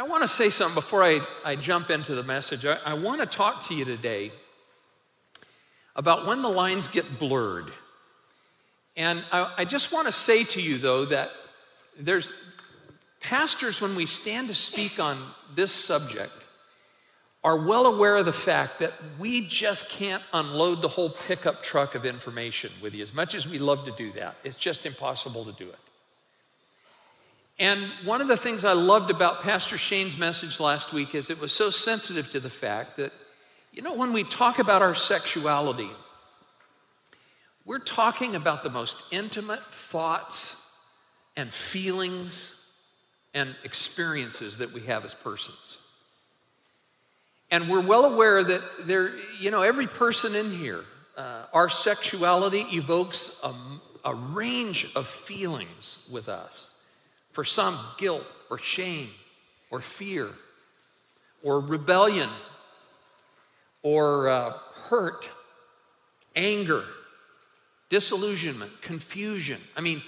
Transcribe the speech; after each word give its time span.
I 0.00 0.04
want 0.04 0.22
to 0.22 0.28
say 0.28 0.48
something 0.48 0.74
before 0.74 1.02
I, 1.02 1.20
I 1.44 1.56
jump 1.56 1.90
into 1.90 2.14
the 2.14 2.22
message. 2.22 2.64
I, 2.64 2.78
I 2.86 2.94
want 2.94 3.20
to 3.20 3.26
talk 3.26 3.66
to 3.66 3.74
you 3.74 3.84
today 3.84 4.32
about 5.94 6.24
when 6.24 6.40
the 6.40 6.48
lines 6.48 6.88
get 6.88 7.18
blurred. 7.18 7.70
And 8.96 9.22
I, 9.30 9.52
I 9.58 9.64
just 9.66 9.92
want 9.92 10.06
to 10.06 10.12
say 10.12 10.44
to 10.44 10.62
you, 10.62 10.78
though, 10.78 11.04
that 11.04 11.30
there's 11.98 12.32
pastors, 13.20 13.82
when 13.82 13.94
we 13.94 14.06
stand 14.06 14.48
to 14.48 14.54
speak 14.54 14.98
on 14.98 15.22
this 15.54 15.70
subject, 15.70 16.32
are 17.44 17.58
well 17.58 17.84
aware 17.84 18.16
of 18.16 18.24
the 18.24 18.32
fact 18.32 18.78
that 18.78 18.94
we 19.18 19.46
just 19.46 19.90
can't 19.90 20.22
unload 20.32 20.80
the 20.80 20.88
whole 20.88 21.10
pickup 21.10 21.62
truck 21.62 21.94
of 21.94 22.06
information 22.06 22.72
with 22.80 22.94
you. 22.94 23.02
As 23.02 23.12
much 23.12 23.34
as 23.34 23.46
we 23.46 23.58
love 23.58 23.84
to 23.84 23.92
do 23.92 24.12
that, 24.12 24.36
it's 24.44 24.56
just 24.56 24.86
impossible 24.86 25.44
to 25.44 25.52
do 25.52 25.68
it. 25.68 25.78
And 27.60 27.82
one 28.04 28.22
of 28.22 28.28
the 28.28 28.38
things 28.38 28.64
I 28.64 28.72
loved 28.72 29.10
about 29.10 29.42
Pastor 29.42 29.76
Shane's 29.76 30.16
message 30.16 30.58
last 30.58 30.94
week 30.94 31.14
is 31.14 31.28
it 31.28 31.38
was 31.38 31.52
so 31.52 31.68
sensitive 31.68 32.30
to 32.32 32.40
the 32.40 32.48
fact 32.48 32.96
that, 32.96 33.12
you 33.70 33.82
know, 33.82 33.92
when 33.92 34.14
we 34.14 34.24
talk 34.24 34.58
about 34.58 34.80
our 34.80 34.94
sexuality, 34.94 35.90
we're 37.66 37.78
talking 37.78 38.34
about 38.34 38.62
the 38.62 38.70
most 38.70 38.96
intimate 39.10 39.62
thoughts 39.66 40.74
and 41.36 41.52
feelings 41.52 42.66
and 43.34 43.54
experiences 43.62 44.56
that 44.56 44.72
we 44.72 44.80
have 44.80 45.04
as 45.04 45.14
persons. 45.14 45.76
And 47.50 47.68
we're 47.68 47.86
well 47.86 48.06
aware 48.06 48.42
that 48.42 48.62
there, 48.86 49.10
you 49.38 49.50
know, 49.50 49.60
every 49.60 49.86
person 49.86 50.34
in 50.34 50.50
here, 50.50 50.82
uh, 51.14 51.44
our 51.52 51.68
sexuality 51.68 52.64
evokes 52.72 53.38
a, 53.44 53.52
a 54.08 54.14
range 54.14 54.90
of 54.96 55.06
feelings 55.06 55.98
with 56.10 56.30
us. 56.30 56.69
For 57.32 57.44
some, 57.44 57.78
guilt 57.98 58.26
or 58.50 58.58
shame 58.58 59.10
or 59.70 59.80
fear 59.80 60.28
or 61.42 61.60
rebellion 61.60 62.28
or 63.82 64.28
uh, 64.28 64.52
hurt, 64.88 65.30
anger, 66.36 66.84
disillusionment, 67.88 68.82
confusion. 68.82 69.60
I 69.76 69.80
mean, 69.80 70.02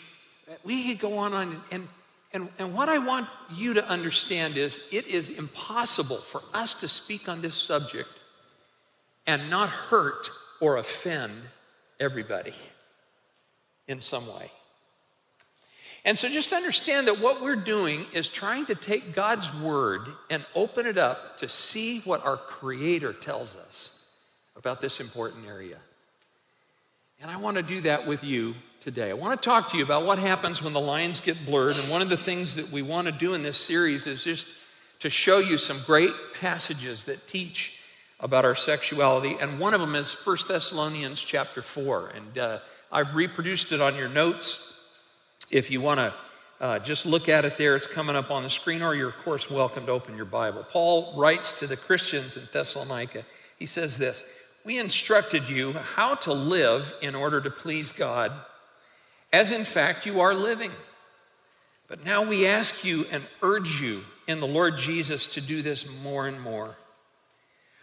we 0.65 0.89
could 0.89 0.99
go 0.99 1.19
on 1.19 1.33
and, 1.33 1.61
and 1.71 1.89
and, 2.35 2.49
and 2.59 2.75
what 2.75 2.89
I 2.89 2.99
want 2.99 3.29
you 3.55 3.75
to 3.75 3.87
understand 3.87 4.57
is 4.57 4.87
it 4.91 5.07
is 5.07 5.31
impossible 5.31 6.17
for 6.17 6.43
us 6.55 6.75
to 6.81 6.89
speak 6.89 7.29
on 7.29 7.43
this 7.43 7.55
subject 7.55 8.09
and 9.27 9.51
not 9.51 9.69
hurt 9.69 10.31
or 10.61 10.79
offend 10.79 11.33
everybody 12.01 12.55
in 13.87 14.01
some 14.01 14.27
way. 14.27 14.51
And 16.05 16.19
so 16.19 16.29
just 16.29 16.53
understand 16.53 17.07
that 17.07 17.21
what 17.21 17.41
we're 17.41 17.55
doing 17.55 18.07
is 18.13 18.29
trying 18.29 18.67
to 18.67 18.75
take 18.75 19.15
God's 19.15 19.55
word 19.55 20.09
and 20.31 20.45
open 20.55 20.87
it 20.87 20.99
up 20.99 21.39
to 21.39 21.49
see 21.49 22.01
what 22.01 22.25
our 22.27 22.37
Creator 22.37 23.13
tells 23.13 23.55
us 23.55 24.09
about 24.57 24.81
this 24.81 25.01
important 25.01 25.47
area. 25.47 25.79
And 27.21 27.31
I 27.31 27.37
want 27.37 27.57
to 27.57 27.63
do 27.63 27.83
that 27.83 28.07
with 28.07 28.25
you 28.25 28.57
today. 28.81 29.11
I 29.11 29.15
want 29.15 29.41
to 29.41 29.49
talk 29.49 29.71
to 29.71 29.79
you 29.79 29.85
about 29.85 30.05
what 30.05 30.19
happens 30.19 30.61
when 30.61 30.73
the 30.73 30.81
lines 30.81 31.21
get 31.21 31.47
blurred. 31.47 31.77
And 31.77 31.89
one 31.89 32.03
of 32.03 32.09
the 32.09 32.17
things 32.17 32.57
that 32.57 32.73
we 32.73 32.83
want 32.83 33.07
to 33.07 33.13
do 33.13 33.35
in 33.35 33.45
this 33.45 33.57
series 33.57 34.09
is 34.09 34.25
just 34.25 34.49
to 35.01 35.11
show 35.11 35.39
you 35.39 35.57
some 35.57 35.79
great 35.87 36.11
passages 36.41 37.05
that 37.05 37.29
teach 37.29 37.81
about 38.19 38.45
our 38.45 38.57
sexuality. 38.57 39.37
And 39.41 39.61
one 39.61 39.73
of 39.73 39.81
them 39.81 39.95
is 39.95 40.13
1 40.13 40.37
Thessalonians 40.49 41.21
chapter 41.21 41.63
4. 41.63 42.09
And 42.09 42.39
uh, 42.39 42.59
I've 42.91 43.15
reproduced 43.15 43.71
it 43.71 43.81
on 43.81 43.95
your 43.95 44.09
notes 44.09 44.72
if 45.53 45.71
you 45.71 45.81
want 45.81 45.99
to 46.01 46.15
uh, 46.61 46.79
just 46.79 47.05
look 47.05 47.29
at 47.29 47.45
it 47.45 47.57
there, 47.57 47.77
it's 47.77 47.87
coming 47.87 48.17
up 48.17 48.31
on 48.31 48.43
the 48.43 48.51
screen, 48.51 48.83
or 48.83 48.95
you're, 48.95 49.11
of 49.11 49.19
course, 49.19 49.51
welcome 49.51 49.87
to 49.87 49.93
open 49.93 50.17
your 50.17 50.25
Bible. 50.25 50.67
Paul 50.71 51.13
writes 51.17 51.59
to 51.61 51.67
the 51.67 51.77
Christians 51.77 52.37
in 52.37 52.45
Thessalonica. 52.53 53.25
He 53.59 53.67
says 53.67 53.99
this 53.99 54.25
We 54.65 54.79
instructed 54.79 55.49
you 55.49 55.73
how 55.73 56.15
to 56.17 56.33
live 56.33 56.95
in 57.03 57.15
order 57.15 57.41
to 57.41 57.51
please 57.51 57.93
God, 57.93 58.33
as 59.33 59.53
in 59.53 59.65
fact 59.65 60.07
you 60.07 60.21
are 60.21 60.35
living. 60.35 60.73
But 61.89 62.07
now 62.07 62.27
we 62.27 62.47
ask 62.47 62.85
you 62.85 63.05
and 63.13 63.23
urge 63.43 63.81
you 63.83 64.01
in 64.27 64.41
the 64.41 64.47
Lord 64.47 64.79
Jesus 64.79 65.27
to 65.29 65.43
do 65.43 65.61
this 65.61 65.85
more 66.03 66.27
and 66.27 66.41
more. 66.41 66.77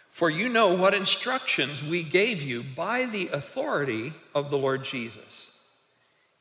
For 0.10 0.32
you 0.32 0.50
know 0.50 0.76
what 0.76 0.96
instructions 0.96 1.84
we 1.84 2.02
gave 2.02 2.42
you 2.42 2.64
by 2.64 3.06
the 3.06 3.28
authority 3.28 4.14
of 4.34 4.50
the 4.50 4.58
Lord 4.58 4.84
Jesus. 4.84 5.49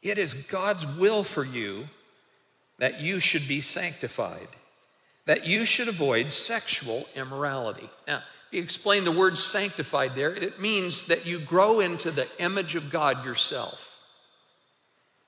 It 0.03 0.19
is 0.19 0.34
God's 0.34 0.86
will 0.86 1.22
for 1.22 1.44
you 1.44 1.88
that 2.78 3.00
you 3.00 3.19
should 3.20 3.48
be 3.48 3.60
sanctified, 3.60 4.48
that 5.26 5.47
you 5.47 5.64
should 5.64 5.88
avoid 5.88 6.31
sexual 6.31 7.06
immorality. 7.14 7.91
Now, 8.06 8.22
you 8.50 8.62
explain 8.62 9.04
the 9.04 9.12
word 9.12 9.37
sanctified 9.37 10.14
there, 10.14 10.34
it 10.34 10.60
means 10.60 11.04
that 11.04 11.26
you 11.26 11.38
grow 11.38 11.81
into 11.81 12.10
the 12.10 12.28
image 12.38 12.75
of 12.75 12.91
God 12.91 13.25
yourself. 13.25 14.00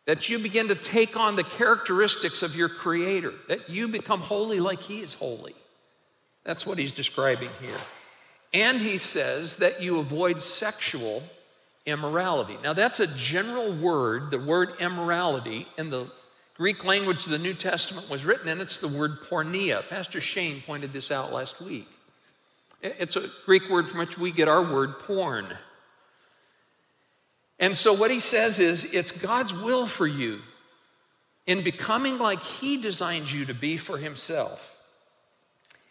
That 0.06 0.28
you 0.28 0.38
begin 0.38 0.68
to 0.68 0.74
take 0.74 1.16
on 1.16 1.36
the 1.36 1.44
characteristics 1.44 2.42
of 2.42 2.56
your 2.56 2.68
Creator, 2.68 3.34
that 3.48 3.68
you 3.68 3.88
become 3.88 4.20
holy 4.20 4.58
like 4.58 4.80
He 4.80 5.00
is 5.00 5.14
holy. 5.14 5.54
That's 6.44 6.66
what 6.66 6.78
he's 6.78 6.92
describing 6.92 7.50
here. 7.60 7.76
And 8.52 8.80
he 8.80 8.98
says 8.98 9.56
that 9.56 9.82
you 9.82 9.98
avoid 9.98 10.42
sexual 10.42 11.22
immorality. 11.86 12.56
Now, 12.62 12.72
that's 12.72 13.00
a 13.00 13.06
general 13.06 13.72
word. 13.72 14.30
The 14.30 14.38
word 14.38 14.70
immorality 14.80 15.66
in 15.78 15.90
the 15.90 16.10
Greek 16.54 16.84
language 16.84 17.24
the 17.24 17.38
New 17.38 17.54
Testament 17.54 18.10
was 18.10 18.24
written 18.24 18.48
in, 18.48 18.60
it's 18.60 18.78
the 18.78 18.88
word 18.88 19.12
porneia. 19.28 19.88
Pastor 19.88 20.20
Shane 20.20 20.62
pointed 20.66 20.92
this 20.92 21.10
out 21.10 21.32
last 21.32 21.60
week. 21.60 21.88
It's 22.82 23.16
a 23.16 23.28
Greek 23.46 23.68
word 23.70 23.88
from 23.88 24.00
which 24.00 24.18
we 24.18 24.30
get 24.30 24.48
our 24.48 24.62
word 24.62 24.98
porn. 24.98 25.46
And 27.58 27.76
so, 27.76 27.92
what 27.92 28.10
he 28.10 28.20
says 28.20 28.58
is, 28.58 28.84
it's 28.92 29.10
God's 29.10 29.52
will 29.52 29.86
for 29.86 30.06
you 30.06 30.40
in 31.46 31.62
becoming 31.62 32.18
like 32.18 32.42
he 32.42 32.80
designed 32.80 33.30
you 33.30 33.44
to 33.44 33.54
be 33.54 33.76
for 33.76 33.98
himself 33.98 34.78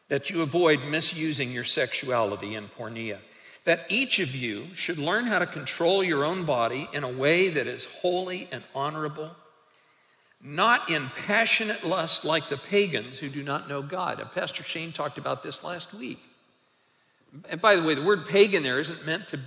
that 0.08 0.30
you 0.30 0.42
avoid 0.42 0.80
misusing 0.90 1.52
your 1.52 1.64
sexuality 1.64 2.56
in 2.56 2.68
porneia 2.68 3.20
that 3.70 3.86
each 3.88 4.18
of 4.18 4.36
you 4.36 4.66
should 4.74 4.98
learn 4.98 5.28
how 5.28 5.38
to 5.38 5.46
control 5.46 6.04
your 6.04 6.26
own 6.26 6.44
body 6.44 6.90
in 6.92 7.04
a 7.04 7.08
way 7.08 7.50
that 7.50 7.68
is 7.68 7.86
holy 8.02 8.48
and 8.52 8.64
honorable, 8.74 9.30
not 10.42 10.90
in 10.90 11.08
passionate 11.10 11.86
lust 11.86 12.26
like 12.26 12.50
the 12.50 12.58
pagans 12.58 13.20
who 13.20 13.30
do 13.30 13.44
not 13.44 13.70
know 13.70 13.84
God. 13.84 14.28
Pastor 14.34 14.64
Shane 14.64 14.92
talked 14.92 15.20
about 15.20 15.44
this 15.44 15.64
last 15.64 15.94
week. 15.94 16.18
And 17.48 17.62
by 17.62 17.76
the 17.76 17.84
way, 17.84 17.94
the 17.94 18.04
word 18.04 18.26
pagan 18.26 18.64
there 18.64 18.80
isn't 18.80 19.06
meant 19.06 19.28
to 19.28 19.40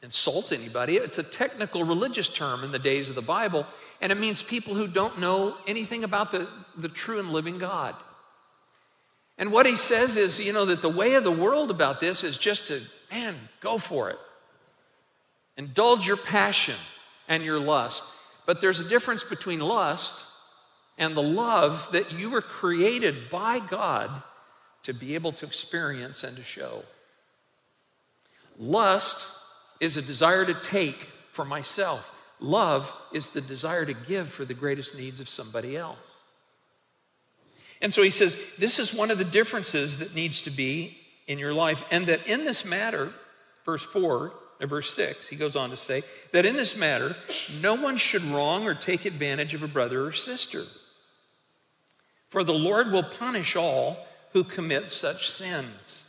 insult 0.00 0.52
anybody, 0.52 0.94
it's 0.94 1.18
a 1.18 1.24
technical 1.24 1.82
religious 1.82 2.28
term 2.28 2.62
in 2.62 2.70
the 2.70 2.78
days 2.78 3.08
of 3.08 3.16
the 3.16 3.20
Bible, 3.20 3.66
and 4.00 4.12
it 4.12 4.18
means 4.18 4.44
people 4.44 4.76
who 4.76 4.86
don't 4.86 5.18
know 5.18 5.56
anything 5.66 6.04
about 6.04 6.30
the, 6.30 6.48
the 6.76 6.88
true 6.88 7.18
and 7.18 7.32
living 7.32 7.58
God. 7.58 7.96
And 9.38 9.50
what 9.50 9.66
he 9.66 9.74
says 9.74 10.16
is, 10.16 10.38
you 10.38 10.52
know, 10.52 10.66
that 10.66 10.82
the 10.82 10.88
way 10.88 11.14
of 11.14 11.24
the 11.24 11.32
world 11.32 11.72
about 11.72 11.98
this 11.98 12.22
is 12.22 12.38
just 12.38 12.68
to 12.68 12.82
man, 13.10 13.36
go 13.60 13.78
for 13.78 14.10
it. 14.10 14.18
Indulge 15.56 16.06
your 16.06 16.16
passion 16.16 16.76
and 17.28 17.42
your 17.42 17.58
lust. 17.58 18.02
But 18.46 18.60
there's 18.60 18.80
a 18.80 18.88
difference 18.88 19.24
between 19.24 19.60
lust 19.60 20.24
and 20.98 21.16
the 21.16 21.22
love 21.22 21.88
that 21.92 22.12
you 22.12 22.30
were 22.30 22.42
created 22.42 23.30
by 23.30 23.58
God 23.58 24.22
to 24.84 24.92
be 24.92 25.14
able 25.14 25.32
to 25.32 25.46
experience 25.46 26.22
and 26.22 26.36
to 26.36 26.44
show. 26.44 26.84
Lust 28.58 29.36
is 29.80 29.96
a 29.96 30.02
desire 30.02 30.44
to 30.44 30.54
take 30.54 31.08
for 31.32 31.44
myself. 31.44 32.12
Love 32.38 32.94
is 33.12 33.30
the 33.30 33.40
desire 33.40 33.84
to 33.84 33.94
give 33.94 34.28
for 34.28 34.44
the 34.44 34.54
greatest 34.54 34.96
needs 34.96 35.20
of 35.20 35.28
somebody 35.28 35.76
else. 35.76 36.18
And 37.80 37.92
so 37.92 38.02
he 38.02 38.10
says, 38.10 38.38
this 38.58 38.78
is 38.78 38.94
one 38.94 39.10
of 39.10 39.18
the 39.18 39.24
differences 39.24 39.98
that 39.98 40.14
needs 40.14 40.40
to 40.42 40.50
be 40.50 40.98
in 41.26 41.38
your 41.38 41.54
life. 41.54 41.84
And 41.90 42.06
that 42.06 42.26
in 42.26 42.44
this 42.44 42.64
matter, 42.64 43.12
verse 43.64 43.82
4 43.82 44.32
or 44.60 44.66
verse 44.66 44.94
6, 44.94 45.28
he 45.28 45.36
goes 45.36 45.56
on 45.56 45.70
to 45.70 45.76
say, 45.76 46.02
that 46.32 46.46
in 46.46 46.56
this 46.56 46.76
matter, 46.76 47.16
no 47.60 47.74
one 47.74 47.96
should 47.96 48.22
wrong 48.22 48.66
or 48.66 48.74
take 48.74 49.04
advantage 49.04 49.54
of 49.54 49.62
a 49.62 49.68
brother 49.68 50.04
or 50.04 50.12
sister. 50.12 50.64
For 52.28 52.42
the 52.42 52.54
Lord 52.54 52.90
will 52.90 53.02
punish 53.02 53.56
all 53.56 54.06
who 54.32 54.44
commit 54.44 54.90
such 54.90 55.30
sins. 55.30 56.02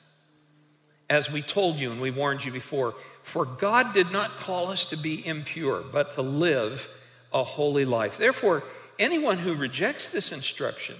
As 1.09 1.31
we 1.31 1.41
told 1.41 1.77
you 1.77 1.91
and 1.91 2.01
we 2.01 2.11
warned 2.11 2.43
you 2.43 2.51
before, 2.51 2.95
for 3.23 3.45
God 3.45 3.93
did 3.93 4.11
not 4.11 4.37
call 4.37 4.71
us 4.71 4.85
to 4.87 4.97
be 4.97 5.25
impure, 5.25 5.81
but 5.81 6.11
to 6.11 6.21
live 6.21 6.93
a 7.33 7.43
holy 7.43 7.85
life. 7.85 8.17
Therefore, 8.17 8.63
anyone 8.99 9.37
who 9.37 9.55
rejects 9.55 10.07
this 10.09 10.31
instruction 10.31 10.95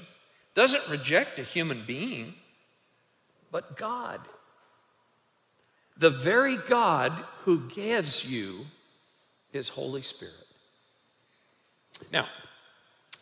doesn't 0.54 0.88
reject 0.90 1.40
a 1.40 1.44
human 1.44 1.84
being 1.86 2.36
but 3.52 3.78
God. 3.78 4.20
The 5.98 6.10
very 6.10 6.58
God 6.58 7.12
who 7.44 7.68
gives 7.68 8.30
you 8.30 8.68
his 9.52 9.70
Holy 9.70 10.02
Spirit. 10.02 10.34
Now, 12.12 12.28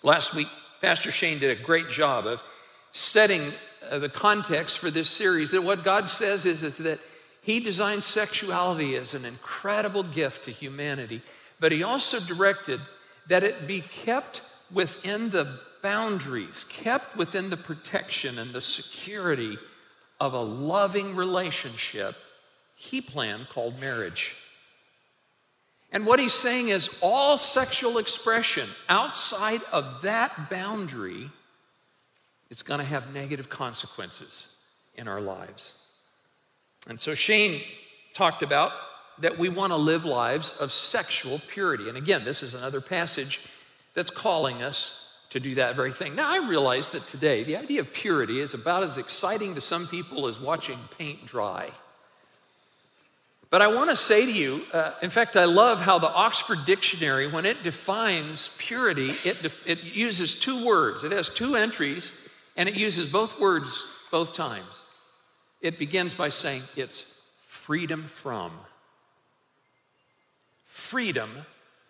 last 0.03 0.33
week, 0.33 0.47
Pastor 0.81 1.11
Shane 1.11 1.39
did 1.39 1.57
a 1.57 1.63
great 1.63 1.89
job 1.89 2.27
of 2.27 2.43
setting 2.91 3.41
uh, 3.89 3.99
the 3.99 4.09
context 4.09 4.79
for 4.79 4.91
this 4.91 5.09
series 5.09 5.51
that 5.51 5.63
what 5.63 5.83
God 5.83 6.09
says 6.09 6.45
is, 6.45 6.63
is 6.63 6.77
that 6.77 6.99
He 7.41 7.59
designed 7.59 8.03
sexuality 8.03 8.95
as 8.95 9.13
an 9.13 9.25
incredible 9.25 10.03
gift 10.03 10.45
to 10.45 10.51
humanity, 10.51 11.21
but 11.59 11.71
He 11.71 11.83
also 11.83 12.19
directed 12.19 12.81
that 13.27 13.43
it 13.43 13.67
be 13.67 13.81
kept 13.81 14.41
within 14.71 15.29
the 15.29 15.59
boundaries, 15.81 16.65
kept 16.65 17.15
within 17.15 17.49
the 17.49 17.57
protection 17.57 18.37
and 18.39 18.51
the 18.51 18.61
security 18.61 19.57
of 20.19 20.33
a 20.33 20.41
loving 20.41 21.15
relationship 21.15 22.15
He 22.75 23.01
planned 23.01 23.49
called 23.49 23.79
marriage. 23.79 24.35
And 25.91 26.05
what 26.05 26.19
he's 26.19 26.33
saying 26.33 26.69
is 26.69 26.89
all 27.01 27.37
sexual 27.37 27.97
expression 27.97 28.67
outside 28.89 29.61
of 29.71 30.01
that 30.01 30.49
boundary 30.49 31.29
is 32.49 32.63
going 32.63 32.79
to 32.79 32.85
have 32.85 33.13
negative 33.13 33.49
consequences 33.49 34.55
in 34.95 35.07
our 35.07 35.21
lives. 35.21 35.73
And 36.87 36.99
so 36.99 37.15
Shane 37.15 37.61
talked 38.13 38.43
about 38.43 38.73
that 39.19 39.37
we 39.37 39.47
want 39.47 39.71
to 39.71 39.77
live 39.77 40.03
lives 40.03 40.51
of 40.53 40.71
sexual 40.71 41.39
purity. 41.47 41.87
And 41.87 41.97
again, 41.97 42.25
this 42.25 42.43
is 42.43 42.53
another 42.53 42.81
passage 42.81 43.39
that's 43.93 44.11
calling 44.11 44.61
us 44.61 45.04
to 45.35 45.39
do 45.41 45.55
that 45.55 45.75
very 45.75 45.91
thing. 45.91 46.15
Now, 46.15 46.29
I 46.29 46.47
realize 46.47 46.91
that 46.91 47.05
today 47.07 47.43
the 47.43 47.57
idea 47.57 47.81
of 47.81 47.91
purity 47.91 48.39
is 48.39 48.53
about 48.53 48.83
as 48.83 48.97
exciting 48.97 49.55
to 49.55 49.61
some 49.61 49.85
people 49.85 50.27
as 50.27 50.39
watching 50.39 50.79
paint 50.97 51.25
dry. 51.25 51.71
But 53.49 53.61
I 53.61 53.67
want 53.67 53.89
to 53.89 53.97
say 53.97 54.25
to 54.25 54.31
you, 54.31 54.61
uh, 54.71 54.93
in 55.01 55.09
fact, 55.09 55.35
I 55.35 55.43
love 55.43 55.81
how 55.81 55.99
the 55.99 56.09
Oxford 56.09 56.59
Dictionary, 56.65 57.27
when 57.27 57.45
it 57.45 57.63
defines 57.63 58.55
purity, 58.57 59.09
it, 59.25 59.41
def- 59.41 59.67
it 59.67 59.83
uses 59.83 60.35
two 60.35 60.65
words. 60.65 61.03
It 61.03 61.11
has 61.11 61.27
two 61.27 61.57
entries, 61.57 62.11
and 62.55 62.69
it 62.69 62.75
uses 62.75 63.11
both 63.11 63.37
words 63.37 63.85
both 64.11 64.35
times. 64.35 64.83
It 65.59 65.77
begins 65.77 66.15
by 66.15 66.29
saying 66.29 66.61
it's 66.77 67.19
freedom 67.45 68.05
from. 68.05 68.53
Freedom 70.63 71.29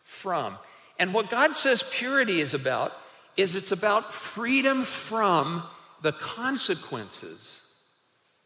from. 0.01 0.57
And 0.97 1.13
what 1.13 1.29
God 1.29 1.55
says 1.55 1.83
purity 1.93 2.41
is 2.41 2.55
about 2.55 2.91
is 3.37 3.55
it's 3.55 3.71
about 3.71 4.13
freedom 4.13 4.83
from 4.83 5.63
the 6.01 6.11
consequences 6.13 7.73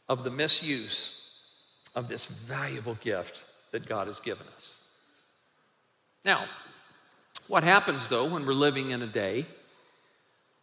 of 0.07 0.24
the 0.24 0.31
misuse 0.31 1.31
of 1.95 2.07
this 2.07 2.25
valuable 2.25 2.95
gift 3.01 3.44
that 3.71 3.88
God 3.88 4.07
has 4.07 4.19
given 4.19 4.45
us. 4.56 4.81
Now, 6.25 6.45
what 7.47 7.63
happens 7.63 8.09
though 8.09 8.25
when 8.25 8.45
we're 8.45 8.53
living 8.53 8.91
in 8.91 9.01
a 9.01 9.07
day 9.07 9.45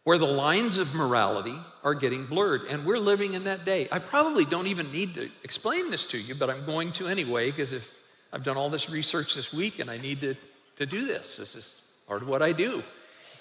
where 0.03 0.17
the 0.17 0.25
lines 0.25 0.77
of 0.77 0.95
morality 0.95 1.57
are 1.83 1.93
getting 1.93 2.25
blurred? 2.25 2.61
And 2.69 2.85
we're 2.85 2.99
living 2.99 3.33
in 3.33 3.43
that 3.43 3.65
day. 3.65 3.87
I 3.91 3.99
probably 3.99 4.45
don't 4.45 4.67
even 4.67 4.91
need 4.91 5.13
to 5.15 5.29
explain 5.43 5.91
this 5.91 6.05
to 6.07 6.17
you, 6.17 6.33
but 6.33 6.49
I'm 6.49 6.65
going 6.65 6.91
to 6.93 7.07
anyway, 7.07 7.51
because 7.51 7.73
if 7.73 7.93
I've 8.31 8.43
done 8.43 8.57
all 8.57 8.69
this 8.69 8.89
research 8.89 9.35
this 9.35 9.53
week 9.53 9.79
and 9.79 9.89
I 9.89 9.97
need 9.97 10.21
to, 10.21 10.35
to 10.77 10.85
do 10.85 11.05
this, 11.05 11.37
this 11.37 11.55
is 11.55 11.81
part 12.07 12.21
of 12.21 12.27
what 12.27 12.41
I 12.41 12.51
do. 12.51 12.83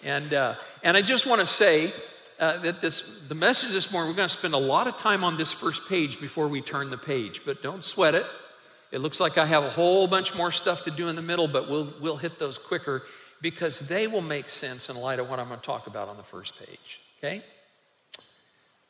And, 0.04 0.32
uh, 0.32 0.54
and 0.82 0.96
I 0.96 1.02
just 1.02 1.26
want 1.26 1.40
to 1.40 1.46
say, 1.46 1.93
uh, 2.38 2.58
that 2.58 2.81
this, 2.81 3.02
the 3.28 3.34
message 3.34 3.70
this 3.70 3.90
morning, 3.90 4.10
we're 4.10 4.16
going 4.16 4.28
to 4.28 4.34
spend 4.34 4.54
a 4.54 4.58
lot 4.58 4.87
of 4.87 4.96
time 4.96 5.25
on 5.25 5.38
this 5.38 5.52
first 5.52 5.88
page 5.88 6.20
before 6.20 6.48
we 6.48 6.60
turn 6.60 6.90
the 6.90 6.98
page, 6.98 7.43
but 7.44 7.62
don't 7.62 7.82
sweat 7.82 8.14
it. 8.14 8.26
It 8.93 8.98
looks 8.98 9.20
like 9.20 9.38
I 9.38 9.46
have 9.46 9.64
a 9.64 9.70
whole 9.70 10.06
bunch 10.06 10.34
more 10.34 10.52
stuff 10.52 10.84
to 10.84 10.90
do 10.90 11.08
in 11.08 11.16
the 11.16 11.22
middle, 11.22 11.48
but 11.48 11.69
we'll, 11.69 11.93
we'll 12.00 12.19
hit 12.19 12.38
those 12.38 12.58
quicker 12.58 13.02
because 13.43 13.81
they 13.81 14.06
will 14.06 14.22
make 14.22 14.48
sense 14.48 14.88
in 14.88 14.96
light 14.96 15.19
of 15.19 15.28
what 15.28 15.40
I'm 15.40 15.48
going 15.48 15.60
to 15.60 15.66
talk 15.66 15.87
about 15.87 16.08
on 16.08 16.16
the 16.16 16.22
first 16.22 16.58
page. 16.58 17.00
Okay? 17.19 17.43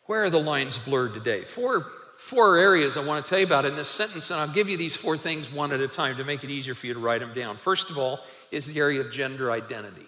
Where 0.04 0.24
are 0.24 0.30
the 0.30 0.40
lines 0.40 0.78
blurred 0.78 1.14
today? 1.14 1.42
Four, 1.42 1.86
four 2.18 2.56
areas 2.56 2.96
I 2.96 3.04
want 3.04 3.24
to 3.24 3.28
tell 3.28 3.38
you 3.38 3.46
about 3.46 3.64
in 3.64 3.76
this 3.76 3.88
sentence, 3.88 4.30
and 4.30 4.40
I'll 4.40 4.48
give 4.48 4.68
you 4.68 4.76
these 4.76 4.94
four 4.94 5.16
things 5.16 5.50
one 5.50 5.72
at 5.72 5.80
a 5.80 5.88
time 5.88 6.16
to 6.16 6.24
make 6.24 6.44
it 6.44 6.50
easier 6.50 6.74
for 6.74 6.86
you 6.86 6.94
to 6.94 7.00
write 7.00 7.20
them 7.20 7.34
down. 7.34 7.56
First 7.56 7.90
of 7.90 7.98
all, 7.98 8.20
is 8.50 8.66
the 8.66 8.80
area 8.80 9.00
of 9.00 9.10
gender 9.10 9.50
identity. 9.50 10.06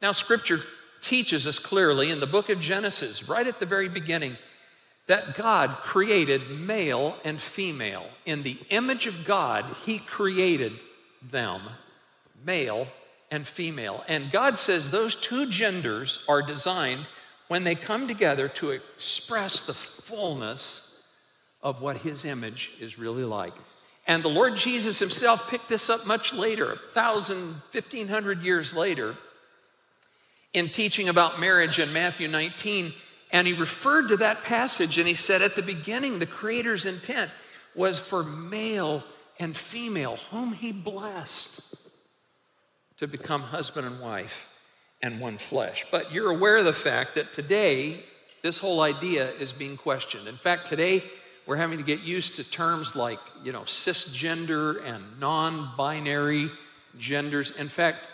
Now, 0.00 0.12
Scripture 0.12 0.60
teaches 1.00 1.46
us 1.46 1.58
clearly 1.58 2.10
in 2.10 2.20
the 2.20 2.26
book 2.26 2.48
of 2.48 2.60
Genesis, 2.60 3.28
right 3.28 3.46
at 3.46 3.58
the 3.58 3.66
very 3.66 3.88
beginning, 3.88 4.36
that 5.06 5.34
God 5.34 5.70
created 5.82 6.50
male 6.50 7.16
and 7.24 7.40
female. 7.40 8.06
In 8.26 8.42
the 8.42 8.58
image 8.70 9.06
of 9.06 9.24
God, 9.24 9.64
He 9.84 9.98
created 9.98 10.72
them, 11.30 11.62
male 12.44 12.86
and 13.30 13.46
female. 13.46 14.04
And 14.06 14.30
God 14.30 14.58
says 14.58 14.90
those 14.90 15.14
two 15.14 15.46
genders 15.46 16.24
are 16.28 16.42
designed 16.42 17.06
when 17.48 17.64
they 17.64 17.74
come 17.74 18.06
together 18.06 18.48
to 18.48 18.70
express 18.70 19.60
the 19.60 19.74
fullness 19.74 21.02
of 21.62 21.80
what 21.80 21.98
His 21.98 22.24
image 22.24 22.72
is 22.78 22.98
really 22.98 23.24
like. 23.24 23.54
And 24.06 24.22
the 24.22 24.28
Lord 24.28 24.56
Jesus 24.56 24.98
Himself 24.98 25.50
picked 25.50 25.68
this 25.68 25.90
up 25.90 26.06
much 26.06 26.32
later, 26.32 26.66
1,000, 26.66 27.36
1,500 27.72 28.42
years 28.42 28.74
later 28.74 29.16
in 30.52 30.68
teaching 30.68 31.08
about 31.08 31.40
marriage 31.40 31.78
in 31.78 31.92
Matthew 31.92 32.28
19, 32.28 32.92
and 33.30 33.46
he 33.46 33.52
referred 33.52 34.08
to 34.08 34.16
that 34.18 34.42
passage 34.44 34.98
and 34.98 35.06
he 35.06 35.14
said, 35.14 35.42
At 35.42 35.54
the 35.54 35.62
beginning, 35.62 36.18
the 36.18 36.26
Creator's 36.26 36.86
intent 36.86 37.30
was 37.74 37.98
for 37.98 38.24
male 38.24 39.04
and 39.38 39.56
female, 39.56 40.16
whom 40.30 40.52
he 40.52 40.72
blessed, 40.72 41.76
to 42.98 43.06
become 43.06 43.42
husband 43.42 43.86
and 43.86 44.00
wife 44.00 44.58
and 45.02 45.20
one 45.20 45.38
flesh. 45.38 45.84
But 45.90 46.12
you're 46.12 46.30
aware 46.30 46.56
of 46.56 46.64
the 46.64 46.72
fact 46.72 47.14
that 47.14 47.32
today, 47.32 48.00
this 48.42 48.58
whole 48.58 48.80
idea 48.80 49.30
is 49.32 49.52
being 49.52 49.76
questioned. 49.76 50.26
In 50.26 50.36
fact, 50.36 50.66
today, 50.66 51.02
we're 51.46 51.56
having 51.56 51.78
to 51.78 51.84
get 51.84 52.00
used 52.00 52.36
to 52.36 52.44
terms 52.44 52.96
like, 52.96 53.20
you 53.44 53.52
know, 53.52 53.62
cisgender 53.62 54.84
and 54.84 55.02
non 55.20 55.70
binary 55.76 56.50
genders. 56.98 57.50
In 57.52 57.68
fact, 57.68 58.08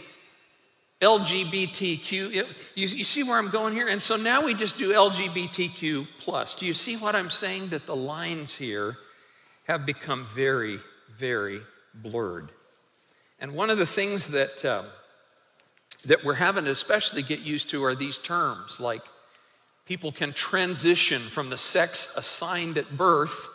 LGBTQ. 1.01 2.11
You, 2.11 2.45
you 2.75 3.03
see 3.03 3.23
where 3.23 3.37
I'm 3.37 3.49
going 3.49 3.73
here? 3.73 3.89
And 3.89 4.01
so 4.01 4.15
now 4.15 4.45
we 4.45 4.53
just 4.53 4.77
do 4.77 4.93
LGBTQ 4.93 6.07
plus. 6.21 6.55
Do 6.55 6.65
you 6.65 6.73
see 6.73 6.95
what 6.95 7.15
I'm 7.15 7.29
saying? 7.29 7.67
That 7.69 7.85
the 7.85 7.95
lines 7.95 8.55
here 8.55 8.97
have 9.65 9.85
become 9.85 10.25
very, 10.25 10.79
very 11.13 11.61
blurred. 11.93 12.51
And 13.39 13.53
one 13.53 13.69
of 13.69 13.77
the 13.77 13.85
things 13.85 14.29
that 14.29 14.63
uh, 14.63 14.83
that 16.05 16.23
we're 16.23 16.35
having 16.35 16.65
to 16.65 16.71
especially 16.71 17.21
get 17.21 17.39
used 17.39 17.69
to 17.69 17.83
are 17.83 17.95
these 17.95 18.17
terms 18.17 18.79
like 18.79 19.01
people 19.85 20.11
can 20.11 20.33
transition 20.33 21.21
from 21.21 21.49
the 21.49 21.57
sex 21.57 22.13
assigned 22.15 22.77
at 22.77 22.97
birth 22.97 23.47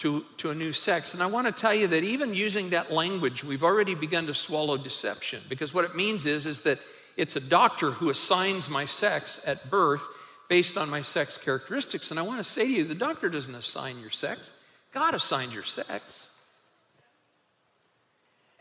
to, 0.00 0.24
to 0.38 0.50
a 0.50 0.54
new 0.54 0.72
sex. 0.72 1.12
And 1.12 1.22
I 1.22 1.26
want 1.26 1.46
to 1.46 1.52
tell 1.52 1.74
you 1.74 1.86
that 1.88 2.02
even 2.02 2.34
using 2.34 2.70
that 2.70 2.90
language, 2.90 3.44
we've 3.44 3.62
already 3.62 3.94
begun 3.94 4.26
to 4.26 4.34
swallow 4.34 4.78
deception 4.78 5.42
because 5.48 5.74
what 5.74 5.84
it 5.84 5.94
means 5.94 6.24
is, 6.24 6.46
is 6.46 6.62
that 6.62 6.78
it's 7.16 7.36
a 7.36 7.40
doctor 7.40 7.90
who 7.90 8.08
assigns 8.08 8.70
my 8.70 8.86
sex 8.86 9.40
at 9.46 9.70
birth 9.70 10.06
based 10.48 10.78
on 10.78 10.88
my 10.88 11.02
sex 11.02 11.36
characteristics. 11.36 12.10
And 12.10 12.18
I 12.18 12.22
want 12.22 12.38
to 12.38 12.44
say 12.44 12.64
to 12.64 12.72
you, 12.72 12.84
the 12.84 12.94
doctor 12.94 13.28
doesn't 13.28 13.54
assign 13.54 14.00
your 14.00 14.10
sex, 14.10 14.50
God 14.92 15.14
assigned 15.14 15.52
your 15.52 15.64
sex. 15.64 16.29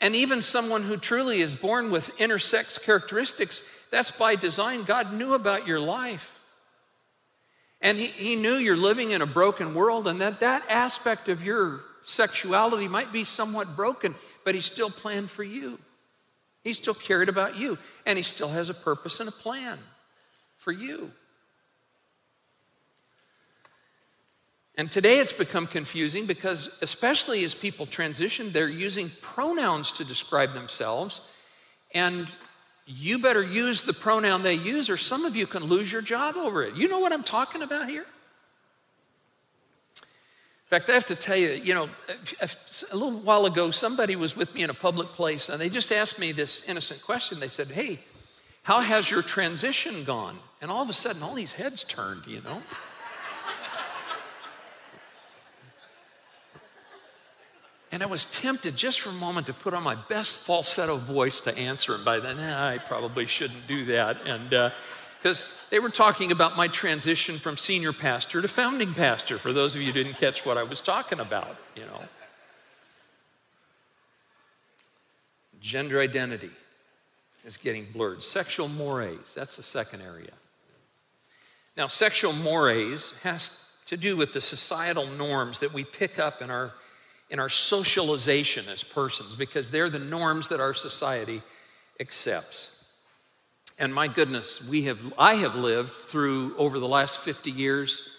And 0.01 0.15
even 0.15 0.41
someone 0.41 0.83
who 0.83 0.97
truly 0.97 1.41
is 1.41 1.53
born 1.55 1.91
with 1.91 2.15
intersex 2.17 2.81
characteristics, 2.81 3.61
that's 3.91 4.11
by 4.11 4.35
design. 4.35 4.83
God 4.83 5.13
knew 5.13 5.33
about 5.33 5.67
your 5.67 5.79
life. 5.79 6.39
And 7.81 7.97
he, 7.97 8.07
he 8.07 8.35
knew 8.35 8.53
you're 8.53 8.77
living 8.77 9.11
in 9.11 9.21
a 9.21 9.25
broken 9.25 9.73
world 9.73 10.07
and 10.07 10.21
that 10.21 10.39
that 10.41 10.63
aspect 10.69 11.29
of 11.29 11.43
your 11.43 11.81
sexuality 12.03 12.87
might 12.87 13.13
be 13.13 13.23
somewhat 13.23 13.75
broken, 13.75 14.15
but 14.43 14.55
He 14.55 14.61
still 14.61 14.89
planned 14.89 15.29
for 15.29 15.43
you. 15.43 15.79
He 16.63 16.73
still 16.73 16.93
cared 16.93 17.29
about 17.29 17.55
you. 17.55 17.77
And 18.05 18.17
He 18.17 18.23
still 18.23 18.49
has 18.49 18.69
a 18.69 18.73
purpose 18.73 19.19
and 19.19 19.29
a 19.29 19.33
plan 19.33 19.77
for 20.57 20.71
you. 20.71 21.11
And 24.79 24.89
today 24.89 25.19
it's 25.19 25.33
become 25.33 25.67
confusing 25.67 26.25
because, 26.25 26.69
especially 26.81 27.43
as 27.43 27.53
people 27.53 27.85
transition, 27.85 28.53
they're 28.53 28.69
using 28.69 29.11
pronouns 29.21 29.91
to 29.91 30.05
describe 30.05 30.53
themselves. 30.53 31.19
And 31.93 32.29
you 32.85 33.19
better 33.19 33.43
use 33.43 33.81
the 33.81 33.91
pronoun 33.91 34.41
they 34.41 34.53
use, 34.53 34.89
or 34.89 34.95
some 34.95 35.25
of 35.25 35.35
you 35.35 35.47
can 35.47 35.65
lose 35.65 35.91
your 35.91 36.01
job 36.01 36.37
over 36.37 36.63
it. 36.63 36.75
You 36.75 36.87
know 36.87 36.99
what 36.99 37.11
I'm 37.11 37.25
talking 37.25 37.61
about 37.61 37.89
here? 37.89 38.05
In 39.95 40.69
fact, 40.69 40.89
I 40.89 40.93
have 40.93 41.07
to 41.07 41.15
tell 41.15 41.35
you, 41.35 41.49
you 41.61 41.73
know, 41.73 41.89
a 42.39 42.95
little 42.95 43.19
while 43.19 43.45
ago, 43.45 43.71
somebody 43.71 44.15
was 44.15 44.37
with 44.37 44.55
me 44.55 44.63
in 44.63 44.69
a 44.69 44.73
public 44.73 45.09
place 45.09 45.49
and 45.49 45.59
they 45.59 45.67
just 45.67 45.91
asked 45.91 46.19
me 46.19 46.31
this 46.31 46.63
innocent 46.69 47.01
question. 47.01 47.41
They 47.41 47.49
said, 47.49 47.67
Hey, 47.71 47.99
how 48.63 48.79
has 48.79 49.11
your 49.11 49.23
transition 49.23 50.05
gone? 50.05 50.39
And 50.61 50.71
all 50.71 50.83
of 50.83 50.89
a 50.89 50.93
sudden, 50.93 51.21
all 51.21 51.35
these 51.35 51.51
heads 51.51 51.83
turned, 51.83 52.27
you 52.27 52.39
know. 52.39 52.63
And 57.91 58.03
I 58.03 58.05
was 58.05 58.25
tempted 58.25 58.75
just 58.75 59.01
for 59.01 59.09
a 59.09 59.13
moment 59.13 59.47
to 59.47 59.53
put 59.53 59.73
on 59.73 59.81
my 59.81 59.95
best 59.95 60.35
falsetto 60.35 60.97
voice 60.97 61.41
to 61.41 61.57
answer 61.57 61.95
him. 61.95 62.03
By 62.03 62.19
then, 62.19 62.39
eh, 62.39 62.73
I 62.73 62.77
probably 62.77 63.25
shouldn't 63.25 63.67
do 63.67 63.85
that. 63.85 64.27
And 64.27 64.49
because 64.49 65.41
uh, 65.41 65.45
they 65.71 65.79
were 65.79 65.89
talking 65.89 66.31
about 66.31 66.55
my 66.55 66.67
transition 66.67 67.39
from 67.39 67.57
senior 67.57 67.91
pastor 67.91 68.41
to 68.41 68.47
founding 68.47 68.93
pastor, 68.93 69.39
for 69.39 69.53
those 69.53 69.73
of 69.73 69.81
you 69.81 69.87
who 69.87 70.03
didn't 70.03 70.17
catch 70.17 70.45
what 70.45 70.57
I 70.57 70.63
was 70.63 70.81
talking 70.81 71.19
about, 71.19 71.55
you 71.75 71.83
know. 71.83 72.01
Gender 75.59 75.99
identity 75.99 76.51
is 77.43 77.57
getting 77.57 77.85
blurred. 77.91 78.23
Sexual 78.23 78.67
mores, 78.67 79.33
that's 79.33 79.55
the 79.55 79.63
second 79.63 80.01
area. 80.01 80.31
Now, 81.75 81.87
sexual 81.87 82.33
mores 82.33 83.13
has 83.23 83.51
to 83.85 83.97
do 83.97 84.15
with 84.15 84.33
the 84.33 84.41
societal 84.41 85.07
norms 85.07 85.59
that 85.59 85.73
we 85.73 85.83
pick 85.83 86.19
up 86.19 86.41
in 86.41 86.51
our, 86.51 86.73
in 87.29 87.39
our 87.39 87.49
socialization 87.49 88.65
as 88.69 88.83
persons 88.83 89.35
because 89.35 89.69
they're 89.69 89.89
the 89.89 89.99
norms 89.99 90.49
that 90.49 90.59
our 90.59 90.73
society 90.73 91.41
accepts. 91.99 92.85
And 93.77 93.93
my 93.93 94.07
goodness, 94.07 94.63
we 94.63 94.83
have, 94.83 95.13
I 95.17 95.35
have 95.35 95.55
lived 95.55 95.91
through, 95.91 96.55
over 96.57 96.79
the 96.79 96.87
last 96.87 97.19
50 97.19 97.51
years, 97.51 98.09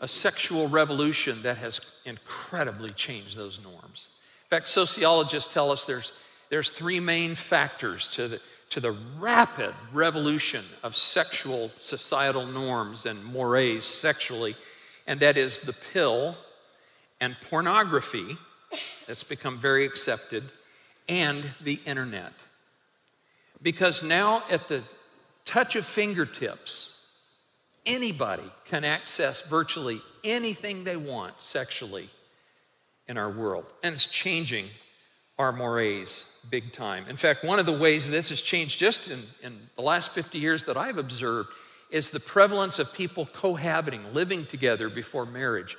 a 0.00 0.08
sexual 0.08 0.68
revolution 0.68 1.42
that 1.42 1.58
has 1.58 1.80
incredibly 2.04 2.90
changed 2.90 3.36
those 3.36 3.60
norms. 3.62 4.08
In 4.46 4.48
fact, 4.48 4.68
sociologists 4.68 5.52
tell 5.52 5.70
us 5.70 5.84
there's, 5.84 6.12
there's 6.50 6.70
three 6.70 6.98
main 6.98 7.34
factors 7.34 8.08
to 8.08 8.28
the, 8.28 8.40
to 8.70 8.80
the 8.80 8.96
rapid 9.18 9.74
revolution 9.92 10.64
of 10.82 10.96
sexual 10.96 11.70
societal 11.80 12.46
norms 12.46 13.06
and 13.06 13.22
mores 13.24 13.84
sexually, 13.84 14.56
and 15.06 15.20
that 15.20 15.36
is 15.36 15.60
the 15.60 15.74
pill 15.92 16.36
and 17.20 17.36
pornography 17.48 18.38
that's 19.12 19.24
become 19.24 19.58
very 19.58 19.84
accepted, 19.84 20.42
and 21.06 21.44
the 21.60 21.78
internet. 21.84 22.32
Because 23.60 24.02
now, 24.02 24.42
at 24.48 24.68
the 24.68 24.84
touch 25.44 25.76
of 25.76 25.84
fingertips, 25.84 26.98
anybody 27.84 28.50
can 28.64 28.84
access 28.84 29.42
virtually 29.42 30.00
anything 30.24 30.84
they 30.84 30.96
want 30.96 31.34
sexually 31.42 32.08
in 33.06 33.18
our 33.18 33.30
world. 33.30 33.66
And 33.82 33.92
it's 33.92 34.06
changing 34.06 34.70
our 35.38 35.52
mores 35.52 36.40
big 36.48 36.72
time. 36.72 37.04
In 37.06 37.18
fact, 37.18 37.44
one 37.44 37.58
of 37.58 37.66
the 37.66 37.78
ways 37.78 38.08
this 38.08 38.30
has 38.30 38.40
changed 38.40 38.78
just 38.78 39.10
in, 39.10 39.24
in 39.42 39.68
the 39.76 39.82
last 39.82 40.12
50 40.12 40.38
years 40.38 40.64
that 40.64 40.78
I've 40.78 40.96
observed 40.96 41.50
is 41.90 42.08
the 42.08 42.20
prevalence 42.20 42.78
of 42.78 42.94
people 42.94 43.26
cohabiting, 43.26 44.14
living 44.14 44.46
together 44.46 44.88
before 44.88 45.26
marriage. 45.26 45.76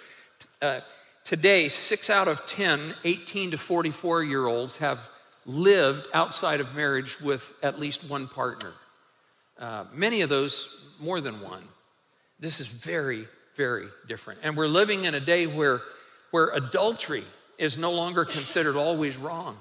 Uh, 0.61 0.81
today, 1.23 1.69
six 1.69 2.09
out 2.09 2.27
of 2.27 2.45
10 2.45 2.95
18 3.03 3.51
to 3.51 3.57
44 3.57 4.23
year 4.23 4.45
olds 4.47 4.77
have 4.77 5.09
lived 5.45 6.07
outside 6.13 6.59
of 6.59 6.75
marriage 6.75 7.19
with 7.19 7.53
at 7.61 7.79
least 7.79 8.09
one 8.09 8.27
partner. 8.27 8.73
Uh, 9.59 9.85
many 9.93 10.21
of 10.21 10.29
those, 10.29 10.83
more 10.99 11.21
than 11.21 11.41
one. 11.41 11.63
This 12.39 12.59
is 12.59 12.67
very, 12.67 13.27
very 13.55 13.87
different. 14.07 14.39
And 14.43 14.57
we're 14.57 14.67
living 14.67 15.05
in 15.05 15.15
a 15.15 15.19
day 15.19 15.47
where, 15.47 15.81
where 16.31 16.49
adultery 16.49 17.23
is 17.57 17.77
no 17.77 17.91
longer 17.91 18.25
considered 18.25 18.75
always 18.75 19.17
wrong. 19.17 19.57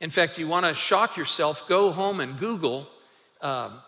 In 0.00 0.10
fact, 0.10 0.38
you 0.38 0.46
want 0.46 0.66
to 0.66 0.74
shock 0.74 1.16
yourself, 1.16 1.66
go 1.68 1.90
home 1.90 2.20
and 2.20 2.38
Google 2.38 2.86
um, 3.40 3.80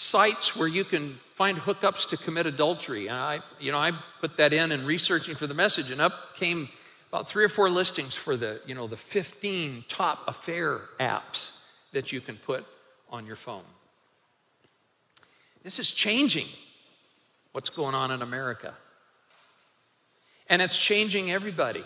sites 0.00 0.56
where 0.56 0.66
you 0.66 0.82
can 0.82 1.12
find 1.34 1.58
hookups 1.58 2.08
to 2.08 2.16
commit 2.16 2.46
adultery. 2.46 3.08
And 3.08 3.16
I, 3.18 3.40
you 3.60 3.70
know, 3.70 3.76
I 3.76 3.92
put 4.22 4.38
that 4.38 4.54
in 4.54 4.72
and 4.72 4.86
researching 4.86 5.34
for 5.34 5.46
the 5.46 5.52
message, 5.52 5.90
and 5.90 6.00
up 6.00 6.36
came 6.36 6.70
about 7.10 7.28
three 7.28 7.44
or 7.44 7.50
four 7.50 7.68
listings 7.68 8.14
for 8.14 8.34
the, 8.34 8.62
you 8.64 8.74
know, 8.74 8.86
the 8.86 8.96
15 8.96 9.84
top 9.88 10.26
affair 10.26 10.80
apps 10.98 11.60
that 11.92 12.12
you 12.12 12.20
can 12.22 12.36
put 12.36 12.64
on 13.10 13.26
your 13.26 13.36
phone. 13.36 13.64
This 15.64 15.78
is 15.78 15.90
changing 15.90 16.46
what's 17.52 17.68
going 17.68 17.94
on 17.94 18.10
in 18.10 18.22
America. 18.22 18.72
And 20.48 20.62
it's 20.62 20.78
changing 20.78 21.30
everybody 21.30 21.84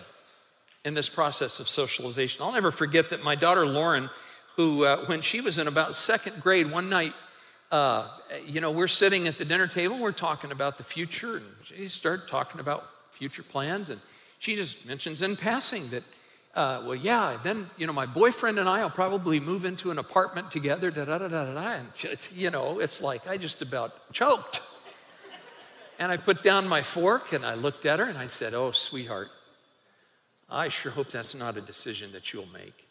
in 0.85 0.95
this 0.95 1.09
process 1.09 1.59
of 1.59 1.69
socialization. 1.69 2.43
I'll 2.43 2.53
never 2.53 2.71
forget 2.71 3.11
that 3.11 3.25
my 3.25 3.35
daughter 3.35 3.67
Lauren, 3.67 4.09
who, 4.55 4.85
uh, 4.85 5.05
when 5.07 5.21
she 5.21 5.41
was 5.41 5.59
in 5.59 5.67
about 5.67 5.97
second 5.97 6.41
grade, 6.41 6.71
one 6.71 6.89
night, 6.89 7.13
uh, 7.75 8.07
you 8.47 8.61
know, 8.61 8.71
we're 8.71 8.87
sitting 8.87 9.27
at 9.27 9.37
the 9.37 9.45
dinner 9.45 9.67
table, 9.67 9.99
we're 9.99 10.13
talking 10.13 10.53
about 10.53 10.79
the 10.79 10.85
future, 10.85 11.39
and 11.39 11.47
she 11.65 11.89
started 11.89 12.29
talking 12.29 12.61
about 12.61 12.89
future 13.11 13.43
plans, 13.43 13.91
and 13.91 14.01
she 14.39 14.55
just 14.55 14.87
mentions 14.87 15.23
in 15.23 15.35
passing 15.35 15.91
that, 15.91 16.05
uh, 16.55 16.85
well, 16.85 16.95
yeah, 16.95 17.37
then, 17.43 17.69
you 17.77 17.85
know, 17.89 17.93
my 17.93 18.07
boyfriend 18.07 18.61
and 18.61 18.69
I 18.69 18.85
will 18.85 18.91
probably 18.91 19.41
move 19.41 19.65
into 19.65 19.91
an 19.91 19.99
apartment 19.99 20.53
together, 20.53 20.93
da 20.93 21.05
da 21.05 21.19
da 21.19 21.27
da 21.27 21.53
da. 21.53 21.73
And, 21.73 21.89
you 22.33 22.49
know, 22.53 22.79
it's 22.79 23.03
like 23.03 23.27
I 23.27 23.37
just 23.39 23.61
about 23.61 24.13
choked. 24.13 24.63
And 25.99 26.13
I 26.13 26.17
put 26.17 26.45
down 26.45 26.69
my 26.69 26.83
fork 26.83 27.33
and 27.33 27.45
I 27.45 27.55
looked 27.55 27.87
at 27.87 27.99
her 27.99 28.05
and 28.05 28.19
I 28.19 28.29
said, 28.29 28.55
Oh, 28.55 28.71
sweetheart, 28.71 29.31
I 30.49 30.69
sure 30.69 30.93
hope 30.93 31.11
that's 31.11 31.35
not 31.35 31.57
a 31.57 31.61
decision 31.61 32.13
that 32.13 32.33
you'll 32.33 32.53
make. 32.53 32.87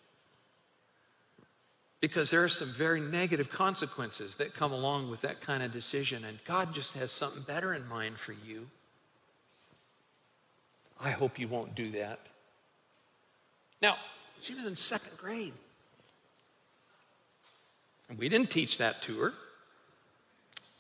Because 2.04 2.30
there 2.30 2.44
are 2.44 2.50
some 2.50 2.68
very 2.68 3.00
negative 3.00 3.50
consequences 3.50 4.36
that 4.36 4.54
come 4.54 4.74
along 4.74 5.10
with 5.10 5.22
that 5.22 5.40
kind 5.40 5.64
of 5.64 5.72
decision, 5.72 6.26
and 6.26 6.44
God 6.44 6.74
just 6.74 6.96
has 6.96 7.14
something 7.14 7.44
better 7.44 7.74
in 7.74 7.88
mind 7.88 8.18
for 8.18 8.34
you. 8.46 8.68
I 11.00 11.12
hope 11.12 11.40
you 11.40 11.48
won't 11.48 11.76
do 11.76 11.92
that. 11.92 12.20
Now, 13.82 13.96
she 14.42 14.54
was 14.54 14.66
in 14.66 14.76
second 14.76 15.18
grade. 15.18 15.54
And 18.10 18.20
we 18.20 18.28
didn't 18.28 18.52
teach 18.52 18.80
that 18.80 19.02
to 19.04 19.20
her 19.20 19.34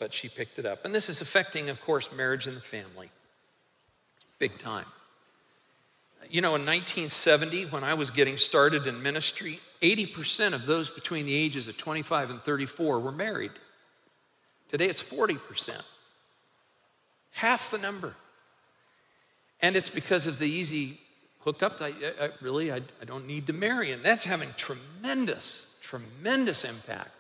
but 0.03 0.13
she 0.13 0.27
picked 0.27 0.59
it 0.59 0.65
up. 0.65 0.83
And 0.83 0.93
this 0.93 1.07
is 1.07 1.21
affecting, 1.21 1.69
of 1.69 1.79
course, 1.79 2.09
marriage 2.11 2.45
and 2.45 2.57
the 2.57 2.61
family. 2.61 3.09
Big 4.37 4.59
time. 4.59 4.83
You 6.29 6.41
know, 6.41 6.55
in 6.55 6.65
1970, 6.65 7.67
when 7.67 7.85
I 7.85 7.93
was 7.93 8.11
getting 8.11 8.35
started 8.35 8.85
in 8.85 9.01
ministry, 9.01 9.61
80% 9.83 10.53
of 10.53 10.65
those 10.65 10.89
between 10.89 11.25
the 11.25 11.35
ages 11.35 11.67
of 11.67 11.77
25 11.77 12.29
and 12.29 12.41
34 12.41 12.99
were 12.99 13.11
married. 13.11 13.51
Today 14.69 14.87
it's 14.87 15.03
40%. 15.03 15.81
Half 17.31 17.69
the 17.69 17.77
number. 17.77 18.15
And 19.61 19.75
it's 19.75 19.89
because 19.89 20.25
of 20.25 20.39
the 20.39 20.49
easy 20.49 20.99
hookups. 21.45 21.81
I, 21.81 22.25
I 22.25 22.29
really, 22.41 22.71
I, 22.71 22.77
I 23.01 23.05
don't 23.05 23.27
need 23.27 23.47
to 23.47 23.53
marry. 23.53 23.91
And 23.91 24.03
that's 24.03 24.25
having 24.25 24.49
tremendous, 24.57 25.67
tremendous 25.81 26.63
impact 26.63 27.11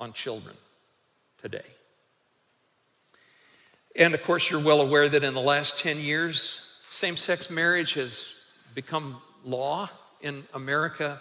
on 0.00 0.12
children 0.12 0.56
today. 1.40 1.64
And 3.94 4.14
of 4.14 4.22
course, 4.22 4.50
you're 4.50 4.60
well 4.60 4.80
aware 4.80 5.08
that 5.08 5.24
in 5.24 5.32
the 5.32 5.40
last 5.40 5.78
10 5.78 6.00
years, 6.00 6.60
same 6.90 7.16
sex 7.16 7.48
marriage 7.48 7.94
has 7.94 8.28
become 8.74 9.22
law 9.44 9.88
in 10.20 10.44
America. 10.52 11.20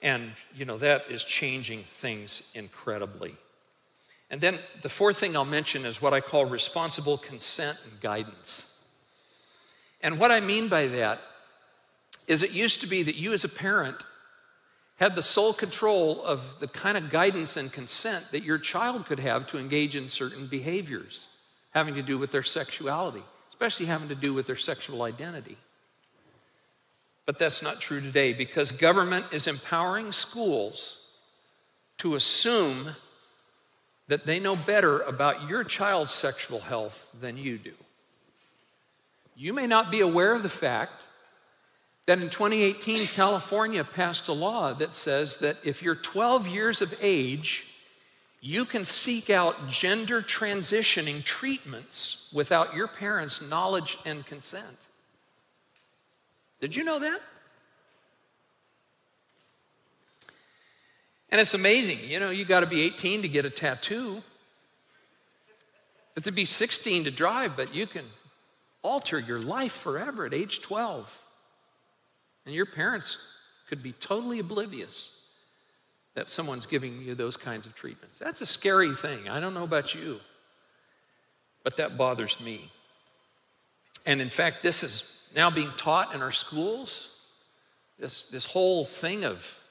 And, 0.00 0.32
you 0.54 0.64
know, 0.64 0.78
that 0.78 1.06
is 1.10 1.24
changing 1.24 1.84
things 1.92 2.50
incredibly. 2.54 3.34
And 4.30 4.40
then 4.40 4.58
the 4.82 4.88
fourth 4.88 5.18
thing 5.18 5.36
I'll 5.36 5.44
mention 5.44 5.84
is 5.84 6.02
what 6.02 6.14
I 6.14 6.20
call 6.20 6.44
responsible 6.44 7.18
consent 7.18 7.78
and 7.84 8.00
guidance. 8.00 8.78
And 10.00 10.20
what 10.20 10.30
I 10.30 10.40
mean 10.40 10.68
by 10.68 10.86
that 10.88 11.20
is 12.26 12.42
it 12.42 12.52
used 12.52 12.80
to 12.82 12.86
be 12.86 13.02
that 13.02 13.16
you 13.16 13.32
as 13.32 13.44
a 13.44 13.48
parent 13.48 14.04
had 14.98 15.14
the 15.14 15.22
sole 15.22 15.52
control 15.52 16.22
of 16.24 16.58
the 16.60 16.68
kind 16.68 16.98
of 16.98 17.10
guidance 17.10 17.56
and 17.56 17.72
consent 17.72 18.30
that 18.32 18.42
your 18.42 18.58
child 18.58 19.06
could 19.06 19.20
have 19.20 19.46
to 19.46 19.58
engage 19.58 19.96
in 19.96 20.08
certain 20.08 20.46
behaviors 20.46 21.26
having 21.70 21.94
to 21.94 22.02
do 22.02 22.18
with 22.18 22.32
their 22.32 22.42
sexuality, 22.42 23.22
especially 23.48 23.86
having 23.86 24.08
to 24.08 24.14
do 24.14 24.34
with 24.34 24.46
their 24.46 24.56
sexual 24.56 25.02
identity. 25.02 25.56
But 27.28 27.38
that's 27.38 27.62
not 27.62 27.78
true 27.78 28.00
today 28.00 28.32
because 28.32 28.72
government 28.72 29.26
is 29.32 29.46
empowering 29.46 30.12
schools 30.12 30.96
to 31.98 32.14
assume 32.14 32.96
that 34.06 34.24
they 34.24 34.40
know 34.40 34.56
better 34.56 35.00
about 35.00 35.46
your 35.46 35.62
child's 35.62 36.10
sexual 36.10 36.60
health 36.60 37.10
than 37.20 37.36
you 37.36 37.58
do. 37.58 37.74
You 39.36 39.52
may 39.52 39.66
not 39.66 39.90
be 39.90 40.00
aware 40.00 40.32
of 40.32 40.42
the 40.42 40.48
fact 40.48 41.04
that 42.06 42.18
in 42.18 42.30
2018, 42.30 43.06
California 43.08 43.84
passed 43.84 44.28
a 44.28 44.32
law 44.32 44.72
that 44.72 44.94
says 44.96 45.36
that 45.36 45.58
if 45.62 45.82
you're 45.82 45.96
12 45.96 46.48
years 46.48 46.80
of 46.80 46.94
age, 46.98 47.74
you 48.40 48.64
can 48.64 48.86
seek 48.86 49.28
out 49.28 49.68
gender 49.68 50.22
transitioning 50.22 51.22
treatments 51.22 52.30
without 52.32 52.72
your 52.72 52.88
parents' 52.88 53.42
knowledge 53.42 53.98
and 54.06 54.24
consent. 54.24 54.78
Did 56.60 56.74
you 56.74 56.84
know 56.84 56.98
that? 56.98 57.20
And 61.30 61.40
it's 61.40 61.54
amazing. 61.54 61.98
You 62.04 62.20
know, 62.20 62.30
you 62.30 62.44
got 62.44 62.60
to 62.60 62.66
be 62.66 62.82
18 62.82 63.22
to 63.22 63.28
get 63.28 63.44
a 63.44 63.50
tattoo. 63.50 64.22
But 66.14 66.24
to 66.24 66.32
be 66.32 66.44
16 66.44 67.04
to 67.04 67.10
drive, 67.10 67.56
but 67.56 67.74
you 67.74 67.86
can 67.86 68.04
alter 68.82 69.18
your 69.18 69.40
life 69.40 69.72
forever 69.72 70.24
at 70.24 70.34
age 70.34 70.62
12. 70.62 71.22
And 72.46 72.54
your 72.54 72.66
parents 72.66 73.18
could 73.68 73.82
be 73.82 73.92
totally 73.92 74.38
oblivious 74.38 75.12
that 76.14 76.28
someone's 76.28 76.66
giving 76.66 77.02
you 77.02 77.14
those 77.14 77.36
kinds 77.36 77.66
of 77.66 77.74
treatments. 77.74 78.18
That's 78.18 78.40
a 78.40 78.46
scary 78.46 78.94
thing. 78.94 79.28
I 79.28 79.38
don't 79.38 79.54
know 79.54 79.62
about 79.62 79.94
you, 79.94 80.18
but 81.62 81.76
that 81.76 81.96
bothers 81.96 82.40
me. 82.40 82.70
And 84.06 84.20
in 84.20 84.30
fact, 84.30 84.62
this 84.62 84.82
is 84.82 85.17
now 85.34 85.50
being 85.50 85.72
taught 85.76 86.14
in 86.14 86.22
our 86.22 86.32
schools. 86.32 87.14
This, 87.98 88.26
this 88.26 88.44
whole 88.44 88.84
thing 88.84 89.24
of 89.24 89.62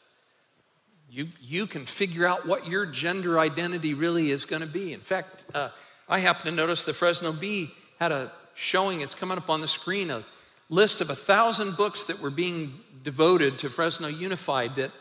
you, 1.10 1.30
you 1.42 1.68
can 1.68 1.86
figure 1.86 2.28
out 2.28 2.46
what 2.46 2.68
your 2.68 2.86
gender 2.86 3.40
identity 3.40 3.94
really 3.94 4.32
is 4.32 4.46
going 4.46 4.62
to 4.62 4.68
be. 4.68 4.94
In 4.94 5.00
fact, 5.00 5.46
uh, 5.54 5.70
I 6.10 6.20
happen 6.20 6.46
to 6.46 6.52
notice 6.52 6.84
the 6.84 6.94
Fresno 6.94 7.32
Bee 7.32 7.72
had 8.00 8.12
a 8.12 8.32
showing, 8.56 9.02
it's 9.02 9.16
coming 9.16 9.38
up 9.38 9.50
on 9.50 9.62
the 9.62 9.68
screen, 9.68 10.10
a 10.10 10.24
list 10.70 11.00
of 11.00 11.10
a 11.10 11.16
thousand 11.16 11.78
books 11.78 12.04
that 12.06 12.20
were 12.20 12.30
being 12.30 12.74
devoted 13.04 13.60
to 13.60 13.70
Fresno 13.70 14.08
Unified 14.08 14.76
that 14.76 14.92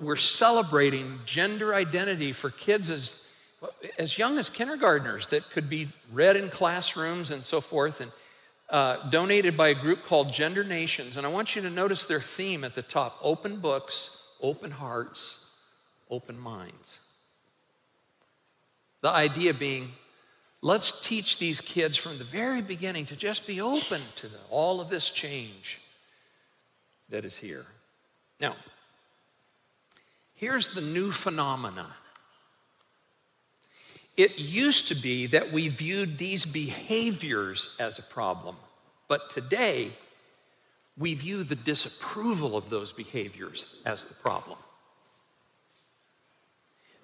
we're 0.00 0.16
celebrating 0.16 1.18
gender 1.26 1.74
identity 1.74 2.32
for 2.32 2.50
kids 2.50 2.88
as, 2.88 3.22
as 3.98 4.16
young 4.16 4.38
as 4.38 4.48
kindergartners 4.48 5.26
that 5.28 5.50
could 5.50 5.68
be 5.68 5.88
read 6.12 6.36
in 6.36 6.48
classrooms 6.48 7.30
and 7.30 7.44
so 7.44 7.60
forth, 7.60 8.00
and 8.00 8.10
uh, 8.72 9.08
donated 9.10 9.56
by 9.56 9.68
a 9.68 9.74
group 9.74 10.04
called 10.04 10.32
Gender 10.32 10.64
Nations. 10.64 11.16
And 11.16 11.24
I 11.24 11.28
want 11.30 11.54
you 11.54 11.62
to 11.62 11.70
notice 11.70 12.04
their 12.04 12.20
theme 12.20 12.64
at 12.64 12.74
the 12.74 12.82
top 12.82 13.18
open 13.22 13.58
books, 13.58 14.20
open 14.40 14.72
hearts, 14.72 15.50
open 16.10 16.36
minds. 16.36 16.98
The 19.02 19.10
idea 19.10 19.54
being, 19.54 19.92
let's 20.60 21.00
teach 21.06 21.38
these 21.38 21.60
kids 21.60 21.96
from 21.96 22.18
the 22.18 22.24
very 22.24 22.62
beginning 22.62 23.06
to 23.06 23.16
just 23.16 23.46
be 23.46 23.60
open 23.60 24.02
to 24.16 24.28
all 24.50 24.80
of 24.80 24.88
this 24.88 25.10
change 25.10 25.80
that 27.10 27.24
is 27.24 27.36
here. 27.36 27.66
Now, 28.40 28.56
Here's 30.42 30.74
the 30.74 30.80
new 30.80 31.12
phenomena. 31.12 31.86
It 34.16 34.38
used 34.38 34.88
to 34.88 34.94
be 34.94 35.26
that 35.28 35.52
we 35.52 35.68
viewed 35.68 36.18
these 36.18 36.44
behaviors 36.44 37.74
as 37.78 37.98
a 37.98 38.02
problem, 38.02 38.56
but 39.08 39.30
today 39.30 39.92
we 40.98 41.14
view 41.14 41.44
the 41.44 41.54
disapproval 41.54 42.56
of 42.56 42.68
those 42.68 42.92
behaviors 42.92 43.74
as 43.86 44.04
the 44.04 44.14
problem. 44.14 44.58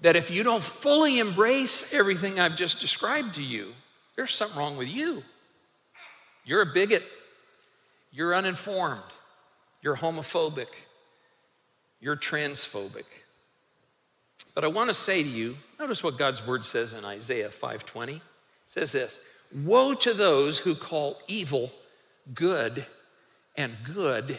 That 0.03 0.17
if 0.17 0.31
you 0.31 0.43
don't 0.43 0.63
fully 0.63 1.19
embrace 1.19 1.93
everything 1.95 2.39
I've 2.39 2.57
just 2.57 2.79
described 2.79 3.35
to 3.37 3.43
you, 3.43 3.73
there's 4.15 4.35
something 4.35 4.59
wrong 4.59 4.77
with 4.77 4.89
you. 4.89 5.25
You're 6.45 6.63
a 6.63 6.67
bigot, 6.67 7.03
you're 8.13 8.35
uninformed, 8.35 9.03
you're 9.83 9.97
homophobic, 9.97 10.69
you're 12.01 12.17
transphobic. 12.17 13.05
But 14.55 14.65
I 14.65 14.67
want 14.69 14.91
to 14.91 14.95
say 14.95 15.23
to 15.23 15.29
you, 15.29 15.57
notice 15.79 16.03
what 16.03 16.19
God's 16.19 16.45
word 16.47 16.65
says 16.65 16.93
in 16.93 17.05
Isaiah 17.05 17.51
5:20. 17.51 18.17
It 18.17 18.23
says 18.69 18.93
this: 18.93 19.19
"Woe 19.53 19.95
to 19.95 20.13
those 20.13 20.59
who 20.61 20.75
call 20.75 21.21
evil 21.27 21.73
good 22.35 22.87
and 23.57 23.77
good 23.85 24.39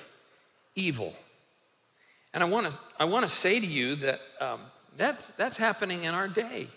evil." 0.75 1.15
And 2.34 2.43
I 2.43 2.47
want 2.47 2.67
to, 2.71 2.80
I 2.99 3.06
want 3.06 3.28
to 3.28 3.34
say 3.34 3.60
to 3.60 3.65
you 3.65 3.95
that 3.95 4.21
um, 4.39 4.62
that's, 4.97 5.30
that's 5.32 5.58
happening 5.58 6.04
in 6.04 6.13
our 6.13 6.28
day. 6.28 6.67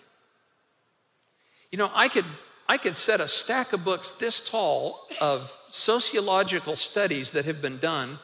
You 1.70 1.78
know, 1.78 1.90
I 1.94 2.08
could, 2.08 2.24
I 2.68 2.78
could 2.78 2.96
set 2.96 3.20
a 3.20 3.28
stack 3.28 3.72
of 3.72 3.84
books 3.84 4.12
this 4.12 4.48
tall 4.48 5.00
of 5.20 5.56
sociological 5.70 6.76
studies 6.76 7.32
that 7.32 7.44
have 7.44 7.60
been 7.60 7.78
done 7.78 8.18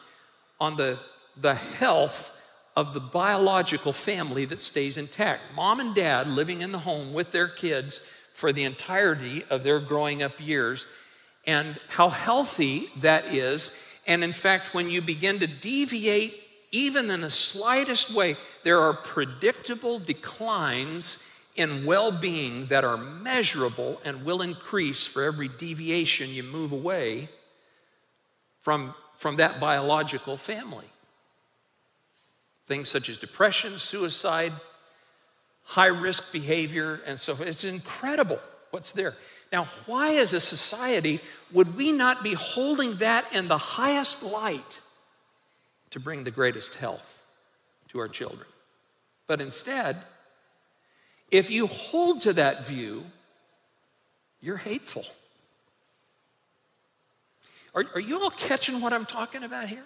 on 0.59 0.77
the, 0.77 0.99
the 1.35 1.55
health 1.55 2.35
of 2.75 2.93
the 2.93 2.99
biological 2.99 3.93
family 3.93 4.45
that 4.45 4.61
stays 4.61 4.97
intact. 4.97 5.41
Mom 5.55 5.79
and 5.79 5.93
dad 5.93 6.27
living 6.27 6.61
in 6.61 6.71
the 6.71 6.79
home 6.79 7.13
with 7.13 7.31
their 7.31 7.47
kids 7.47 7.99
for 8.33 8.53
the 8.53 8.63
entirety 8.63 9.43
of 9.49 9.63
their 9.63 9.79
growing 9.79 10.23
up 10.23 10.39
years, 10.39 10.87
and 11.45 11.79
how 11.89 12.09
healthy 12.09 12.89
that 12.97 13.25
is. 13.25 13.77
And 14.07 14.23
in 14.23 14.33
fact, 14.33 14.73
when 14.73 14.89
you 14.89 15.01
begin 15.01 15.39
to 15.39 15.47
deviate, 15.47 16.41
even 16.71 17.11
in 17.11 17.21
the 17.21 17.29
slightest 17.29 18.13
way, 18.13 18.37
there 18.63 18.79
are 18.79 18.93
predictable 18.93 19.99
declines 19.99 21.21
in 21.55 21.85
well 21.85 22.11
being 22.11 22.67
that 22.67 22.85
are 22.85 22.97
measurable 22.97 23.99
and 24.05 24.23
will 24.23 24.41
increase 24.41 25.05
for 25.05 25.23
every 25.23 25.49
deviation 25.49 26.29
you 26.29 26.43
move 26.43 26.71
away 26.71 27.27
from, 28.61 28.93
from 29.17 29.35
that 29.35 29.59
biological 29.59 30.37
family. 30.37 30.85
Things 32.69 32.87
such 32.87 33.09
as 33.09 33.17
depression, 33.17 33.79
suicide, 33.79 34.53
high 35.63 35.87
risk 35.87 36.31
behavior, 36.31 37.01
and 37.03 37.19
so 37.19 37.33
forth. 37.33 37.49
It's 37.49 37.63
incredible 37.63 38.39
what's 38.69 38.91
there. 38.91 39.15
Now, 39.51 39.67
why, 39.87 40.17
as 40.17 40.33
a 40.33 40.39
society, 40.39 41.19
would 41.51 41.75
we 41.75 41.91
not 41.91 42.23
be 42.23 42.35
holding 42.35 42.97
that 42.97 43.25
in 43.33 43.47
the 43.47 43.57
highest 43.57 44.21
light 44.21 44.81
to 45.89 45.99
bring 45.99 46.25
the 46.25 46.29
greatest 46.31 46.75
health 46.75 47.25
to 47.87 47.97
our 47.97 48.07
children? 48.07 48.45
But 49.25 49.41
instead, 49.41 49.97
if 51.31 51.49
you 51.49 51.65
hold 51.65 52.21
to 52.21 52.33
that 52.33 52.67
view, 52.67 53.03
you're 54.41 54.57
hateful. 54.57 55.05
Are, 57.73 57.83
are 57.95 57.99
you 57.99 58.21
all 58.21 58.29
catching 58.29 58.79
what 58.79 58.93
I'm 58.93 59.07
talking 59.07 59.43
about 59.43 59.69
here? 59.69 59.85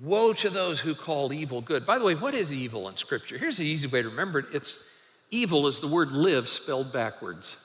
Woe 0.00 0.32
to 0.32 0.48
those 0.48 0.80
who 0.80 0.94
call 0.94 1.32
evil 1.32 1.60
good. 1.60 1.84
By 1.84 1.98
the 1.98 2.04
way, 2.04 2.14
what 2.14 2.34
is 2.34 2.52
evil 2.52 2.88
in 2.88 2.96
Scripture? 2.96 3.36
Here's 3.36 3.58
the 3.58 3.66
easy 3.66 3.86
way 3.86 4.02
to 4.02 4.08
remember 4.08 4.38
it 4.38 4.46
it's 4.52 4.82
evil 5.30 5.66
is 5.66 5.80
the 5.80 5.88
word 5.88 6.12
live 6.12 6.48
spelled 6.48 6.92
backwards. 6.92 7.56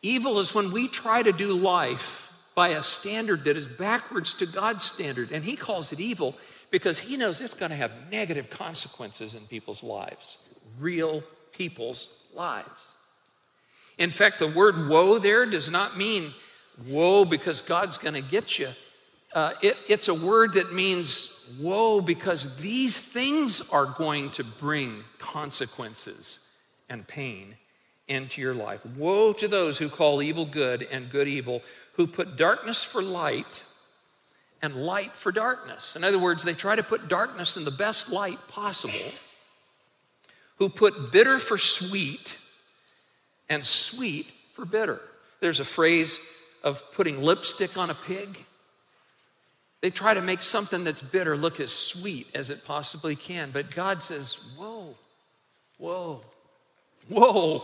Evil 0.00 0.38
is 0.40 0.54
when 0.54 0.72
we 0.72 0.88
try 0.88 1.22
to 1.22 1.32
do 1.32 1.56
life 1.56 2.32
by 2.54 2.68
a 2.68 2.82
standard 2.82 3.44
that 3.44 3.56
is 3.56 3.66
backwards 3.66 4.34
to 4.34 4.46
God's 4.46 4.84
standard. 4.84 5.30
And 5.30 5.44
He 5.44 5.56
calls 5.56 5.92
it 5.92 6.00
evil 6.00 6.36
because 6.70 6.98
He 7.00 7.16
knows 7.16 7.40
it's 7.40 7.54
going 7.54 7.70
to 7.70 7.76
have 7.76 7.92
negative 8.10 8.50
consequences 8.50 9.34
in 9.34 9.42
people's 9.42 9.82
lives, 9.82 10.38
real 10.78 11.22
people's 11.52 12.08
lives. 12.34 12.94
In 13.98 14.10
fact, 14.10 14.38
the 14.38 14.48
word 14.48 14.88
woe 14.88 15.18
there 15.18 15.46
does 15.46 15.70
not 15.70 15.96
mean 15.96 16.32
woe 16.88 17.24
because 17.24 17.60
God's 17.60 17.98
going 17.98 18.14
to 18.14 18.22
get 18.22 18.58
you. 18.58 18.68
Uh, 19.34 19.52
it, 19.62 19.76
it's 19.88 20.08
a 20.08 20.14
word 20.14 20.54
that 20.54 20.72
means 20.72 21.32
woe 21.58 22.00
because 22.00 22.56
these 22.56 23.00
things 23.00 23.68
are 23.70 23.86
going 23.86 24.30
to 24.30 24.44
bring 24.44 25.04
consequences 25.18 26.48
and 26.88 27.06
pain 27.06 27.56
into 28.08 28.40
your 28.40 28.54
life. 28.54 28.84
Woe 28.84 29.32
to 29.34 29.48
those 29.48 29.78
who 29.78 29.88
call 29.88 30.22
evil 30.22 30.44
good 30.44 30.86
and 30.90 31.10
good 31.10 31.28
evil, 31.28 31.62
who 31.94 32.06
put 32.06 32.36
darkness 32.36 32.84
for 32.84 33.02
light 33.02 33.62
and 34.60 34.76
light 34.76 35.12
for 35.12 35.32
darkness. 35.32 35.96
In 35.96 36.04
other 36.04 36.18
words, 36.18 36.44
they 36.44 36.54
try 36.54 36.76
to 36.76 36.82
put 36.82 37.08
darkness 37.08 37.56
in 37.56 37.64
the 37.64 37.70
best 37.70 38.10
light 38.10 38.38
possible, 38.48 39.12
who 40.56 40.68
put 40.68 41.10
bitter 41.10 41.38
for 41.38 41.58
sweet 41.58 42.38
and 43.48 43.64
sweet 43.64 44.30
for 44.52 44.64
bitter. 44.64 45.00
There's 45.40 45.60
a 45.60 45.64
phrase 45.64 46.18
of 46.62 46.84
putting 46.92 47.20
lipstick 47.20 47.76
on 47.76 47.90
a 47.90 47.94
pig. 47.94 48.44
They 49.82 49.90
try 49.90 50.14
to 50.14 50.22
make 50.22 50.42
something 50.42 50.84
that's 50.84 51.02
bitter 51.02 51.36
look 51.36 51.58
as 51.58 51.72
sweet 51.72 52.28
as 52.34 52.50
it 52.50 52.64
possibly 52.64 53.16
can. 53.16 53.50
But 53.50 53.74
God 53.74 54.02
says, 54.02 54.38
Whoa, 54.56 54.94
whoa, 55.76 56.20
whoa. 57.08 57.62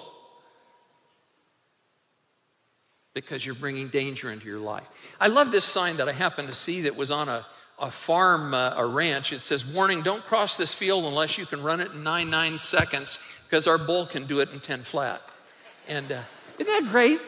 Because 3.15 3.47
you're 3.47 3.55
bringing 3.55 3.89
danger 3.89 4.31
into 4.33 4.47
your 4.47 4.59
life. 4.59 4.87
I 5.21 5.29
love 5.29 5.53
this 5.53 5.65
sign 5.65 5.97
that 5.97 6.09
I 6.09 6.13
happened 6.13 6.49
to 6.49 6.55
see 6.55 6.83
that 6.83 6.97
was 6.97 7.13
on 7.13 7.29
a, 7.29 7.47
a 7.79 7.91
farm, 7.91 8.53
uh, 8.53 8.75
a 8.77 8.85
ranch. 8.85 9.33
It 9.33 9.41
says, 9.41 9.65
Warning, 9.65 10.03
don't 10.03 10.25
cross 10.25 10.57
this 10.57 10.75
field 10.75 11.05
unless 11.05 11.39
you 11.39 11.47
can 11.47 11.63
run 11.63 11.81
it 11.81 11.93
in 11.93 12.03
nine, 12.03 12.31
nine 12.31 12.59
seconds 12.59 13.19
because 13.45 13.69
our 13.69 13.79
bull 13.79 14.07
can 14.07 14.27
do 14.27 14.41
it 14.41 14.51
in 14.51 14.59
10 14.59 14.83
flat. 14.83 15.23
And 15.87 16.11
uh, 16.11 16.23
Isn't 16.59 16.85
that 16.85 16.91
great? 16.91 17.21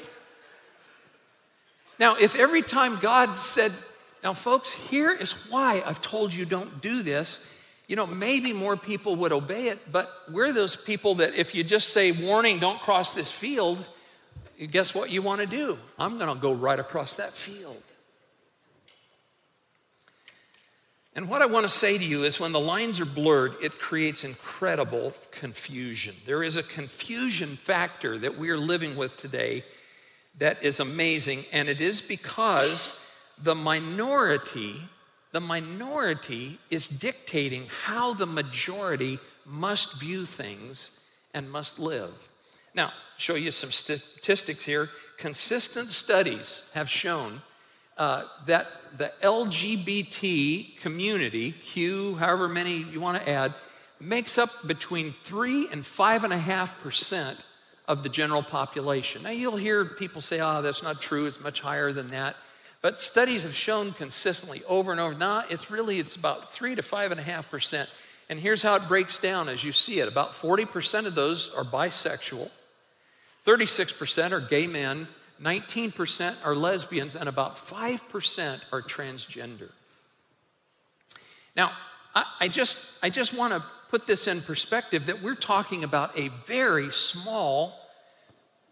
Now, 1.99 2.17
if 2.17 2.35
every 2.35 2.63
time 2.63 2.99
God 3.01 3.37
said, 3.39 3.73
now, 4.23 4.35
folks, 4.35 4.71
here 4.71 5.11
is 5.13 5.33
why 5.51 5.83
I've 5.85 6.03
told 6.03 6.35
you 6.35 6.45
don't 6.45 6.81
do 6.83 7.03
this, 7.03 7.45
you 7.87 7.97
know, 7.97 8.07
maybe 8.07 8.53
more 8.53 8.77
people 8.77 9.17
would 9.17 9.33
obey 9.33 9.69
it, 9.69 9.91
but 9.91 10.11
we're 10.31 10.53
those 10.53 10.77
people 10.77 11.17
that 11.17 11.35
if 11.35 11.55
you 11.55 11.65
just 11.65 11.89
say, 11.89 12.13
warning, 12.13 12.59
don't 12.59 12.79
cross 12.79 13.15
this 13.15 13.31
field, 13.31 13.89
guess 14.71 14.95
what 14.95 15.11
you 15.11 15.23
want 15.23 15.41
to 15.41 15.47
do? 15.47 15.79
I'm 15.99 16.19
going 16.19 16.33
to 16.33 16.41
go 16.41 16.53
right 16.53 16.79
across 16.79 17.17
that 17.17 17.33
field. 17.33 17.83
And 21.17 21.29
what 21.29 21.43
I 21.43 21.47
want 21.47 21.65
to 21.65 21.71
say 21.71 21.99
to 21.99 22.05
you 22.05 22.23
is 22.23 22.39
when 22.39 22.53
the 22.53 22.61
lines 22.61 23.01
are 23.01 23.05
blurred, 23.05 23.55
it 23.61 23.81
creates 23.81 24.23
incredible 24.23 25.13
confusion. 25.33 26.15
There 26.25 26.43
is 26.43 26.57
a 26.57 26.63
confusion 26.63 27.57
factor 27.57 28.17
that 28.19 28.39
we 28.39 28.51
are 28.51 28.59
living 28.59 28.95
with 28.95 29.17
today 29.17 29.65
that 30.39 30.63
is 30.63 30.79
amazing, 30.79 31.45
and 31.53 31.69
it 31.69 31.81
is 31.81 32.01
because 32.01 32.97
the 33.43 33.55
minority, 33.55 34.83
the 35.33 35.41
minority 35.41 36.59
is 36.71 36.89
dictating 36.89 37.67
how 37.85 38.15
the 38.15 38.27
majority 38.27 39.19
must 39.47 39.99
view 39.99 40.25
things 40.25 41.01
and 41.35 41.51
must 41.51 41.79
live. 41.79 42.29
Now, 42.75 42.93
show 43.17 43.35
you 43.35 43.51
some 43.51 43.73
statistics 43.73 44.65
here. 44.65 44.91
Consistent 45.17 45.91
studies 45.91 46.69
have 46.75 46.89
shown 46.89 47.43
uh, 47.99 48.25
that 48.47 48.67
the 48.97 49.13
LGBT 49.23 50.79
community, 50.79 51.53
Q, 51.53 52.17
however 52.17 52.49
many 52.49 52.79
you 52.79 53.01
want 53.01 53.23
to 53.23 53.29
add, 53.29 53.55
makes 54.01 54.39
up 54.39 54.67
between 54.67 55.15
three 55.25 55.69
and 55.71 55.85
five 55.85 56.25
and 56.25 56.33
a 56.33 56.39
half 56.39 56.81
percent 56.81 57.45
of 57.87 58.03
the 58.03 58.09
general 58.09 58.43
population. 58.43 59.23
Now, 59.23 59.31
you'll 59.31 59.57
hear 59.57 59.85
people 59.85 60.21
say, 60.21 60.41
oh, 60.41 60.63
that's 60.63 60.83
not 60.83 61.01
true, 61.01 61.27
it's 61.27 61.41
much 61.41 61.61
higher 61.61 61.93
than 61.93 62.11
that. 62.11 62.37
But 62.83 63.01
studies 63.01 63.43
have 63.43 63.55
shown 63.55 63.93
consistently 63.93 64.63
over 64.67 64.91
and 64.91 65.01
over, 65.01 65.15
nah, 65.15 65.43
it's 65.51 65.71
really, 65.71 65.99
it's 65.99 66.17
about 66.17 66.53
three 66.53 66.75
to 66.75 66.83
five 66.83 67.11
and 67.11 67.21
a 67.21 67.23
half 67.23 67.51
percent. 67.51 67.91
And 68.29 68.41
here's 68.41 68.63
how 68.63 68.77
it 68.77 68.89
breaks 68.89 69.19
down 69.19 69.49
as 69.49 69.65
you 69.65 69.73
see 69.73 70.01
it. 70.01 70.09
About 70.09 70.33
40% 70.33 71.07
of 71.07 71.15
those 71.15 71.53
are 71.55 71.65
bisexual, 71.65 72.49
36% 73.45 74.33
are 74.33 74.41
gay 74.41 74.67
men, 74.67 75.09
19% 75.43 76.35
are 76.45 76.55
lesbians, 76.55 77.17
and 77.17 77.29
about 77.29 77.57
5% 77.57 78.61
are 78.73 78.83
transgender. 78.83 79.71
Now, 81.57 81.73
I, 82.15 82.25
I 82.41 82.49
just, 82.49 82.79
I 83.03 83.11
just 83.11 83.35
want 83.35 83.53
to 83.53 83.63
put 83.89 84.07
this 84.07 84.27
in 84.27 84.41
perspective 84.43 85.07
that 85.07 85.23
we're 85.23 85.35
talking 85.35 85.83
about 85.83 86.17
a 86.19 86.29
very 86.47 86.91
small 86.93 87.80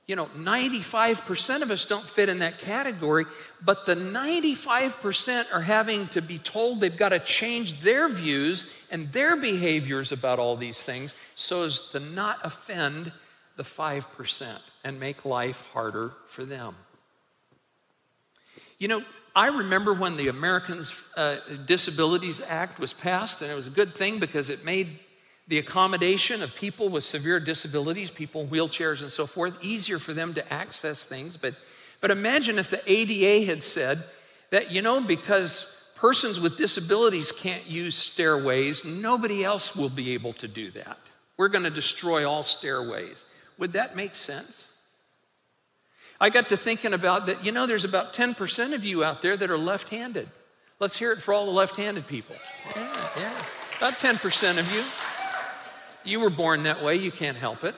you 0.08 0.16
know, 0.16 0.26
95% 0.38 1.60
of 1.60 1.70
us 1.70 1.84
don't 1.84 2.08
fit 2.08 2.30
in 2.30 2.38
that 2.38 2.58
category, 2.58 3.26
but 3.62 3.84
the 3.84 3.94
95% 3.94 5.52
are 5.52 5.60
having 5.60 6.08
to 6.08 6.22
be 6.22 6.38
told 6.38 6.80
they've 6.80 6.96
got 6.96 7.10
to 7.10 7.18
change 7.18 7.80
their 7.80 8.08
views 8.08 8.72
and 8.90 9.12
their 9.12 9.36
behaviors 9.36 10.10
about 10.10 10.38
all 10.38 10.56
these 10.56 10.82
things 10.82 11.14
so 11.34 11.64
as 11.64 11.82
to 11.90 12.00
not 12.00 12.38
offend 12.42 13.12
the 13.56 13.62
5% 13.62 14.46
and 14.82 14.98
make 14.98 15.26
life 15.26 15.60
harder 15.72 16.12
for 16.26 16.46
them. 16.46 16.74
You 18.78 18.88
know, 18.88 19.02
I 19.36 19.48
remember 19.48 19.92
when 19.92 20.16
the 20.16 20.28
Americans 20.28 20.94
uh, 21.16 21.36
Disabilities 21.66 22.40
Act 22.40 22.80
was 22.80 22.94
passed, 22.94 23.42
and 23.42 23.50
it 23.50 23.54
was 23.54 23.66
a 23.66 23.70
good 23.70 23.94
thing 23.94 24.20
because 24.20 24.48
it 24.48 24.64
made 24.64 24.98
the 25.48 25.58
accommodation 25.58 26.42
of 26.42 26.54
people 26.54 26.90
with 26.90 27.04
severe 27.04 27.40
disabilities, 27.40 28.10
people 28.10 28.42
in 28.42 28.48
wheelchairs 28.48 29.00
and 29.00 29.10
so 29.10 29.26
forth, 29.26 29.56
easier 29.62 29.98
for 29.98 30.12
them 30.12 30.34
to 30.34 30.52
access 30.52 31.04
things. 31.04 31.38
But, 31.38 31.54
but 32.02 32.10
imagine 32.10 32.58
if 32.58 32.68
the 32.68 32.82
ADA 32.86 33.46
had 33.46 33.62
said 33.62 34.04
that, 34.50 34.70
you 34.70 34.82
know, 34.82 35.00
because 35.00 35.74
persons 35.96 36.38
with 36.38 36.58
disabilities 36.58 37.32
can't 37.32 37.66
use 37.66 37.94
stairways, 37.94 38.84
nobody 38.84 39.42
else 39.42 39.74
will 39.74 39.88
be 39.88 40.12
able 40.12 40.34
to 40.34 40.46
do 40.46 40.70
that. 40.72 40.98
We're 41.38 41.48
going 41.48 41.64
to 41.64 41.70
destroy 41.70 42.28
all 42.28 42.42
stairways. 42.42 43.24
Would 43.56 43.72
that 43.72 43.96
make 43.96 44.14
sense? 44.14 44.72
I 46.20 46.30
got 46.30 46.50
to 46.50 46.56
thinking 46.56 46.92
about 46.92 47.26
that, 47.26 47.44
you 47.44 47.52
know, 47.52 47.66
there's 47.66 47.84
about 47.84 48.12
10% 48.12 48.74
of 48.74 48.84
you 48.84 49.02
out 49.02 49.22
there 49.22 49.36
that 49.36 49.50
are 49.50 49.58
left 49.58 49.88
handed. 49.88 50.28
Let's 50.78 50.96
hear 50.96 51.12
it 51.12 51.22
for 51.22 51.32
all 51.32 51.46
the 51.46 51.52
left 51.52 51.76
handed 51.76 52.06
people. 52.06 52.36
Yeah, 52.76 53.10
yeah. 53.16 53.42
About 53.78 53.94
10% 53.94 54.58
of 54.58 54.72
you. 54.74 54.82
You 56.04 56.20
were 56.20 56.30
born 56.30 56.62
that 56.62 56.82
way, 56.82 56.96
you 56.96 57.10
can't 57.10 57.36
help 57.36 57.64
it. 57.64 57.74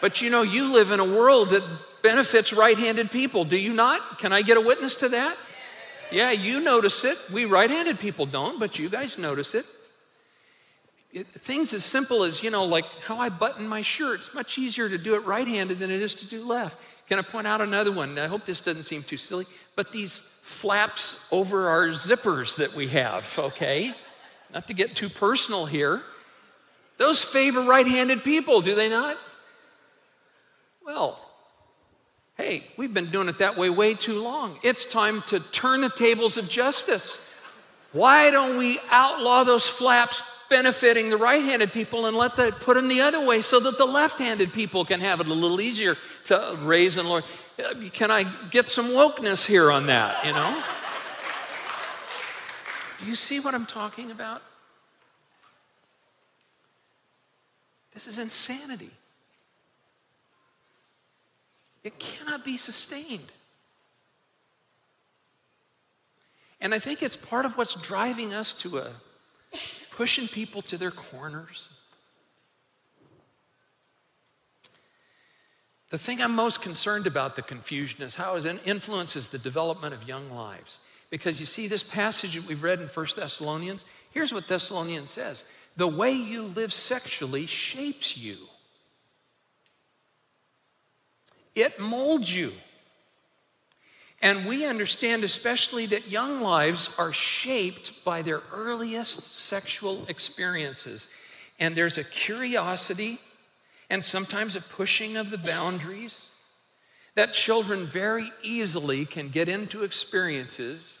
But 0.00 0.22
you 0.22 0.30
know, 0.30 0.42
you 0.42 0.72
live 0.72 0.90
in 0.90 1.00
a 1.00 1.04
world 1.04 1.50
that 1.50 1.62
benefits 2.02 2.52
right 2.52 2.76
handed 2.78 3.10
people, 3.10 3.44
do 3.44 3.56
you 3.56 3.72
not? 3.72 4.18
Can 4.18 4.32
I 4.32 4.42
get 4.42 4.56
a 4.56 4.60
witness 4.60 4.96
to 4.96 5.10
that? 5.10 5.36
Yeah, 6.10 6.30
you 6.30 6.60
notice 6.60 7.04
it. 7.04 7.18
We 7.32 7.44
right 7.44 7.70
handed 7.70 8.00
people 8.00 8.26
don't, 8.26 8.58
but 8.58 8.78
you 8.78 8.88
guys 8.88 9.18
notice 9.18 9.54
it. 9.54 9.66
it. 11.12 11.26
Things 11.28 11.72
as 11.72 11.84
simple 11.84 12.24
as, 12.24 12.42
you 12.42 12.50
know, 12.50 12.64
like 12.64 12.86
how 13.04 13.18
I 13.18 13.28
button 13.28 13.68
my 13.68 13.82
shirt. 13.82 14.20
It's 14.20 14.34
much 14.34 14.58
easier 14.58 14.88
to 14.88 14.98
do 14.98 15.14
it 15.14 15.24
right 15.24 15.46
handed 15.46 15.78
than 15.78 15.90
it 15.90 16.02
is 16.02 16.14
to 16.16 16.26
do 16.26 16.44
left. 16.44 16.78
Can 17.06 17.18
I 17.18 17.22
point 17.22 17.46
out 17.46 17.60
another 17.60 17.92
one? 17.92 18.18
I 18.18 18.26
hope 18.26 18.44
this 18.44 18.60
doesn't 18.60 18.84
seem 18.84 19.02
too 19.02 19.16
silly, 19.16 19.46
but 19.76 19.92
these 19.92 20.18
flaps 20.40 21.24
over 21.30 21.68
our 21.68 21.88
zippers 21.88 22.56
that 22.56 22.74
we 22.74 22.88
have, 22.88 23.38
okay? 23.38 23.94
Not 24.52 24.68
to 24.68 24.74
get 24.74 24.96
too 24.96 25.08
personal 25.08 25.66
here, 25.66 26.02
those 26.98 27.22
favor 27.22 27.62
right 27.62 27.86
handed 27.86 28.24
people, 28.24 28.60
do 28.60 28.74
they 28.74 28.88
not? 28.88 29.16
Well, 30.84 31.18
hey, 32.36 32.64
we've 32.76 32.92
been 32.92 33.10
doing 33.10 33.28
it 33.28 33.38
that 33.38 33.56
way 33.56 33.70
way 33.70 33.94
too 33.94 34.22
long. 34.22 34.58
It's 34.62 34.84
time 34.84 35.22
to 35.28 35.40
turn 35.40 35.82
the 35.82 35.90
tables 35.90 36.36
of 36.36 36.48
justice. 36.48 37.16
Why 37.92 38.30
don't 38.30 38.56
we 38.58 38.78
outlaw 38.90 39.44
those 39.44 39.66
flaps 39.66 40.22
benefiting 40.48 41.10
the 41.10 41.16
right 41.16 41.44
handed 41.44 41.72
people 41.72 42.06
and 42.06 42.16
let 42.16 42.36
that 42.36 42.60
put 42.60 42.74
them 42.74 42.88
the 42.88 43.00
other 43.00 43.24
way 43.24 43.40
so 43.40 43.60
that 43.60 43.78
the 43.78 43.86
left 43.86 44.18
handed 44.18 44.52
people 44.52 44.84
can 44.84 45.00
have 45.00 45.20
it 45.20 45.28
a 45.28 45.32
little 45.32 45.60
easier 45.60 45.96
to 46.24 46.58
raise 46.62 46.96
and 46.96 47.08
lower? 47.08 47.22
Uh, 47.58 47.74
can 47.92 48.10
I 48.10 48.24
get 48.50 48.68
some 48.68 48.86
wokeness 48.86 49.46
here 49.46 49.70
on 49.70 49.86
that, 49.86 50.24
you 50.26 50.32
know? 50.32 50.62
Do 53.00 53.06
you 53.06 53.14
see 53.14 53.40
what 53.40 53.54
I'm 53.54 53.66
talking 53.66 54.10
about? 54.10 54.42
This 57.94 58.06
is 58.06 58.18
insanity. 58.18 58.90
It 61.82 61.98
cannot 61.98 62.44
be 62.44 62.56
sustained. 62.56 63.32
And 66.60 66.74
I 66.74 66.78
think 66.78 67.02
it's 67.02 67.16
part 67.16 67.46
of 67.46 67.56
what's 67.56 67.74
driving 67.74 68.34
us 68.34 68.52
to 68.54 68.78
a 68.78 68.92
pushing 69.90 70.28
people 70.28 70.60
to 70.62 70.76
their 70.76 70.90
corners. 70.90 71.68
The 75.88 75.98
thing 75.98 76.22
I'm 76.22 76.34
most 76.34 76.62
concerned 76.62 77.06
about 77.06 77.34
the 77.34 77.42
confusion 77.42 78.02
is 78.02 78.14
how 78.14 78.36
it 78.36 78.46
influences 78.64 79.28
the 79.28 79.38
development 79.38 79.92
of 79.92 80.06
young 80.06 80.30
lives. 80.30 80.78
Because 81.10 81.40
you 81.40 81.46
see, 81.46 81.66
this 81.66 81.82
passage 81.82 82.36
that 82.36 82.46
we've 82.46 82.62
read 82.62 82.80
in 82.80 82.86
1 82.86 83.06
Thessalonians, 83.16 83.84
here's 84.12 84.32
what 84.32 84.46
Thessalonians 84.46 85.10
says 85.10 85.44
the 85.76 85.88
way 85.88 86.12
you 86.12 86.42
live 86.42 86.72
sexually 86.72 87.46
shapes 87.46 88.16
you, 88.16 88.36
it 91.54 91.78
molds 91.80 92.34
you. 92.34 92.52
And 94.22 94.44
we 94.44 94.66
understand, 94.66 95.24
especially, 95.24 95.86
that 95.86 96.10
young 96.10 96.42
lives 96.42 96.90
are 96.98 97.12
shaped 97.12 98.04
by 98.04 98.20
their 98.20 98.42
earliest 98.52 99.34
sexual 99.34 100.04
experiences. 100.08 101.08
And 101.58 101.74
there's 101.74 101.96
a 101.96 102.04
curiosity 102.04 103.18
and 103.88 104.04
sometimes 104.04 104.54
a 104.54 104.60
pushing 104.60 105.16
of 105.16 105.30
the 105.30 105.38
boundaries 105.38 106.28
that 107.14 107.32
children 107.32 107.86
very 107.86 108.28
easily 108.42 109.06
can 109.06 109.30
get 109.30 109.48
into 109.48 109.84
experiences 109.84 110.99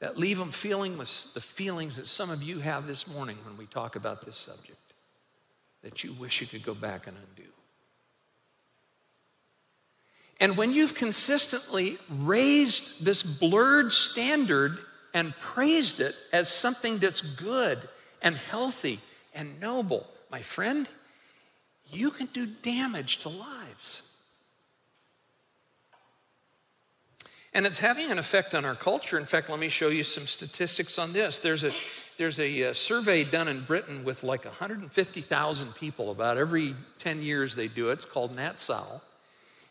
that 0.00 0.18
leave 0.18 0.38
them 0.38 0.50
feeling 0.50 0.98
with 0.98 1.32
the 1.34 1.40
feelings 1.40 1.96
that 1.96 2.06
some 2.06 2.30
of 2.30 2.42
you 2.42 2.58
have 2.60 2.86
this 2.86 3.06
morning 3.06 3.38
when 3.44 3.56
we 3.56 3.66
talk 3.66 3.96
about 3.96 4.24
this 4.24 4.36
subject 4.36 4.78
that 5.82 6.04
you 6.04 6.12
wish 6.12 6.40
you 6.40 6.46
could 6.46 6.62
go 6.62 6.74
back 6.74 7.06
and 7.06 7.16
undo. 7.16 7.48
And 10.38 10.56
when 10.56 10.72
you've 10.72 10.94
consistently 10.94 11.98
raised 12.08 13.04
this 13.04 13.22
blurred 13.22 13.92
standard 13.92 14.78
and 15.12 15.36
praised 15.38 16.00
it 16.00 16.14
as 16.32 16.48
something 16.48 16.98
that's 16.98 17.20
good 17.20 17.78
and 18.22 18.36
healthy 18.36 19.00
and 19.34 19.60
noble, 19.60 20.06
my 20.30 20.40
friend, 20.40 20.88
you 21.92 22.10
can 22.10 22.26
do 22.26 22.46
damage 22.46 23.18
to 23.18 23.28
lives. 23.28 24.09
And 27.52 27.66
it's 27.66 27.80
having 27.80 28.10
an 28.10 28.18
effect 28.18 28.54
on 28.54 28.64
our 28.64 28.76
culture. 28.76 29.18
In 29.18 29.26
fact, 29.26 29.50
let 29.50 29.58
me 29.58 29.68
show 29.68 29.88
you 29.88 30.04
some 30.04 30.26
statistics 30.26 30.98
on 30.98 31.12
this. 31.12 31.40
There's 31.40 31.64
a, 31.64 31.72
there's 32.16 32.38
a, 32.38 32.70
uh, 32.70 32.74
survey 32.74 33.24
done 33.24 33.48
in 33.48 33.62
Britain 33.62 34.04
with 34.04 34.22
like 34.22 34.44
150,000 34.44 35.74
people. 35.74 36.10
About 36.10 36.38
every 36.38 36.76
10 36.98 37.22
years 37.22 37.56
they 37.56 37.66
do 37.66 37.90
it. 37.90 37.94
It's 37.94 38.04
called 38.04 38.36
NatSal. 38.36 39.00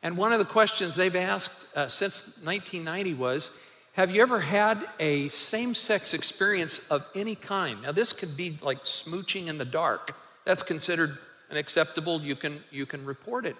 And 0.03 0.17
one 0.17 0.33
of 0.33 0.39
the 0.39 0.45
questions 0.45 0.95
they've 0.95 1.15
asked 1.15 1.67
uh, 1.75 1.87
since 1.87 2.23
1990 2.43 3.13
was 3.13 3.51
Have 3.93 4.11
you 4.11 4.21
ever 4.21 4.41
had 4.41 4.83
a 4.99 5.29
same 5.29 5.73
sex 5.73 6.13
experience 6.13 6.79
of 6.89 7.05
any 7.15 7.35
kind? 7.35 7.81
Now, 7.81 7.93
this 7.93 8.11
could 8.11 8.35
be 8.35 8.57
like 8.61 8.83
smooching 8.83 9.47
in 9.47 9.57
the 9.57 9.65
dark. 9.65 10.15
That's 10.43 10.63
considered 10.63 11.17
an 11.49 11.57
acceptable, 11.57 12.21
you 12.21 12.35
can, 12.35 12.61
you 12.71 12.85
can 12.85 13.05
report 13.05 13.45
it. 13.45 13.55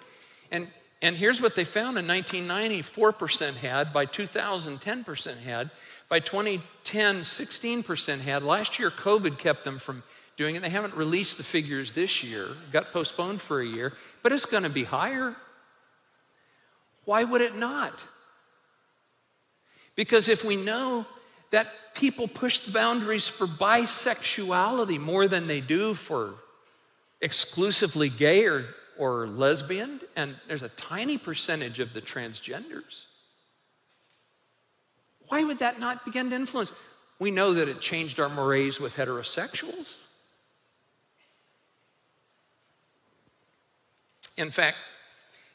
And, 0.50 0.68
and 1.02 1.16
here's 1.16 1.40
what 1.40 1.54
they 1.54 1.64
found 1.64 1.98
in 1.98 2.06
1990 2.06 2.82
4% 2.82 3.56
had, 3.56 3.92
by 3.92 4.04
2000, 4.04 4.80
10% 4.80 5.38
had. 5.40 5.70
By 6.08 6.20
2010, 6.20 7.20
16% 7.20 8.20
had. 8.20 8.42
Last 8.42 8.78
year, 8.78 8.90
COVID 8.90 9.38
kept 9.38 9.64
them 9.64 9.78
from 9.78 10.02
doing 10.36 10.56
it. 10.56 10.62
They 10.62 10.70
haven't 10.70 10.94
released 10.94 11.36
the 11.36 11.44
figures 11.44 11.92
this 11.92 12.24
year, 12.24 12.48
got 12.72 12.92
postponed 12.92 13.40
for 13.40 13.60
a 13.60 13.66
year, 13.66 13.92
but 14.22 14.32
it's 14.32 14.44
going 14.44 14.64
to 14.64 14.70
be 14.70 14.84
higher. 14.84 15.36
Why 17.04 17.24
would 17.24 17.40
it 17.40 17.56
not? 17.56 17.92
Because 19.94 20.28
if 20.28 20.44
we 20.44 20.56
know 20.56 21.06
that 21.50 21.68
people 21.94 22.28
push 22.28 22.58
the 22.58 22.72
boundaries 22.72 23.28
for 23.28 23.46
bisexuality 23.46 24.98
more 24.98 25.28
than 25.28 25.46
they 25.46 25.60
do 25.60 25.94
for 25.94 26.34
exclusively 27.20 28.08
gay 28.08 28.46
or, 28.46 28.66
or 29.00 29.26
lesbian, 29.26 29.98
and 30.14 30.36
there's 30.46 30.62
a 30.62 30.68
tiny 30.68 31.16
percentage 31.16 31.78
of 31.78 31.94
the 31.94 32.02
transgenders. 32.02 33.04
Why 35.28 35.42
would 35.42 35.58
that 35.60 35.80
not 35.80 36.04
begin 36.04 36.28
to 36.30 36.36
influence? 36.36 36.70
We 37.18 37.30
know 37.30 37.54
that 37.54 37.66
it 37.66 37.80
changed 37.80 38.20
our 38.20 38.28
mores 38.28 38.78
with 38.78 38.96
heterosexuals. 38.96 39.96
In 44.36 44.50
fact, 44.50 44.76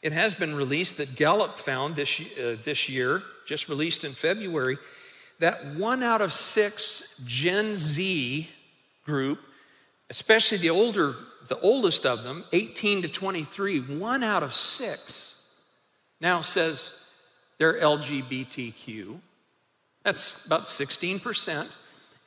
it 0.01 0.11
has 0.11 0.33
been 0.33 0.55
released 0.55 0.97
that 0.97 1.15
Gallup 1.15 1.59
found 1.59 1.95
this, 1.95 2.19
uh, 2.19 2.57
this 2.63 2.89
year, 2.89 3.21
just 3.45 3.69
released 3.69 4.03
in 4.03 4.13
February, 4.13 4.77
that 5.39 5.65
one 5.75 6.01
out 6.01 6.21
of 6.21 6.33
six 6.33 7.21
Gen 7.25 7.75
Z 7.75 8.49
group, 9.05 9.39
especially 10.09 10.57
the 10.57 10.71
older, 10.71 11.15
the 11.47 11.59
oldest 11.59 12.05
of 12.05 12.23
them, 12.23 12.43
18 12.53 13.03
to 13.03 13.07
23, 13.07 13.79
one 13.79 14.23
out 14.23 14.43
of 14.43 14.53
six 14.53 15.47
now 16.21 16.41
says 16.41 16.97
they're 17.57 17.79
LGBTQ. 17.79 19.19
That's 20.03 20.45
about 20.45 20.65
16%. 20.65 21.67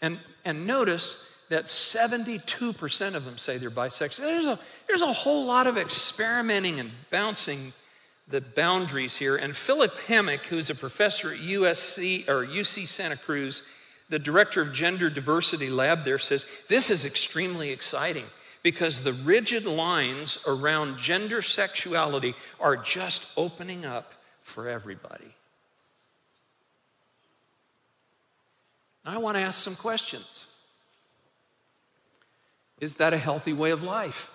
And, 0.01 0.19
and 0.45 0.67
notice 0.67 1.25
that 1.49 1.65
72% 1.65 3.15
of 3.15 3.25
them 3.25 3.39
say 3.39 3.57
they're 3.57 3.71
bisexual. 3.71 4.19
There's 4.19 4.45
a, 4.45 4.59
there's 4.87 5.03
a 5.03 5.13
whole 5.13 5.47
lot 5.47 5.67
of 5.67 5.79
experimenting 5.79 6.79
and 6.81 6.91
bouncing 7.11 7.73
the 8.29 8.41
boundaries 8.41 9.17
here. 9.17 9.37
And 9.37 9.57
Philip 9.57 9.95
Hammack, 10.07 10.47
who's 10.47 10.69
a 10.69 10.75
professor 10.75 11.33
at 11.33 11.39
USC 11.39 12.29
or 12.29 12.47
UC 12.47 12.87
Santa 12.87 13.17
Cruz, 13.17 13.63
the 14.11 14.19
director 14.19 14.61
of 14.61 14.73
Gender 14.73 15.11
Diversity 15.11 15.71
Lab 15.71 16.05
there 16.05 16.19
says 16.19 16.47
this 16.69 16.91
is 16.91 17.05
extremely 17.05 17.71
exciting 17.71 18.25
because 18.63 19.01
the 19.01 19.13
rigid 19.13 19.65
lines 19.65 20.39
around 20.47 20.99
gender 20.99 21.43
sexuality 21.43 22.35
are 22.61 22.77
just 22.77 23.27
opening 23.37 23.85
up 23.85 24.15
for 24.43 24.69
everybody. 24.69 25.35
I 29.05 29.19
want 29.19 29.37
to 29.37 29.43
ask 29.43 29.63
some 29.63 29.77
questions. 29.77 30.47
Is 32.81 32.97
that 32.97 33.13
a 33.13 33.19
healthy 33.19 33.53
way 33.53 33.71
of 33.71 33.83
life? 33.83 34.35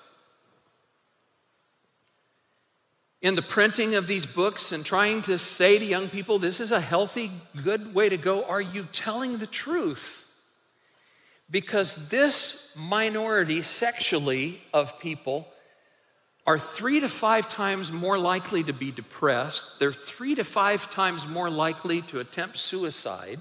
In 3.21 3.35
the 3.35 3.41
printing 3.41 3.95
of 3.95 4.07
these 4.07 4.25
books 4.25 4.71
and 4.71 4.83
trying 4.83 5.21
to 5.23 5.39
say 5.39 5.79
to 5.79 5.85
young 5.85 6.09
people, 6.09 6.39
this 6.39 6.59
is 6.59 6.71
a 6.71 6.81
healthy, 6.81 7.31
good 7.63 7.93
way 7.93 8.09
to 8.09 8.17
go, 8.17 8.43
are 8.43 8.61
you 8.61 8.87
telling 8.91 9.37
the 9.37 9.47
truth? 9.47 10.22
Because 11.49 12.09
this 12.09 12.73
minority 12.75 13.61
sexually 13.61 14.61
of 14.73 14.99
people 14.99 15.47
are 16.45 16.59
three 16.59 16.99
to 16.99 17.09
five 17.09 17.47
times 17.47 17.91
more 17.91 18.17
likely 18.17 18.63
to 18.63 18.73
be 18.73 18.91
depressed. 18.91 19.79
They're 19.79 19.93
three 19.93 20.35
to 20.35 20.43
five 20.43 20.91
times 20.91 21.27
more 21.27 21.49
likely 21.49 22.01
to 22.03 22.19
attempt 22.19 22.57
suicide 22.57 23.39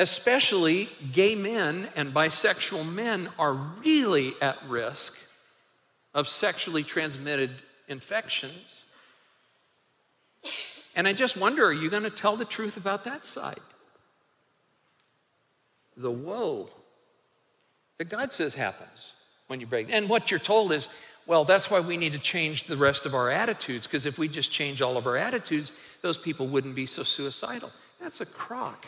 especially 0.00 0.88
gay 1.12 1.34
men 1.34 1.86
and 1.94 2.14
bisexual 2.14 2.90
men, 2.90 3.28
are 3.38 3.52
really 3.52 4.32
at 4.40 4.56
risk 4.66 5.18
of 6.14 6.26
sexually 6.26 6.82
transmitted 6.82 7.50
infections. 7.86 8.86
And 10.96 11.06
I 11.06 11.12
just 11.12 11.36
wonder 11.36 11.66
are 11.66 11.72
you 11.72 11.90
going 11.90 12.04
to 12.04 12.10
tell 12.10 12.36
the 12.36 12.46
truth 12.46 12.78
about 12.78 13.04
that 13.04 13.26
side? 13.26 13.60
The 16.00 16.10
woe 16.10 16.70
that 17.98 18.08
God 18.08 18.32
says 18.32 18.54
happens 18.54 19.12
when 19.48 19.60
you 19.60 19.66
break. 19.66 19.88
And 19.90 20.08
what 20.08 20.30
you're 20.30 20.40
told 20.40 20.72
is, 20.72 20.88
well, 21.26 21.44
that's 21.44 21.70
why 21.70 21.80
we 21.80 21.98
need 21.98 22.12
to 22.14 22.18
change 22.18 22.64
the 22.64 22.76
rest 22.76 23.04
of 23.04 23.14
our 23.14 23.30
attitudes, 23.30 23.86
because 23.86 24.06
if 24.06 24.18
we 24.18 24.26
just 24.26 24.50
change 24.50 24.80
all 24.80 24.96
of 24.96 25.06
our 25.06 25.18
attitudes, 25.18 25.72
those 26.00 26.16
people 26.16 26.46
wouldn't 26.46 26.74
be 26.74 26.86
so 26.86 27.02
suicidal. 27.02 27.70
That's 28.00 28.22
a 28.22 28.26
crock. 28.26 28.86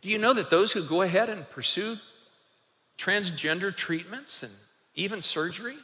Do 0.00 0.08
you 0.08 0.18
know 0.18 0.32
that 0.32 0.48
those 0.48 0.72
who 0.72 0.82
go 0.82 1.02
ahead 1.02 1.28
and 1.28 1.48
pursue 1.50 1.96
transgender 2.96 3.74
treatments 3.74 4.42
and 4.42 4.52
even 4.94 5.20
surgery 5.20 5.76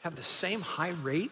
have 0.00 0.16
the 0.16 0.24
same 0.24 0.62
high 0.62 0.94
rate? 1.02 1.30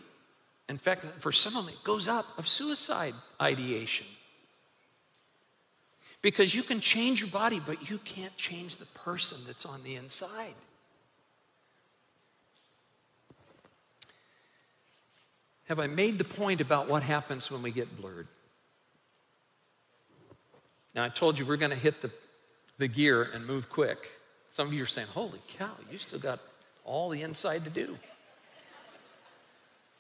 In 0.69 0.77
fact, 0.77 1.07
for 1.21 1.33
some 1.33 1.57
of 1.57 1.65
them, 1.65 1.75
it 1.75 1.83
goes 1.83 2.07
up 2.07 2.27
of 2.37 2.47
suicide 2.47 3.15
ideation. 3.41 4.07
Because 6.23 6.55
you 6.55 6.63
can 6.63 6.81
change 6.81 7.21
your 7.21 7.31
body, 7.31 7.61
but 7.65 7.91
you 7.91 7.99
can't 7.99 8.37
change 8.37 8.77
the 8.77 8.87
person 8.87 9.39
that's 9.47 9.65
on 9.65 9.83
the 9.83 9.95
inside. 9.95 10.55
Have 15.69 15.79
I 15.79 15.87
made 15.87 16.19
the 16.19 16.25
point 16.25 16.61
about 16.61 16.89
what 16.89 17.03
happens 17.03 17.51
when 17.51 17.63
we 17.63 17.71
get 17.71 17.97
blurred? 18.01 18.27
Now, 20.95 21.05
I 21.05 21.09
told 21.09 21.39
you 21.39 21.47
we're 21.47 21.57
going 21.57 21.71
to 21.71 21.77
hit 21.77 22.03
the, 22.03 22.11
the 22.79 22.89
gear 22.89 23.23
and 23.23 23.47
move 23.47 23.71
quick. 23.71 24.11
Some 24.51 24.67
of 24.67 24.73
you 24.73 24.83
are 24.83 24.87
saying, 24.87 25.07
Holy 25.15 25.41
cow, 25.47 25.71
you 25.91 25.99
still 25.99 26.19
got 26.19 26.41
all 26.85 27.09
the 27.09 27.23
inside 27.23 27.65
to 27.65 27.71
do. 27.71 27.97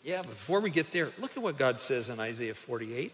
Yeah, 0.03 0.23
before 0.23 0.61
we 0.61 0.71
get 0.71 0.93
there, 0.93 1.11
look 1.19 1.37
at 1.37 1.43
what 1.43 1.57
God 1.57 1.81
says 1.81 2.09
in 2.09 2.19
Isaiah 2.19 2.55
48. 2.55 3.13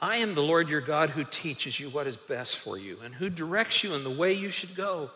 I 0.00 0.16
am 0.16 0.34
the 0.34 0.42
Lord 0.42 0.68
your 0.68 0.80
God 0.80 1.10
who 1.10 1.24
teaches 1.24 1.78
you 1.78 1.90
what 1.90 2.06
is 2.06 2.16
best 2.16 2.56
for 2.56 2.78
you 2.78 2.98
and 3.04 3.14
who 3.14 3.28
directs 3.28 3.84
you 3.84 3.94
in 3.94 4.02
the 4.02 4.10
way 4.10 4.32
you 4.32 4.50
should 4.50 4.74
go. 4.74 5.10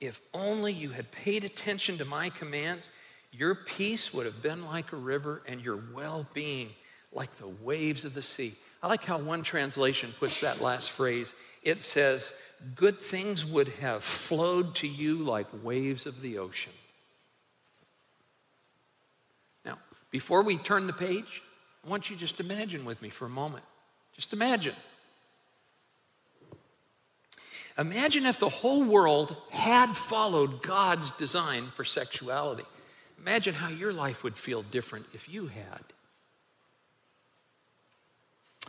If 0.00 0.20
only 0.34 0.72
you 0.72 0.90
had 0.90 1.10
paid 1.10 1.44
attention 1.44 1.98
to 1.98 2.04
my 2.04 2.28
commands, 2.28 2.88
your 3.32 3.54
peace 3.54 4.12
would 4.12 4.26
have 4.26 4.42
been 4.42 4.66
like 4.66 4.92
a 4.92 4.96
river 4.96 5.42
and 5.46 5.62
your 5.62 5.82
well 5.94 6.26
being 6.34 6.70
like 7.12 7.36
the 7.36 7.48
waves 7.48 8.04
of 8.04 8.14
the 8.14 8.22
sea. 8.22 8.54
I 8.82 8.88
like 8.88 9.04
how 9.04 9.18
one 9.18 9.42
translation 9.42 10.14
puts 10.18 10.40
that 10.42 10.60
last 10.60 10.90
phrase. 10.90 11.34
It 11.62 11.82
says, 11.82 12.32
Good 12.74 12.98
things 12.98 13.46
would 13.46 13.68
have 13.80 14.04
flowed 14.04 14.74
to 14.76 14.88
you 14.88 15.18
like 15.18 15.46
waves 15.62 16.06
of 16.06 16.20
the 16.20 16.38
ocean. 16.38 16.72
Now, 19.64 19.78
before 20.10 20.42
we 20.42 20.58
turn 20.58 20.86
the 20.86 20.92
page, 20.92 21.42
I 21.88 21.90
want 21.90 22.10
you 22.10 22.16
just 22.16 22.38
imagine 22.38 22.84
with 22.84 23.00
me 23.00 23.08
for 23.08 23.24
a 23.24 23.30
moment. 23.30 23.64
Just 24.14 24.34
imagine. 24.34 24.74
Imagine 27.78 28.26
if 28.26 28.38
the 28.38 28.50
whole 28.50 28.84
world 28.84 29.34
had 29.48 29.96
followed 29.96 30.62
God's 30.62 31.12
design 31.12 31.68
for 31.74 31.86
sexuality. 31.86 32.64
Imagine 33.18 33.54
how 33.54 33.70
your 33.70 33.94
life 33.94 34.22
would 34.22 34.36
feel 34.36 34.60
different 34.60 35.06
if 35.14 35.30
you 35.30 35.46
had. 35.46 35.80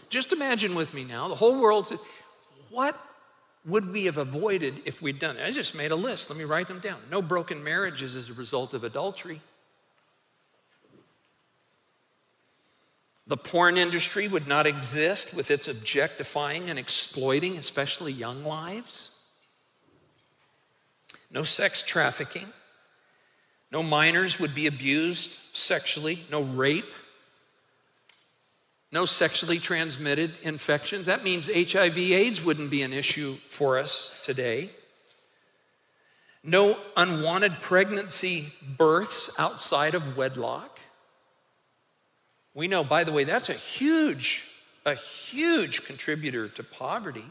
Just 0.07 0.31
imagine 0.31 0.73
with 0.73 0.93
me 0.93 1.03
now, 1.03 1.27
the 1.27 1.35
whole 1.35 1.59
world 1.59 1.89
said, 1.89 1.99
what 2.69 2.97
would 3.65 3.91
we 3.91 4.05
have 4.05 4.17
avoided 4.17 4.81
if 4.85 5.01
we'd 5.01 5.19
done 5.19 5.35
it? 5.35 5.45
I 5.45 5.51
just 5.51 5.75
made 5.75 5.91
a 5.91 5.95
list. 5.97 6.29
Let 6.29 6.39
me 6.39 6.45
write 6.45 6.69
them 6.69 6.79
down. 6.79 7.01
No 7.11 7.21
broken 7.21 7.65
marriages 7.65 8.15
as 8.15 8.29
a 8.29 8.33
result 8.33 8.73
of 8.73 8.85
adultery. 8.85 9.41
The 13.29 13.37
porn 13.37 13.77
industry 13.77 14.27
would 14.27 14.47
not 14.47 14.65
exist 14.65 15.35
with 15.35 15.51
its 15.51 15.67
objectifying 15.67 16.67
and 16.67 16.79
exploiting, 16.79 17.57
especially 17.57 18.11
young 18.11 18.43
lives. 18.43 19.11
No 21.29 21.43
sex 21.43 21.83
trafficking. 21.83 22.47
No 23.71 23.83
minors 23.83 24.39
would 24.39 24.55
be 24.55 24.65
abused 24.65 25.37
sexually. 25.53 26.25
No 26.31 26.41
rape. 26.41 26.91
no 28.91 29.05
sexually 29.05 29.59
transmitted 29.59 30.33
infections. 30.41 31.05
That 31.05 31.23
means 31.23 31.45
HIV 31.45 31.99
AIDS 31.99 32.43
wouldn't 32.43 32.71
be 32.71 32.81
an 32.81 32.93
issue 32.93 33.35
for 33.47 33.77
us 33.77 34.19
today. 34.25 34.71
No 36.43 36.79
unwanted 36.97 37.61
pregnancy 37.61 38.53
births 38.77 39.29
outside 39.37 39.93
of 39.93 40.17
wedlock. 40.17 40.78
We 42.53 42.67
know, 42.67 42.83
by 42.83 43.03
the 43.03 43.11
way, 43.11 43.23
that's 43.23 43.49
a 43.49 43.53
huge, 43.53 44.45
a 44.85 44.95
huge 44.95 45.85
contributor 45.85 46.47
to 46.49 46.63
poverty 46.63 47.25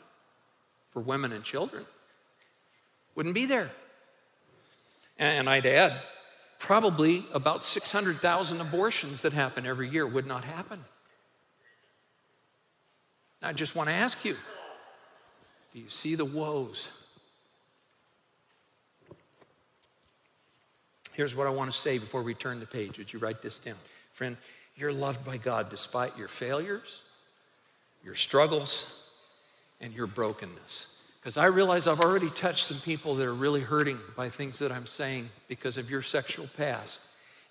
for 0.93 1.01
women 1.01 1.33
and 1.33 1.45
children. 1.45 1.85
Wouldn't 3.15 3.35
be 3.35 3.47
there. 3.47 3.71
And 5.19 5.51
I'd 5.51 5.67
add, 5.67 6.01
probably 6.59 7.25
about 7.33 7.65
600,000 7.65 8.61
abortions 8.61 9.23
that 9.23 9.33
happen 9.33 9.67
every 9.67 9.89
year 9.89 10.07
would 10.07 10.27
not 10.27 10.45
happen. 10.45 10.85
I 13.43 13.53
just 13.53 13.77
want 13.77 13.89
to 13.89 13.95
ask 13.95 14.25
you 14.25 14.37
do 15.73 15.81
you 15.81 15.89
see 15.89 16.15
the 16.15 16.25
woes? 16.25 16.89
Here's 21.13 21.35
what 21.35 21.47
I 21.47 21.51
want 21.51 21.71
to 21.71 21.77
say 21.77 21.99
before 21.99 22.23
we 22.23 22.33
turn 22.33 22.61
the 22.61 22.67
page. 22.67 22.97
Would 22.99 23.13
you 23.13 23.19
write 23.19 23.43
this 23.43 23.59
down? 23.59 23.75
Friend, 24.13 24.37
you're 24.79 24.93
loved 24.93 25.25
by 25.25 25.37
God 25.37 25.71
despite 25.71 26.17
your 26.17 26.29
failures, 26.29 27.03
your 28.05 28.15
struggles, 28.15 29.05
and 29.81 29.93
your 29.93 30.07
brokenness. 30.07 30.95
Because 31.21 31.37
I 31.37 31.47
realize 31.47 31.87
I've 31.87 32.01
already 32.01 32.31
touched 32.31 32.65
some 32.65 32.79
people 32.79 33.17
that 33.17 33.27
are 33.27 33.35
really 33.35 33.61
hurting 33.61 33.99
by 34.17 34.29
things 34.31 34.61
that 34.61 34.71
I'm 34.71 34.87
saying 34.87 35.31
because 35.49 35.77
of 35.77 35.91
your 35.91 36.03
sexual 36.03 36.49
past. 36.57 37.01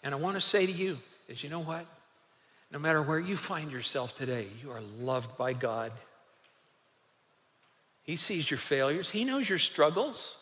And 0.04 0.16
I 0.16 0.18
want 0.18 0.36
to 0.36 0.42
say 0.42 0.66
to 0.66 0.72
you 0.72 0.98
is 1.28 1.44
you 1.44 1.50
know 1.50 1.60
what? 1.60 1.86
No 2.72 2.80
matter 2.80 3.02
where 3.02 3.20
you 3.20 3.36
find 3.36 3.72
yourself 3.72 4.16
today, 4.16 4.48
you 4.62 4.72
are 4.72 4.82
loved 5.00 5.38
by 5.38 5.54
God. 5.54 5.92
He 8.04 8.16
sees 8.16 8.50
your 8.50 8.58
failures, 8.58 9.10
He 9.10 9.26
knows 9.26 9.50
your 9.50 9.60
struggles, 9.60 10.38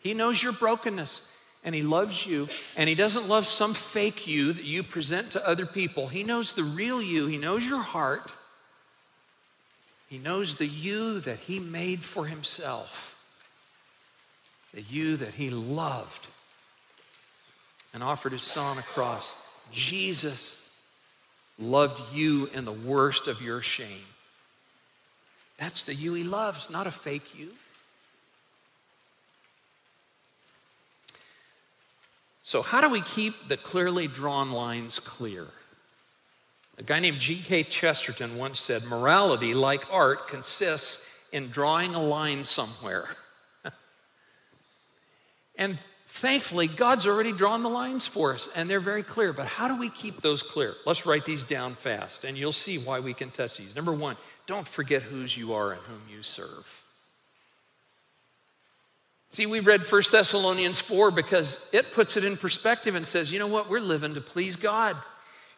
He 0.00 0.14
knows 0.14 0.42
your 0.42 0.52
brokenness, 0.52 1.20
and 1.68 1.74
He 1.74 1.82
loves 1.82 2.24
you. 2.24 2.48
And 2.76 2.88
He 2.88 2.94
doesn't 2.94 3.28
love 3.28 3.46
some 3.46 3.74
fake 3.74 4.26
you 4.26 4.54
that 4.54 4.64
you 4.64 4.82
present 4.82 5.32
to 5.32 5.46
other 5.46 5.66
people. 5.66 6.08
He 6.08 6.22
knows 6.22 6.54
the 6.54 6.64
real 6.64 7.02
you, 7.02 7.26
He 7.26 7.36
knows 7.36 7.66
your 7.66 7.82
heart. 7.82 8.32
He 10.08 10.16
knows 10.16 10.54
the 10.54 10.66
you 10.66 11.20
that 11.20 11.40
He 11.40 11.58
made 11.58 12.00
for 12.00 12.24
Himself, 12.24 13.22
the 14.72 14.80
you 14.80 15.18
that 15.18 15.34
He 15.34 15.50
loved 15.50 16.26
and 17.92 18.02
offered 18.02 18.32
His 18.32 18.42
Son 18.42 18.64
on 18.64 18.76
the 18.76 18.82
cross. 18.82 19.36
Jesus 19.70 20.62
loved 21.58 22.00
you 22.14 22.48
in 22.54 22.64
the 22.64 22.72
worst 22.72 23.26
of 23.26 23.42
your 23.42 23.60
shame. 23.60 24.06
That's 25.58 25.82
the 25.82 25.94
you 25.94 26.14
He 26.14 26.24
loves, 26.24 26.70
not 26.70 26.86
a 26.86 26.90
fake 26.90 27.38
you. 27.38 27.50
So, 32.48 32.62
how 32.62 32.80
do 32.80 32.88
we 32.88 33.02
keep 33.02 33.48
the 33.48 33.58
clearly 33.58 34.08
drawn 34.08 34.52
lines 34.52 35.00
clear? 35.00 35.48
A 36.78 36.82
guy 36.82 36.98
named 36.98 37.18
G.K. 37.18 37.64
Chesterton 37.64 38.38
once 38.38 38.58
said, 38.58 38.84
Morality, 38.84 39.52
like 39.52 39.84
art, 39.92 40.28
consists 40.28 41.06
in 41.30 41.50
drawing 41.50 41.94
a 41.94 42.02
line 42.02 42.46
somewhere. 42.46 43.04
and 45.58 45.78
thankfully, 46.06 46.68
God's 46.68 47.06
already 47.06 47.32
drawn 47.32 47.62
the 47.62 47.68
lines 47.68 48.06
for 48.06 48.32
us, 48.32 48.48
and 48.56 48.70
they're 48.70 48.80
very 48.80 49.02
clear. 49.02 49.34
But 49.34 49.46
how 49.46 49.68
do 49.68 49.78
we 49.78 49.90
keep 49.90 50.22
those 50.22 50.42
clear? 50.42 50.74
Let's 50.86 51.04
write 51.04 51.26
these 51.26 51.44
down 51.44 51.74
fast, 51.74 52.24
and 52.24 52.38
you'll 52.38 52.52
see 52.52 52.78
why 52.78 53.00
we 53.00 53.12
can 53.12 53.30
touch 53.30 53.58
these. 53.58 53.76
Number 53.76 53.92
one, 53.92 54.16
don't 54.46 54.66
forget 54.66 55.02
whose 55.02 55.36
you 55.36 55.52
are 55.52 55.72
and 55.72 55.82
whom 55.82 56.00
you 56.10 56.22
serve. 56.22 56.82
See, 59.30 59.46
we 59.46 59.60
read 59.60 59.90
1 59.90 60.02
Thessalonians 60.10 60.80
4 60.80 61.10
because 61.10 61.64
it 61.72 61.92
puts 61.92 62.16
it 62.16 62.24
in 62.24 62.36
perspective 62.36 62.94
and 62.94 63.06
says, 63.06 63.30
you 63.30 63.38
know 63.38 63.46
what? 63.46 63.68
We're 63.68 63.80
living 63.80 64.14
to 64.14 64.20
please 64.20 64.56
God. 64.56 64.96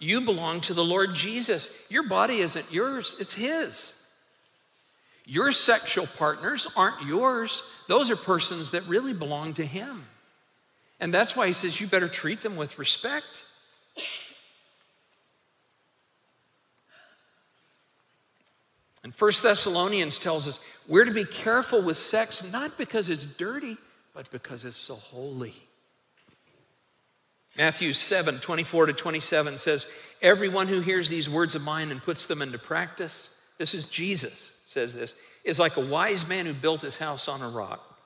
You 0.00 0.22
belong 0.22 0.60
to 0.62 0.74
the 0.74 0.84
Lord 0.84 1.14
Jesus. 1.14 1.70
Your 1.88 2.08
body 2.08 2.38
isn't 2.38 2.72
yours, 2.72 3.14
it's 3.20 3.34
His. 3.34 3.96
Your 5.24 5.52
sexual 5.52 6.06
partners 6.06 6.66
aren't 6.74 7.06
yours, 7.06 7.62
those 7.86 8.10
are 8.10 8.16
persons 8.16 8.72
that 8.72 8.86
really 8.86 9.12
belong 9.12 9.54
to 9.54 9.64
Him. 9.64 10.06
And 10.98 11.14
that's 11.14 11.36
why 11.36 11.46
He 11.46 11.52
says 11.52 11.80
you 11.80 11.86
better 11.86 12.08
treat 12.08 12.40
them 12.40 12.56
with 12.56 12.78
respect. 12.78 13.44
And 19.02 19.14
First 19.14 19.42
Thessalonians 19.42 20.18
tells 20.18 20.46
us 20.46 20.60
we're 20.86 21.04
to 21.04 21.10
be 21.10 21.24
careful 21.24 21.80
with 21.80 21.96
sex 21.96 22.42
not 22.52 22.76
because 22.76 23.08
it's 23.08 23.24
dirty, 23.24 23.76
but 24.14 24.30
because 24.30 24.64
it's 24.64 24.76
so 24.76 24.96
holy. 24.96 25.54
Matthew 27.56 27.92
7 27.92 28.38
24 28.38 28.86
to 28.86 28.92
27 28.92 29.58
says, 29.58 29.86
Everyone 30.22 30.68
who 30.68 30.80
hears 30.80 31.08
these 31.08 31.28
words 31.28 31.54
of 31.54 31.62
mine 31.62 31.90
and 31.90 32.02
puts 32.02 32.26
them 32.26 32.42
into 32.42 32.58
practice, 32.58 33.40
this 33.58 33.74
is 33.74 33.88
Jesus 33.88 34.56
says 34.66 34.94
this, 34.94 35.14
is 35.44 35.58
like 35.58 35.76
a 35.76 35.84
wise 35.84 36.28
man 36.28 36.46
who 36.46 36.52
built 36.52 36.82
his 36.82 36.98
house 36.98 37.26
on 37.26 37.42
a 37.42 37.48
rock. 37.48 37.98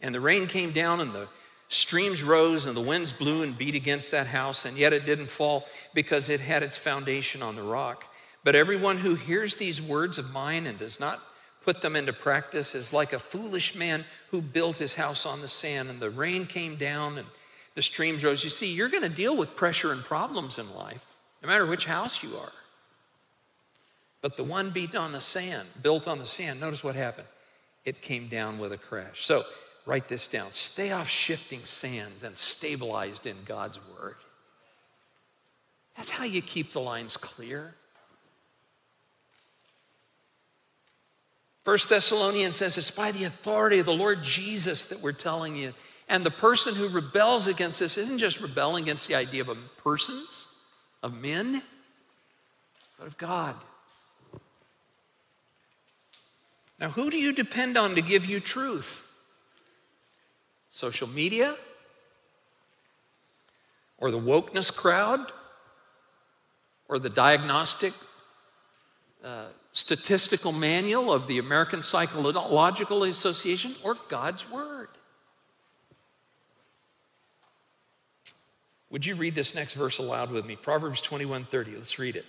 And 0.00 0.14
the 0.14 0.20
rain 0.20 0.46
came 0.46 0.72
down 0.72 1.00
and 1.00 1.12
the 1.12 1.28
streams 1.68 2.22
rose 2.22 2.66
and 2.66 2.76
the 2.76 2.80
winds 2.80 3.12
blew 3.12 3.42
and 3.42 3.56
beat 3.56 3.74
against 3.74 4.10
that 4.12 4.28
house, 4.28 4.64
and 4.64 4.76
yet 4.76 4.92
it 4.92 5.04
didn't 5.04 5.28
fall 5.28 5.66
because 5.94 6.28
it 6.28 6.40
had 6.40 6.62
its 6.62 6.78
foundation 6.78 7.42
on 7.42 7.56
the 7.56 7.62
rock. 7.62 8.04
But 8.46 8.54
everyone 8.54 8.98
who 8.98 9.16
hears 9.16 9.56
these 9.56 9.82
words 9.82 10.18
of 10.18 10.32
mine 10.32 10.68
and 10.68 10.78
does 10.78 11.00
not 11.00 11.20
put 11.64 11.82
them 11.82 11.96
into 11.96 12.12
practice 12.12 12.76
is 12.76 12.92
like 12.92 13.12
a 13.12 13.18
foolish 13.18 13.74
man 13.74 14.04
who 14.30 14.40
built 14.40 14.78
his 14.78 14.94
house 14.94 15.26
on 15.26 15.40
the 15.40 15.48
sand, 15.48 15.90
and 15.90 15.98
the 15.98 16.10
rain 16.10 16.46
came 16.46 16.76
down 16.76 17.18
and 17.18 17.26
the 17.74 17.82
streams 17.82 18.22
rose. 18.22 18.44
You 18.44 18.50
see, 18.50 18.72
you're 18.72 18.88
going 18.88 19.02
to 19.02 19.08
deal 19.08 19.36
with 19.36 19.56
pressure 19.56 19.90
and 19.90 20.00
problems 20.04 20.58
in 20.58 20.72
life, 20.76 21.04
no 21.42 21.48
matter 21.48 21.66
which 21.66 21.86
house 21.86 22.22
you 22.22 22.36
are. 22.36 22.52
But 24.22 24.36
the 24.36 24.44
one 24.44 24.70
beat 24.70 24.94
on 24.94 25.10
the 25.10 25.20
sand, 25.20 25.66
built 25.82 26.06
on 26.06 26.20
the 26.20 26.24
sand, 26.24 26.60
notice 26.60 26.84
what 26.84 26.94
happened. 26.94 27.26
It 27.84 28.00
came 28.00 28.28
down 28.28 28.60
with 28.60 28.70
a 28.70 28.78
crash. 28.78 29.26
So 29.26 29.42
write 29.86 30.06
this 30.06 30.28
down. 30.28 30.52
Stay 30.52 30.92
off 30.92 31.08
shifting 31.08 31.64
sands 31.64 32.22
and 32.22 32.38
stabilized 32.38 33.26
in 33.26 33.38
God's 33.44 33.80
word. 33.98 34.18
That's 35.96 36.10
how 36.10 36.22
you 36.22 36.42
keep 36.42 36.70
the 36.70 36.80
lines 36.80 37.16
clear. 37.16 37.74
First 41.66 41.88
Thessalonians 41.88 42.54
says 42.54 42.78
it's 42.78 42.92
by 42.92 43.10
the 43.10 43.24
authority 43.24 43.80
of 43.80 43.86
the 43.86 43.92
Lord 43.92 44.22
Jesus 44.22 44.84
that 44.84 45.00
we're 45.00 45.10
telling 45.10 45.56
you 45.56 45.74
and 46.08 46.24
the 46.24 46.30
person 46.30 46.76
who 46.76 46.86
rebels 46.86 47.48
against 47.48 47.80
this 47.80 47.98
isn't 47.98 48.18
just 48.18 48.40
rebelling 48.40 48.84
against 48.84 49.08
the 49.08 49.16
idea 49.16 49.42
of 49.42 49.58
persons, 49.82 50.46
of 51.02 51.20
men, 51.20 51.60
but 52.96 53.08
of 53.08 53.18
God. 53.18 53.56
Now, 56.78 56.90
who 56.90 57.10
do 57.10 57.18
you 57.18 57.32
depend 57.32 57.76
on 57.76 57.96
to 57.96 58.00
give 58.00 58.26
you 58.26 58.38
truth? 58.38 59.12
Social 60.68 61.08
media? 61.08 61.56
Or 63.98 64.12
the 64.12 64.20
wokeness 64.20 64.72
crowd? 64.72 65.32
Or 66.88 67.00
the 67.00 67.10
diagnostic 67.10 67.92
uh, 69.24 69.46
statistical 69.76 70.52
manual 70.52 71.12
of 71.12 71.26
the 71.26 71.38
American 71.38 71.82
Psychological 71.82 73.04
Association? 73.04 73.74
Or 73.84 73.94
God's 74.08 74.50
Word? 74.50 74.88
Would 78.90 79.04
you 79.04 79.14
read 79.16 79.34
this 79.34 79.54
next 79.54 79.74
verse 79.74 79.98
aloud 79.98 80.30
with 80.30 80.46
me? 80.46 80.56
Proverbs 80.56 81.02
21:30. 81.02 81.76
Let's 81.76 81.98
read 81.98 82.16
it. 82.16 82.24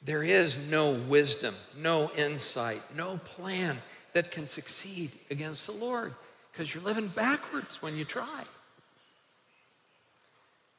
There 0.00 0.22
is 0.22 0.56
no 0.56 0.92
wisdom, 0.92 1.54
no 1.76 2.10
insight, 2.12 2.82
no 2.94 3.18
plan 3.18 3.82
that 4.14 4.30
can 4.30 4.48
succeed 4.48 5.10
against 5.30 5.66
the 5.66 5.72
Lord 5.72 6.14
because 6.50 6.72
you're 6.72 6.84
living 6.84 7.08
backwards 7.08 7.82
when 7.82 7.96
you 7.96 8.04
try. 8.04 8.44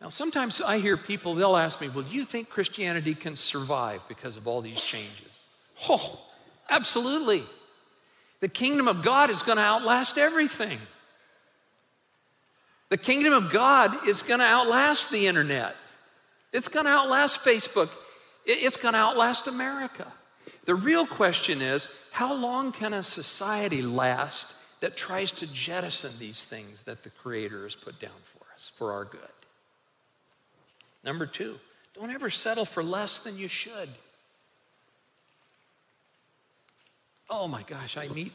Now, 0.01 0.09
sometimes 0.09 0.61
I 0.61 0.79
hear 0.79 0.95
people, 0.97 1.35
they'll 1.35 1.57
ask 1.57 1.79
me, 1.81 1.89
Well, 1.89 2.03
do 2.03 2.15
you 2.15 2.25
think 2.25 2.49
Christianity 2.49 3.13
can 3.13 3.35
survive 3.35 4.01
because 4.07 4.37
of 4.37 4.47
all 4.47 4.61
these 4.61 4.81
changes? 4.81 5.26
Oh, 5.89 6.19
absolutely. 6.69 7.43
The 8.39 8.47
kingdom 8.47 8.87
of 8.87 9.03
God 9.03 9.29
is 9.29 9.41
going 9.41 9.57
to 9.57 9.63
outlast 9.63 10.17
everything. 10.17 10.79
The 12.89 12.97
kingdom 12.97 13.33
of 13.33 13.51
God 13.51 14.07
is 14.07 14.21
going 14.21 14.39
to 14.39 14.45
outlast 14.45 15.11
the 15.11 15.27
internet. 15.27 15.75
It's 16.53 16.67
going 16.67 16.85
to 16.85 16.91
outlast 16.91 17.43
Facebook. 17.43 17.89
It's 18.45 18.77
going 18.77 18.93
to 18.93 18.99
outlast 18.99 19.47
America. 19.47 20.07
The 20.65 20.75
real 20.75 21.05
question 21.05 21.61
is 21.61 21.87
how 22.11 22.33
long 22.33 22.71
can 22.71 22.93
a 22.93 23.03
society 23.03 23.81
last 23.81 24.55
that 24.79 24.95
tries 24.95 25.31
to 25.33 25.51
jettison 25.51 26.13
these 26.19 26.45
things 26.45 26.83
that 26.83 27.03
the 27.03 27.09
Creator 27.09 27.63
has 27.63 27.75
put 27.75 27.99
down 27.99 28.11
for 28.23 28.45
us 28.55 28.71
for 28.75 28.93
our 28.93 29.05
good? 29.05 29.21
Number 31.03 31.25
two, 31.25 31.59
Don't 31.99 32.11
ever 32.11 32.29
settle 32.29 32.65
for 32.65 32.83
less 32.83 33.17
than 33.17 33.37
you 33.37 33.47
should. 33.47 33.89
Oh 37.29 37.47
my 37.47 37.63
gosh, 37.63 37.97
I 37.97 38.07
meet 38.07 38.31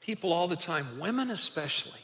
people 0.00 0.32
all 0.32 0.48
the 0.48 0.56
time, 0.56 0.98
women 0.98 1.30
especially, 1.30 2.00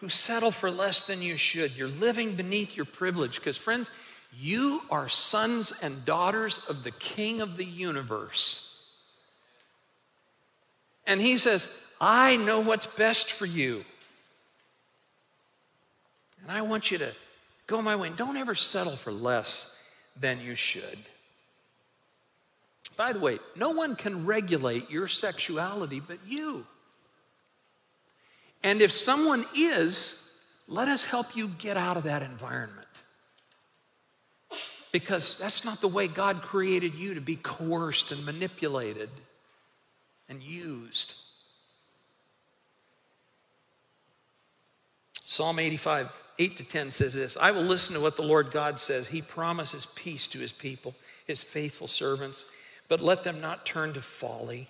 who 0.00 0.08
settle 0.08 0.50
for 0.50 0.70
less 0.70 1.02
than 1.02 1.22
you 1.22 1.36
should. 1.36 1.76
You're 1.76 1.86
living 1.88 2.34
beneath 2.34 2.76
your 2.76 2.86
privilege 2.86 3.36
because, 3.36 3.56
friends, 3.56 3.90
you 4.36 4.82
are 4.90 5.08
sons 5.08 5.72
and 5.82 6.04
daughters 6.04 6.58
of 6.68 6.82
the 6.82 6.90
King 6.90 7.40
of 7.40 7.56
the 7.56 7.64
universe. 7.64 8.84
And 11.06 11.20
he 11.20 11.38
says, 11.38 11.68
I 12.00 12.36
know 12.36 12.60
what's 12.60 12.86
best 12.86 13.32
for 13.32 13.46
you. 13.46 13.84
And 16.42 16.50
I 16.50 16.62
want 16.62 16.90
you 16.90 16.98
to 16.98 17.12
go 17.66 17.80
my 17.80 17.94
way. 17.94 18.08
And 18.08 18.16
don't 18.16 18.36
ever 18.36 18.54
settle 18.54 18.96
for 18.96 19.12
less 19.12 19.78
than 20.18 20.40
you 20.40 20.56
should. 20.56 20.98
By 23.02 23.12
the 23.12 23.18
way, 23.18 23.40
no 23.56 23.70
one 23.70 23.96
can 23.96 24.26
regulate 24.26 24.88
your 24.88 25.08
sexuality 25.08 25.98
but 25.98 26.18
you. 26.24 26.64
And 28.62 28.80
if 28.80 28.92
someone 28.92 29.44
is, 29.56 30.32
let 30.68 30.86
us 30.86 31.04
help 31.04 31.34
you 31.34 31.48
get 31.48 31.76
out 31.76 31.96
of 31.96 32.04
that 32.04 32.22
environment. 32.22 32.86
Because 34.92 35.36
that's 35.36 35.64
not 35.64 35.80
the 35.80 35.88
way 35.88 36.06
God 36.06 36.42
created 36.42 36.94
you 36.94 37.14
to 37.14 37.20
be 37.20 37.34
coerced 37.34 38.12
and 38.12 38.24
manipulated 38.24 39.10
and 40.28 40.40
used. 40.40 41.14
Psalm 45.24 45.58
85, 45.58 46.08
8 46.38 46.56
to 46.56 46.64
10 46.64 46.92
says 46.92 47.14
this 47.14 47.36
I 47.36 47.50
will 47.50 47.64
listen 47.64 47.96
to 47.96 48.00
what 48.00 48.14
the 48.14 48.22
Lord 48.22 48.52
God 48.52 48.78
says. 48.78 49.08
He 49.08 49.22
promises 49.22 49.86
peace 49.96 50.28
to 50.28 50.38
his 50.38 50.52
people, 50.52 50.94
his 51.26 51.42
faithful 51.42 51.88
servants, 51.88 52.44
but 52.92 53.00
let 53.00 53.24
them 53.24 53.40
not 53.40 53.64
turn 53.64 53.94
to 53.94 54.02
folly. 54.02 54.68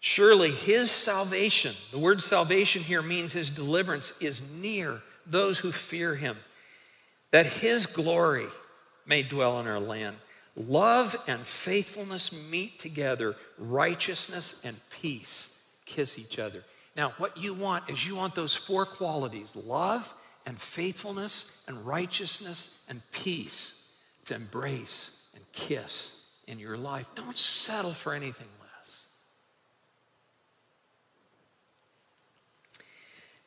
Surely 0.00 0.50
his 0.50 0.90
salvation, 0.90 1.74
the 1.92 1.98
word 1.98 2.22
salvation 2.22 2.82
here 2.82 3.00
means 3.00 3.32
his 3.32 3.48
deliverance, 3.48 4.12
is 4.20 4.42
near 4.60 5.00
those 5.24 5.60
who 5.60 5.72
fear 5.72 6.14
him, 6.14 6.36
that 7.30 7.46
his 7.46 7.86
glory 7.86 8.48
may 9.06 9.22
dwell 9.22 9.58
in 9.60 9.66
our 9.66 9.80
land. 9.80 10.16
Love 10.54 11.16
and 11.26 11.40
faithfulness 11.46 12.30
meet 12.50 12.78
together, 12.78 13.34
righteousness 13.56 14.60
and 14.62 14.76
peace 14.90 15.58
kiss 15.86 16.18
each 16.18 16.38
other. 16.38 16.62
Now, 16.94 17.14
what 17.16 17.38
you 17.38 17.54
want 17.54 17.88
is 17.88 18.06
you 18.06 18.14
want 18.14 18.34
those 18.34 18.54
four 18.54 18.84
qualities 18.84 19.56
love 19.56 20.12
and 20.44 20.60
faithfulness 20.60 21.64
and 21.66 21.86
righteousness 21.86 22.78
and 22.90 23.00
peace 23.10 23.88
to 24.26 24.34
embrace 24.34 25.26
and 25.34 25.42
kiss 25.52 26.24
in 26.46 26.58
your 26.58 26.76
life. 26.76 27.06
Don't 27.14 27.36
settle 27.36 27.92
for 27.92 28.14
anything 28.14 28.48
less. 28.60 29.06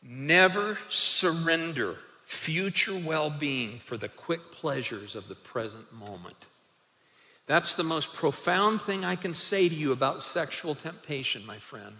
Never 0.03 0.77
surrender 0.89 1.97
future 2.25 2.99
well 3.05 3.29
being 3.29 3.79
for 3.79 3.97
the 3.97 4.09
quick 4.09 4.51
pleasures 4.51 5.15
of 5.15 5.27
the 5.27 5.35
present 5.35 5.91
moment. 5.93 6.37
That's 7.47 7.73
the 7.73 7.83
most 7.83 8.13
profound 8.13 8.81
thing 8.81 9.03
I 9.03 9.15
can 9.15 9.33
say 9.33 9.67
to 9.67 9.73
you 9.73 9.91
about 9.91 10.21
sexual 10.21 10.75
temptation, 10.75 11.43
my 11.45 11.57
friend. 11.57 11.95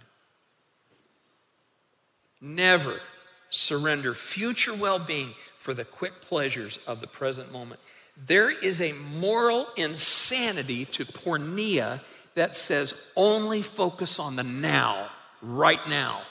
Never 2.40 3.02
surrender 3.50 4.14
future 4.14 4.76
well 4.76 5.00
being 5.00 5.34
for 5.58 5.74
the 5.74 5.86
quick 5.86 6.22
pleasures 6.22 6.78
of 6.86 7.02
the 7.02 7.08
present 7.08 7.52
moment. 7.52 7.80
There 8.26 8.50
is 8.50 8.82
a 8.82 8.94
moral 8.94 9.68
insanity 9.78 10.86
to 10.86 11.06
porneia 11.06 12.02
that 12.36 12.56
says 12.56 13.02
only 13.16 13.62
focus 13.62 14.20
on 14.20 14.36
the 14.36 14.44
now, 14.44 15.10
right 15.42 15.80
now. 15.88 16.22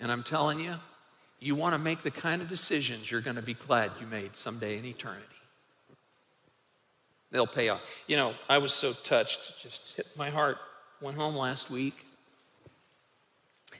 And 0.00 0.10
I'm 0.10 0.22
telling 0.22 0.60
you, 0.60 0.74
you 1.40 1.54
want 1.54 1.74
to 1.74 1.78
make 1.78 2.00
the 2.00 2.10
kind 2.10 2.42
of 2.42 2.48
decisions 2.48 3.10
you're 3.10 3.20
going 3.20 3.36
to 3.36 3.42
be 3.42 3.54
glad 3.54 3.92
you 4.00 4.06
made 4.06 4.36
someday 4.36 4.78
in 4.78 4.84
eternity. 4.84 5.24
They'll 7.30 7.46
pay 7.46 7.68
off. 7.68 7.82
You 8.06 8.16
know, 8.16 8.34
I 8.48 8.58
was 8.58 8.72
so 8.72 8.92
touched, 8.92 9.62
just 9.62 9.96
hit 9.96 10.06
my 10.16 10.30
heart. 10.30 10.58
Went 11.00 11.16
home 11.16 11.36
last 11.36 11.70
week 11.70 12.06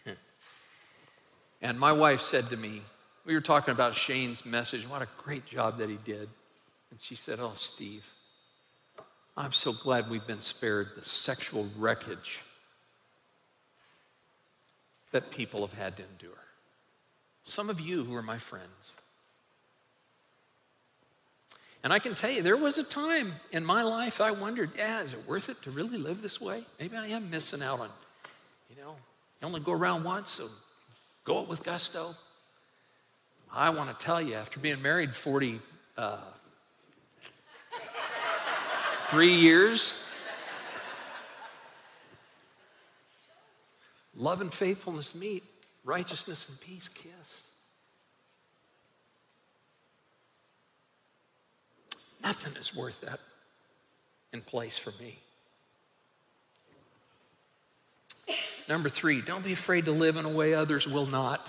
And 1.62 1.78
my 1.78 1.92
wife 1.92 2.20
said 2.20 2.50
to 2.50 2.56
me, 2.56 2.82
we 3.24 3.34
were 3.34 3.40
talking 3.40 3.72
about 3.72 3.94
Shane's 3.94 4.46
message, 4.46 4.88
what 4.88 5.02
a 5.02 5.08
great 5.18 5.44
job 5.44 5.78
that 5.78 5.88
he 5.90 5.98
did. 6.04 6.28
And 6.90 7.00
she 7.00 7.14
said, 7.14 7.40
Oh, 7.40 7.52
Steve, 7.56 8.04
I'm 9.36 9.52
so 9.52 9.72
glad 9.72 10.10
we've 10.10 10.26
been 10.26 10.40
spared 10.40 10.88
the 10.96 11.04
sexual 11.04 11.68
wreckage 11.76 12.40
that 15.10 15.30
people 15.30 15.60
have 15.62 15.72
had 15.72 15.96
to 15.96 16.02
endure. 16.12 16.30
Some 17.44 17.70
of 17.70 17.80
you 17.80 18.04
who 18.04 18.14
are 18.14 18.22
my 18.22 18.38
friends. 18.38 18.94
And 21.84 21.92
I 21.92 21.98
can 21.98 22.14
tell 22.14 22.30
you, 22.30 22.42
there 22.42 22.56
was 22.56 22.76
a 22.76 22.82
time 22.82 23.32
in 23.52 23.64
my 23.64 23.82
life 23.82 24.20
I 24.20 24.32
wondered, 24.32 24.72
yeah, 24.76 25.00
is 25.00 25.12
it 25.12 25.26
worth 25.26 25.48
it 25.48 25.62
to 25.62 25.70
really 25.70 25.96
live 25.96 26.20
this 26.20 26.40
way? 26.40 26.64
Maybe 26.78 26.96
I 26.96 27.06
am 27.06 27.30
missing 27.30 27.62
out 27.62 27.80
on, 27.80 27.88
you 28.68 28.82
know, 28.82 28.96
you 29.40 29.46
only 29.46 29.60
go 29.60 29.72
around 29.72 30.02
once, 30.02 30.30
so 30.30 30.48
Go 31.28 31.42
it 31.42 31.48
with 31.48 31.62
gusto. 31.62 32.14
I 33.52 33.68
want 33.68 33.90
to 33.90 34.02
tell 34.02 34.18
you, 34.18 34.32
after 34.32 34.58
being 34.58 34.80
married 34.80 35.14
40, 35.14 35.60
uh, 35.98 36.16
years, 39.12 40.04
love 44.16 44.40
and 44.40 44.52
faithfulness 44.52 45.14
meet, 45.14 45.44
righteousness 45.84 46.48
and 46.48 46.60
peace 46.60 46.88
kiss. 46.88 47.46
Nothing 52.22 52.54
is 52.56 52.74
worth 52.74 53.00
that 53.00 53.20
in 54.32 54.42
place 54.42 54.76
for 54.76 54.92
me. 55.02 55.18
Number 58.68 58.90
three, 58.90 59.22
don't 59.22 59.42
be 59.42 59.54
afraid 59.54 59.86
to 59.86 59.92
live 59.92 60.16
in 60.16 60.26
a 60.26 60.28
way 60.28 60.52
others 60.52 60.86
will 60.86 61.06
not. 61.06 61.48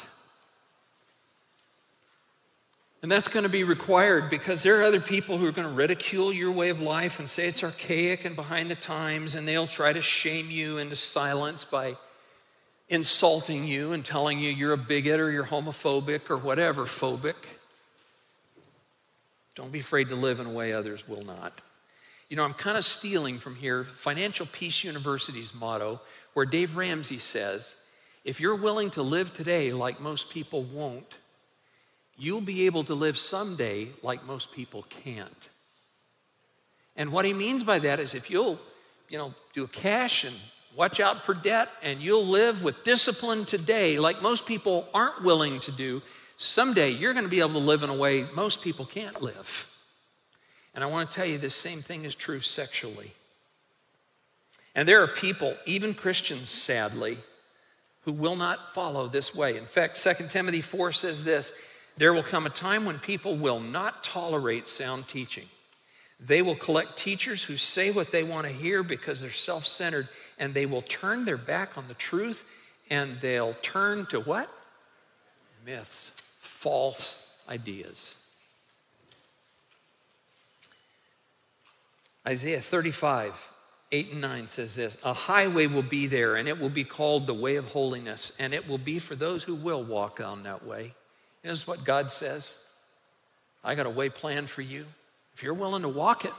And 3.02 3.10
that's 3.10 3.30
going 3.30 3.44
to 3.44 3.50
be 3.50 3.64
required 3.64 4.30
because 4.30 4.62
there 4.62 4.82
are 4.82 4.84
other 4.84 5.00
people 5.00 5.38
who 5.38 5.46
are 5.46 5.54
going 5.54 5.68
to 5.68 5.74
ridicule 5.74 6.34
your 6.34 6.52
way 6.52 6.70
of 6.70 6.82
life 6.82 7.20
and 7.20 7.30
say 7.30 7.48
it's 7.48 7.64
archaic 7.64 8.26
and 8.26 8.36
behind 8.36 8.70
the 8.70 8.76
times, 8.76 9.36
and 9.36 9.48
they'll 9.48 9.68
try 9.68 9.94
to 9.94 10.02
shame 10.02 10.52
you 10.52 10.78
into 10.80 10.98
silence 10.98 11.64
by 11.64 11.96
insulting 12.90 13.66
you 13.66 13.94
and 13.94 14.04
telling 14.04 14.40
you 14.40 14.50
you're 14.50 14.74
a 14.74 14.78
bigot 14.78 15.20
or 15.20 15.32
you're 15.32 15.46
homophobic 15.46 16.30
or 16.30 16.38
whatever 16.38 16.84
phobic. 16.84 17.36
Don't 19.56 19.72
be 19.72 19.80
afraid 19.80 20.10
to 20.10 20.16
live 20.16 20.40
in 20.40 20.48
a 20.48 20.52
way 20.52 20.74
others 20.74 21.08
will 21.08 21.24
not. 21.24 21.62
You 22.30 22.36
know, 22.36 22.44
I'm 22.44 22.54
kind 22.54 22.78
of 22.78 22.86
stealing 22.86 23.40
from 23.40 23.56
here 23.56 23.84
Financial 23.84 24.46
Peace 24.46 24.84
University's 24.84 25.54
motto 25.54 26.02
where 26.34 26.46
Dave 26.46 26.76
Ramsey 26.76 27.18
says, 27.18 27.76
if 28.24 28.40
you're 28.40 28.56
willing 28.56 28.90
to 28.92 29.02
live 29.02 29.34
today 29.34 29.72
like 29.72 30.00
most 30.00 30.30
people 30.30 30.64
won't, 30.64 31.18
you'll 32.20 32.42
be 32.42 32.66
able 32.66 32.84
to 32.84 32.94
live 32.94 33.18
someday 33.18 33.88
like 34.04 34.26
most 34.26 34.52
people 34.52 34.86
can't. 34.90 35.50
And 36.96 37.12
what 37.12 37.26
he 37.26 37.34
means 37.34 37.64
by 37.64 37.80
that 37.80 38.00
is 38.00 38.14
if 38.14 38.30
you'll, 38.30 38.60
you 39.08 39.18
know, 39.18 39.34
do 39.54 39.64
a 39.64 39.68
cash 39.68 40.26
and 40.26 40.36
watch 40.76 41.00
out 41.00 41.26
for 41.26 41.34
debt 41.34 41.70
and 41.82 42.02
you'll 42.02 42.28
live 42.28 42.62
with 42.62 42.84
discipline 42.84 43.46
today 43.46 43.98
like 43.98 44.22
most 44.22 44.46
people 44.46 44.88
aren't 44.94 45.24
willing 45.24 45.62
to 45.62 45.72
do, 45.72 46.02
someday 46.36 46.90
you're 46.90 47.14
going 47.14 47.26
to 47.26 47.32
be 47.32 47.40
able 47.40 47.54
to 47.54 47.60
live 47.60 47.84
in 47.84 47.90
a 47.90 47.96
way 47.96 48.28
most 48.36 48.62
people 48.62 48.86
can't 48.86 49.22
live. 49.22 49.74
And 50.76 50.84
I 50.84 50.88
want 50.88 51.10
to 51.10 51.16
tell 51.16 51.26
you 51.26 51.38
the 51.38 51.50
same 51.50 51.82
thing 51.82 52.04
is 52.04 52.16
true 52.16 52.42
sexually. 52.42 53.14
And 54.76 54.88
there 54.88 55.02
are 55.02 55.08
people, 55.08 55.56
even 55.66 55.94
Christians, 55.94 56.50
sadly, 56.50 57.18
who 58.02 58.12
will 58.12 58.36
not 58.36 58.74
follow 58.74 59.08
this 59.08 59.34
way. 59.34 59.58
In 59.58 59.66
fact, 59.66 60.02
2 60.02 60.28
Timothy 60.28 60.62
4 60.62 60.92
says 60.92 61.24
this 61.24 61.52
there 62.00 62.14
will 62.14 62.24
come 62.24 62.46
a 62.46 62.50
time 62.50 62.86
when 62.86 62.98
people 62.98 63.36
will 63.36 63.60
not 63.60 64.04
tolerate 64.04 64.68
sound 64.68 65.08
teaching. 65.08 65.48
They 66.20 66.42
will 66.42 66.56
collect 66.56 66.98
teachers 66.98 67.44
who 67.44 67.58
say 67.58 67.92
what 67.92 68.12
they 68.12 68.24
want 68.24 68.48
to 68.48 68.54
hear 68.54 68.84
because 68.84 69.22
they're 69.22 69.32
self 69.32 69.68
centered, 69.68 70.08
and 70.38 70.54
they 70.54 70.66
will 70.66 70.82
turn 70.82 71.26
their 71.26 71.38
back 71.38 71.78
on 71.78 71.88
the 71.88 71.94
truth 71.94 72.46
and 72.90 73.20
they'll 73.20 73.54
turn 73.54 74.06
to 74.08 74.20
what? 74.20 74.50
Myths, 75.66 76.12
false 76.40 77.36
ideas. 77.48 78.16
Isaiah 82.28 82.62
35 82.62 83.52
8 83.92 84.12
and 84.12 84.22
9 84.22 84.48
says 84.48 84.76
this 84.76 84.98
A 85.04 85.14
highway 85.14 85.68
will 85.68 85.82
be 85.82 86.08
there, 86.08 86.36
and 86.36 86.48
it 86.48 86.60
will 86.60 86.70
be 86.70 86.84
called 86.84 87.28
the 87.28 87.34
way 87.34 87.56
of 87.58 87.66
holiness, 87.66 88.32
and 88.40 88.54
it 88.54 88.70
will 88.70 88.78
be 88.78 89.00
for 89.00 89.16
those 89.16 89.44
who 89.44 89.56
will 89.56 89.84
walk 89.84 90.22
on 90.22 90.44
that 90.44 90.66
way. 90.66 90.94
Is 91.44 91.66
what 91.66 91.84
God 91.84 92.12
says 92.12 92.58
I 93.64 93.76
got 93.76 93.86
a 93.86 93.90
way 93.90 94.10
planned 94.10 94.50
for 94.50 94.62
you. 94.62 94.86
If 95.34 95.44
you're 95.44 95.54
willing 95.54 95.84
to 95.84 95.90
walk 95.90 96.26
it, 96.26 96.34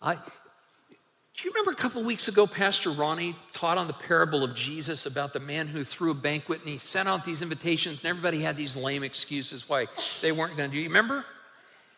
I, 0.00 0.14
do 0.14 1.48
you 1.48 1.50
remember 1.50 1.70
a 1.70 1.74
couple 1.76 2.02
weeks 2.02 2.28
ago, 2.28 2.46
Pastor 2.46 2.90
Ronnie 2.90 3.36
taught 3.52 3.78
on 3.78 3.86
the 3.86 3.92
parable 3.92 4.42
of 4.44 4.54
Jesus 4.54 5.06
about 5.06 5.32
the 5.32 5.40
man 5.40 5.68
who 5.68 5.84
threw 5.84 6.10
a 6.10 6.14
banquet 6.14 6.60
and 6.60 6.68
he 6.68 6.78
sent 6.78 7.08
out 7.08 7.24
these 7.24 7.40
invitations 7.40 8.00
and 8.00 8.08
everybody 8.08 8.42
had 8.42 8.56
these 8.56 8.76
lame 8.76 9.02
excuses 9.02 9.68
why 9.68 9.86
they 10.20 10.32
weren't 10.32 10.56
going 10.56 10.70
to 10.70 10.76
do 10.76 10.80
You 10.80 10.88
remember? 10.88 11.24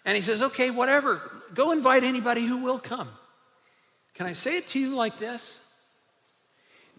And 0.05 0.17
he 0.17 0.23
says, 0.23 0.43
okay, 0.43 0.71
whatever, 0.71 1.21
go 1.55 1.73
invite 1.73 2.05
anybody 2.05 2.47
who 2.47 2.59
will 2.59 2.79
come. 2.79 3.09
Can 4.15 4.27
I 4.27 4.33
say 4.33 4.59
it 4.59 4.69
to 4.69 4.79
you 4.79 4.95
like 4.95 5.19
this? 5.19 5.61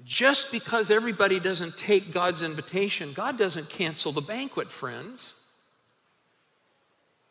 Just 0.04 0.52
because 0.52 0.92
everybody 0.92 1.40
doesn't 1.40 1.78
take 1.78 2.12
God's 2.12 2.42
invitation, 2.42 3.14
God 3.14 3.38
doesn't 3.38 3.70
cancel 3.70 4.12
the 4.12 4.22
banquet, 4.22 4.70
friends. 4.70 5.42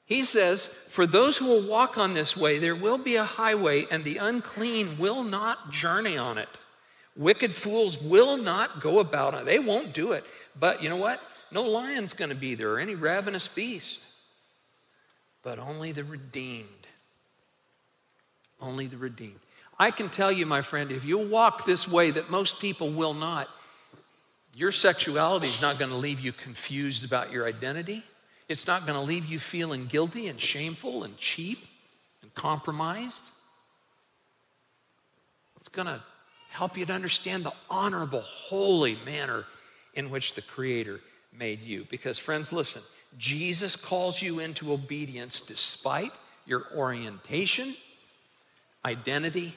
He 0.06 0.24
says, 0.24 0.66
For 0.66 1.06
those 1.06 1.38
who 1.38 1.46
will 1.46 1.62
walk 1.62 1.96
on 1.96 2.14
this 2.14 2.36
way, 2.36 2.58
there 2.58 2.74
will 2.74 2.98
be 2.98 3.16
a 3.16 3.24
highway, 3.24 3.86
and 3.90 4.04
the 4.04 4.18
unclean 4.18 4.98
will 4.98 5.22
not 5.22 5.70
journey 5.70 6.16
on 6.16 6.38
it. 6.38 6.48
Wicked 7.16 7.52
fools 7.52 8.00
will 8.00 8.36
not 8.36 8.80
go 8.80 8.98
about 8.98 9.34
it. 9.34 9.44
They 9.44 9.58
won't 9.58 9.94
do 9.94 10.12
it. 10.12 10.24
But 10.58 10.82
you 10.82 10.88
know 10.88 10.96
what? 10.96 11.20
No 11.52 11.62
lion's 11.62 12.12
going 12.12 12.30
to 12.30 12.34
be 12.34 12.54
there 12.54 12.72
or 12.72 12.80
any 12.80 12.96
ravenous 12.96 13.46
beast, 13.46 14.04
but 15.42 15.58
only 15.58 15.92
the 15.92 16.02
redeemed. 16.02 16.68
Only 18.60 18.86
the 18.86 18.96
redeemed. 18.96 19.38
I 19.78 19.90
can 19.90 20.08
tell 20.08 20.30
you, 20.30 20.46
my 20.46 20.62
friend, 20.62 20.92
if 20.92 21.04
you 21.04 21.18
walk 21.18 21.64
this 21.64 21.88
way 21.88 22.10
that 22.12 22.30
most 22.30 22.60
people 22.60 22.90
will 22.90 23.14
not, 23.14 23.48
your 24.56 24.70
sexuality 24.70 25.48
is 25.48 25.60
not 25.60 25.78
going 25.78 25.90
to 25.90 25.96
leave 25.96 26.20
you 26.20 26.32
confused 26.32 27.04
about 27.04 27.32
your 27.32 27.46
identity. 27.46 28.04
It's 28.48 28.66
not 28.66 28.86
going 28.86 28.98
to 28.98 29.04
leave 29.04 29.26
you 29.26 29.38
feeling 29.38 29.86
guilty 29.86 30.28
and 30.28 30.40
shameful 30.40 31.02
and 31.02 31.16
cheap 31.16 31.66
and 32.22 32.32
compromised. 32.34 33.24
It's 35.56 35.68
going 35.68 35.88
to 35.88 36.00
help 36.50 36.76
you 36.76 36.86
to 36.86 36.92
understand 36.92 37.44
the 37.44 37.52
honorable, 37.68 38.20
holy 38.20 38.96
manner 39.04 39.44
in 39.94 40.10
which 40.10 40.34
the 40.34 40.42
Creator 40.42 41.00
made 41.36 41.62
you. 41.62 41.86
Because, 41.90 42.18
friends, 42.18 42.52
listen, 42.52 42.82
Jesus 43.18 43.74
calls 43.74 44.22
you 44.22 44.38
into 44.38 44.72
obedience 44.72 45.40
despite 45.40 46.12
your 46.46 46.66
orientation, 46.76 47.74
identity, 48.84 49.54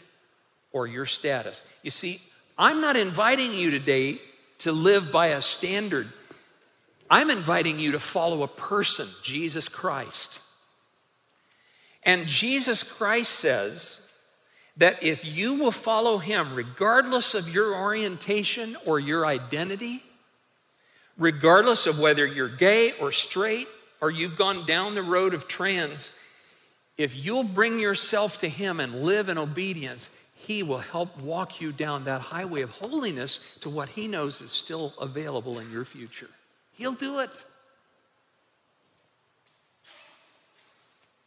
or 0.78 0.88
your 0.88 1.06
status. 1.06 1.62
You 1.84 1.92
see, 1.92 2.22
I'm 2.58 2.82
not 2.82 2.96
inviting 2.96 3.54
you 3.54 3.72
today 3.72 4.20
to 4.60 4.72
live 4.72 5.12
by 5.12 5.28
a 5.28 5.42
standard 5.42 6.12
I'm 7.10 7.30
inviting 7.30 7.80
you 7.80 7.94
to 7.94 8.00
follow 8.00 8.44
a 8.44 8.48
person, 8.48 9.08
Jesus 9.24 9.70
Christ. 9.70 10.42
And 12.04 12.28
Jesus 12.28 12.84
Christ 12.84 13.32
says 13.32 14.12
that 14.78 15.02
if 15.04 15.26
you 15.26 15.56
will 15.56 15.72
follow 15.72 16.18
him, 16.18 16.54
regardless 16.54 17.34
of 17.34 17.54
your 17.54 17.76
orientation 17.76 18.76
or 18.86 19.00
your 19.00 19.26
identity, 19.26 20.04
regardless 21.18 21.88
of 21.88 22.00
whether 22.00 22.26
you're 22.26 22.50
gay 22.50 22.92
or 23.00 23.12
straight 23.12 23.68
or 24.02 24.12
you've 24.12 24.38
gone 24.38 24.66
down 24.66 24.94
the 24.94 25.02
road 25.02 25.34
of 25.34 25.48
trans, 25.48 26.12
if 26.98 27.16
you'll 27.16 27.44
bring 27.44 27.80
yourself 27.80 28.40
to 28.40 28.50
him 28.50 28.80
and 28.80 29.04
live 29.04 29.30
in 29.30 29.38
obedience, 29.38 30.10
he 30.48 30.64
will 30.64 30.78
help 30.78 31.20
walk 31.20 31.60
you 31.60 31.74
down 31.74 32.06
that 32.06 32.22
highway 32.22 32.62
of 32.62 32.70
holiness 32.70 33.58
to 33.60 33.70
what 33.70 33.90
he 33.90 34.08
knows 34.08 34.40
is 34.40 34.54
still 34.54 34.94
available 35.00 35.60
in 35.60 35.70
your 35.70 35.84
future. 35.84 36.30
He'll 36.72 36.94
do 36.94 37.20
it. 37.20 37.30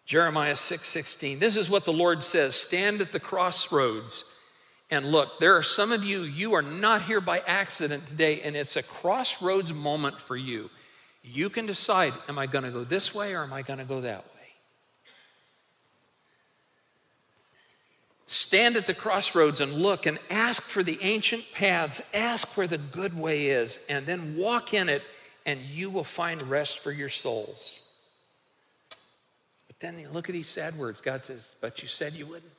Jeremiah 0.07 0.57
6 0.57 0.89
16. 0.89 1.39
This 1.39 1.59
is 1.59 1.69
what 1.69 1.85
the 1.85 1.93
Lord 1.93 2.23
says 2.23 2.57
Stand 2.57 3.03
at 3.03 3.13
the 3.13 3.21
crossroads 3.21 4.25
and 4.91 5.05
look. 5.05 5.39
There 5.39 5.55
are 5.55 5.63
some 5.63 5.93
of 5.93 6.03
you, 6.03 6.23
you 6.23 6.55
are 6.55 6.63
not 6.63 7.03
here 7.03 7.21
by 7.21 7.41
accident 7.41 8.07
today, 8.07 8.41
and 8.41 8.57
it's 8.57 8.77
a 8.77 8.83
crossroads 8.83 9.75
moment 9.75 10.19
for 10.19 10.37
you. 10.37 10.71
You 11.23 11.51
can 11.51 11.67
decide 11.67 12.15
am 12.27 12.39
I 12.39 12.47
going 12.47 12.65
to 12.65 12.71
go 12.71 12.85
this 12.85 13.15
way 13.15 13.35
or 13.35 13.43
am 13.43 13.53
I 13.53 13.61
going 13.61 13.81
to 13.81 13.85
go 13.85 14.01
that 14.01 14.25
way? 14.25 14.40
Stand 18.31 18.77
at 18.77 18.87
the 18.87 18.95
crossroads 18.95 19.61
and 19.61 19.73
look 19.73 20.07
and 20.07 20.17
ask 20.31 20.63
for 20.63 20.85
the 20.85 21.01
ancient 21.03 21.43
paths, 21.53 22.01
ask 22.15 22.57
where 22.57 22.69
the 22.69 22.79
good 22.79 23.19
way 23.19 23.49
is, 23.49 23.81
and 23.89 24.07
then 24.07 24.37
walk 24.37 24.73
in 24.73 24.89
it 24.89 25.03
and 25.45 25.59
you 25.63 25.91
will 25.91 26.05
find 26.05 26.41
rest 26.45 26.79
for 26.79 26.93
your 26.93 27.09
souls. 27.09 27.83
But 29.67 29.81
then 29.81 30.07
look 30.13 30.29
at 30.29 30.33
these 30.33 30.47
sad 30.47 30.79
words. 30.79 31.01
God 31.01 31.25
says, 31.25 31.57
But 31.61 31.83
you 31.83 31.89
said 31.89 32.13
you 32.13 32.25
wouldn't. 32.25 32.53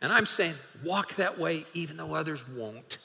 And 0.00 0.12
I'm 0.12 0.26
saying, 0.26 0.54
walk 0.84 1.16
that 1.16 1.40
way 1.40 1.66
even 1.74 1.96
though 1.96 2.14
others 2.14 2.48
won't. 2.48 2.98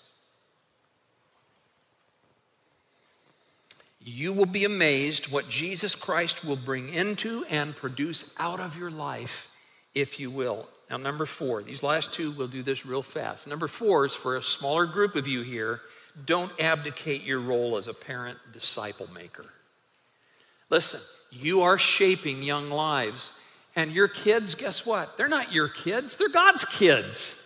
You 3.99 4.31
will 4.31 4.45
be 4.45 4.63
amazed 4.63 5.31
what 5.31 5.49
Jesus 5.49 5.95
Christ 5.95 6.45
will 6.45 6.55
bring 6.55 6.89
into 6.93 7.45
and 7.49 7.75
produce 7.75 8.31
out 8.37 8.59
of 8.59 8.77
your 8.77 8.91
life 8.91 9.49
if 9.95 10.19
you 10.19 10.29
will. 10.29 10.67
Now, 10.89 10.97
number 10.97 11.25
four, 11.25 11.63
these 11.63 11.81
last 11.81 12.13
two, 12.13 12.31
we'll 12.31 12.47
do 12.47 12.63
this 12.63 12.85
real 12.85 13.03
fast. 13.03 13.47
Number 13.47 13.67
four 13.67 14.05
is 14.05 14.13
for 14.13 14.35
a 14.35 14.43
smaller 14.43 14.85
group 14.85 15.15
of 15.15 15.27
you 15.27 15.41
here 15.41 15.81
don't 16.25 16.51
abdicate 16.59 17.23
your 17.23 17.39
role 17.39 17.75
as 17.77 17.87
a 17.87 17.93
parent 17.93 18.37
disciple 18.51 19.09
maker. 19.13 19.45
Listen, 20.69 21.01
you 21.31 21.61
are 21.61 21.77
shaping 21.77 22.43
young 22.43 22.69
lives. 22.69 23.31
And 23.75 23.91
your 23.91 24.07
kids, 24.07 24.53
guess 24.53 24.85
what? 24.85 25.17
They're 25.17 25.27
not 25.27 25.51
your 25.51 25.67
kids, 25.67 26.17
they're 26.17 26.29
God's 26.29 26.65
kids. 26.65 27.39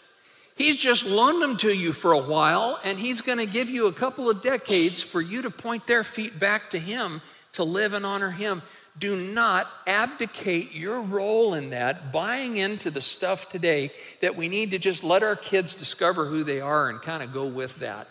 He's 0.56 0.76
just 0.76 1.06
loaned 1.06 1.42
them 1.42 1.56
to 1.58 1.72
you 1.72 1.94
for 1.94 2.12
a 2.12 2.22
while, 2.22 2.80
and 2.84 2.98
He's 2.98 3.22
going 3.22 3.38
to 3.38 3.46
give 3.46 3.70
you 3.70 3.88
a 3.88 3.94
couple 3.94 4.30
of 4.30 4.42
decades 4.42 5.02
for 5.02 5.22
you 5.22 5.44
to 5.44 5.52
point 5.52 5.86
their 5.86 6.04
feet 6.04 6.40
back 6.40 6.72
to 6.72 6.80
Him 6.80 7.22
to 7.54 7.64
live 7.64 7.94
and 7.94 8.06
honor 8.06 8.32
Him. 8.32 8.64
Do 9.00 9.16
not 9.16 9.68
abdicate 9.86 10.74
your 10.74 11.02
role 11.02 11.54
in 11.54 11.70
that, 11.70 12.12
buying 12.12 12.58
into 12.58 12.89
the 12.89 13.02
stuff 13.02 13.50
today 13.50 13.91
that 14.22 14.36
we 14.36 14.48
need 14.48 14.72
to 14.72 14.80
just 14.80 15.04
let 15.04 15.22
our 15.22 15.36
kids 15.36 15.76
discover 15.76 16.26
who 16.26 16.43
they 16.43 16.60
are 16.62 16.89
and 16.89 17.00
kind 17.02 17.22
of 17.22 17.32
go 17.32 17.45
with 17.45 17.78
that. 17.80 18.08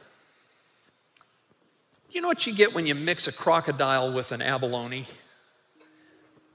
You 2.11 2.20
know 2.20 2.28
what 2.28 2.47
you 2.47 2.55
get 2.55 2.72
when 2.72 2.87
you 2.87 2.95
mix 2.95 3.26
a 3.26 3.32
crocodile 3.32 4.12
with 4.12 4.30
an 4.32 4.41
abalone? 4.41 5.07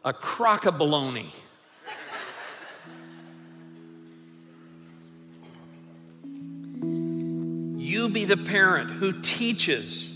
A 0.05 0.13
crocabalone. 0.13 1.31
you 7.77 8.09
be 8.09 8.25
the 8.25 8.37
parent 8.37 8.89
who 8.89 9.21
teaches 9.21 10.13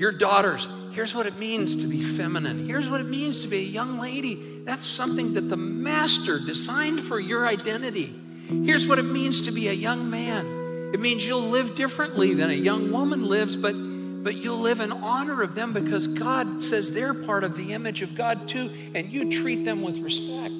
your 0.00 0.12
daughters 0.12 0.66
here's 0.98 1.14
what 1.14 1.28
it 1.28 1.38
means 1.38 1.76
to 1.76 1.86
be 1.86 2.02
feminine. 2.02 2.66
Here's 2.66 2.88
what 2.88 3.00
it 3.00 3.08
means 3.08 3.42
to 3.42 3.46
be 3.46 3.58
a 3.58 3.62
young 3.62 4.00
lady. 4.00 4.34
That's 4.64 4.84
something 4.84 5.34
that 5.34 5.48
the 5.48 5.56
master 5.56 6.40
designed 6.40 7.02
for 7.04 7.20
your 7.20 7.46
identity. 7.46 8.12
Here's 8.48 8.84
what 8.84 8.98
it 8.98 9.04
means 9.04 9.42
to 9.42 9.52
be 9.52 9.68
a 9.68 9.72
young 9.72 10.10
man. 10.10 10.90
It 10.92 10.98
means 10.98 11.24
you'll 11.24 11.40
live 11.40 11.76
differently 11.76 12.34
than 12.34 12.50
a 12.50 12.54
young 12.54 12.90
woman 12.90 13.28
lives, 13.28 13.54
but, 13.54 13.74
but 13.74 14.34
you'll 14.34 14.58
live 14.58 14.80
in 14.80 14.90
honor 14.90 15.40
of 15.40 15.54
them 15.54 15.72
because 15.72 16.08
God 16.08 16.64
says 16.64 16.90
they're 16.90 17.14
part 17.14 17.44
of 17.44 17.56
the 17.56 17.74
image 17.74 18.02
of 18.02 18.16
God 18.16 18.48
too, 18.48 18.74
and 18.92 19.08
you 19.12 19.30
treat 19.30 19.64
them 19.64 19.82
with 19.82 19.98
respect. 19.98 20.52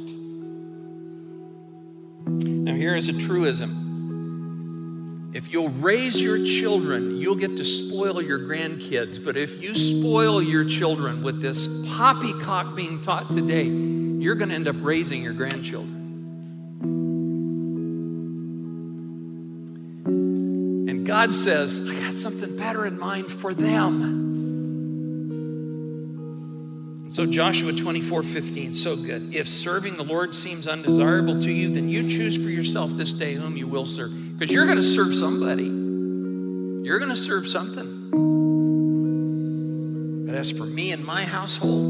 Now, 2.28 2.74
here 2.74 2.94
is 2.94 3.08
a 3.08 3.12
truism. 3.12 3.87
If 5.38 5.52
you'll 5.52 5.68
raise 5.68 6.20
your 6.20 6.44
children, 6.44 7.16
you'll 7.16 7.36
get 7.36 7.58
to 7.58 7.64
spoil 7.64 8.20
your 8.20 8.40
grandkids. 8.40 9.24
But 9.24 9.36
if 9.36 9.62
you 9.62 9.72
spoil 9.76 10.42
your 10.42 10.64
children 10.64 11.22
with 11.22 11.40
this 11.40 11.68
poppycock 11.94 12.74
being 12.74 13.00
taught 13.00 13.30
today, 13.30 13.66
you're 13.66 14.34
going 14.34 14.48
to 14.48 14.56
end 14.56 14.66
up 14.66 14.74
raising 14.80 15.22
your 15.22 15.34
grandchildren. 15.34 15.94
And 20.88 21.06
God 21.06 21.32
says, 21.32 21.88
I 21.88 21.94
got 22.00 22.14
something 22.14 22.56
better 22.56 22.84
in 22.84 22.98
mind 22.98 23.28
for 23.28 23.54
them. 23.54 24.27
So, 27.18 27.26
Joshua 27.26 27.72
24 27.72 28.22
15, 28.22 28.74
so 28.74 28.94
good. 28.94 29.34
If 29.34 29.48
serving 29.48 29.96
the 29.96 30.04
Lord 30.04 30.36
seems 30.36 30.68
undesirable 30.68 31.42
to 31.42 31.50
you, 31.50 31.68
then 31.68 31.88
you 31.88 32.08
choose 32.08 32.36
for 32.36 32.48
yourself 32.48 32.92
this 32.92 33.12
day 33.12 33.34
whom 33.34 33.56
you 33.56 33.66
will 33.66 33.86
serve. 33.86 34.38
Because 34.38 34.54
you're 34.54 34.66
going 34.66 34.76
to 34.76 34.84
serve 34.84 35.12
somebody, 35.16 35.64
you're 35.64 37.00
going 37.00 37.10
to 37.10 37.16
serve 37.16 37.48
something. 37.48 38.10
But 40.26 40.36
as 40.36 40.52
for 40.52 40.62
me 40.62 40.92
and 40.92 41.04
my 41.04 41.24
household, 41.24 41.88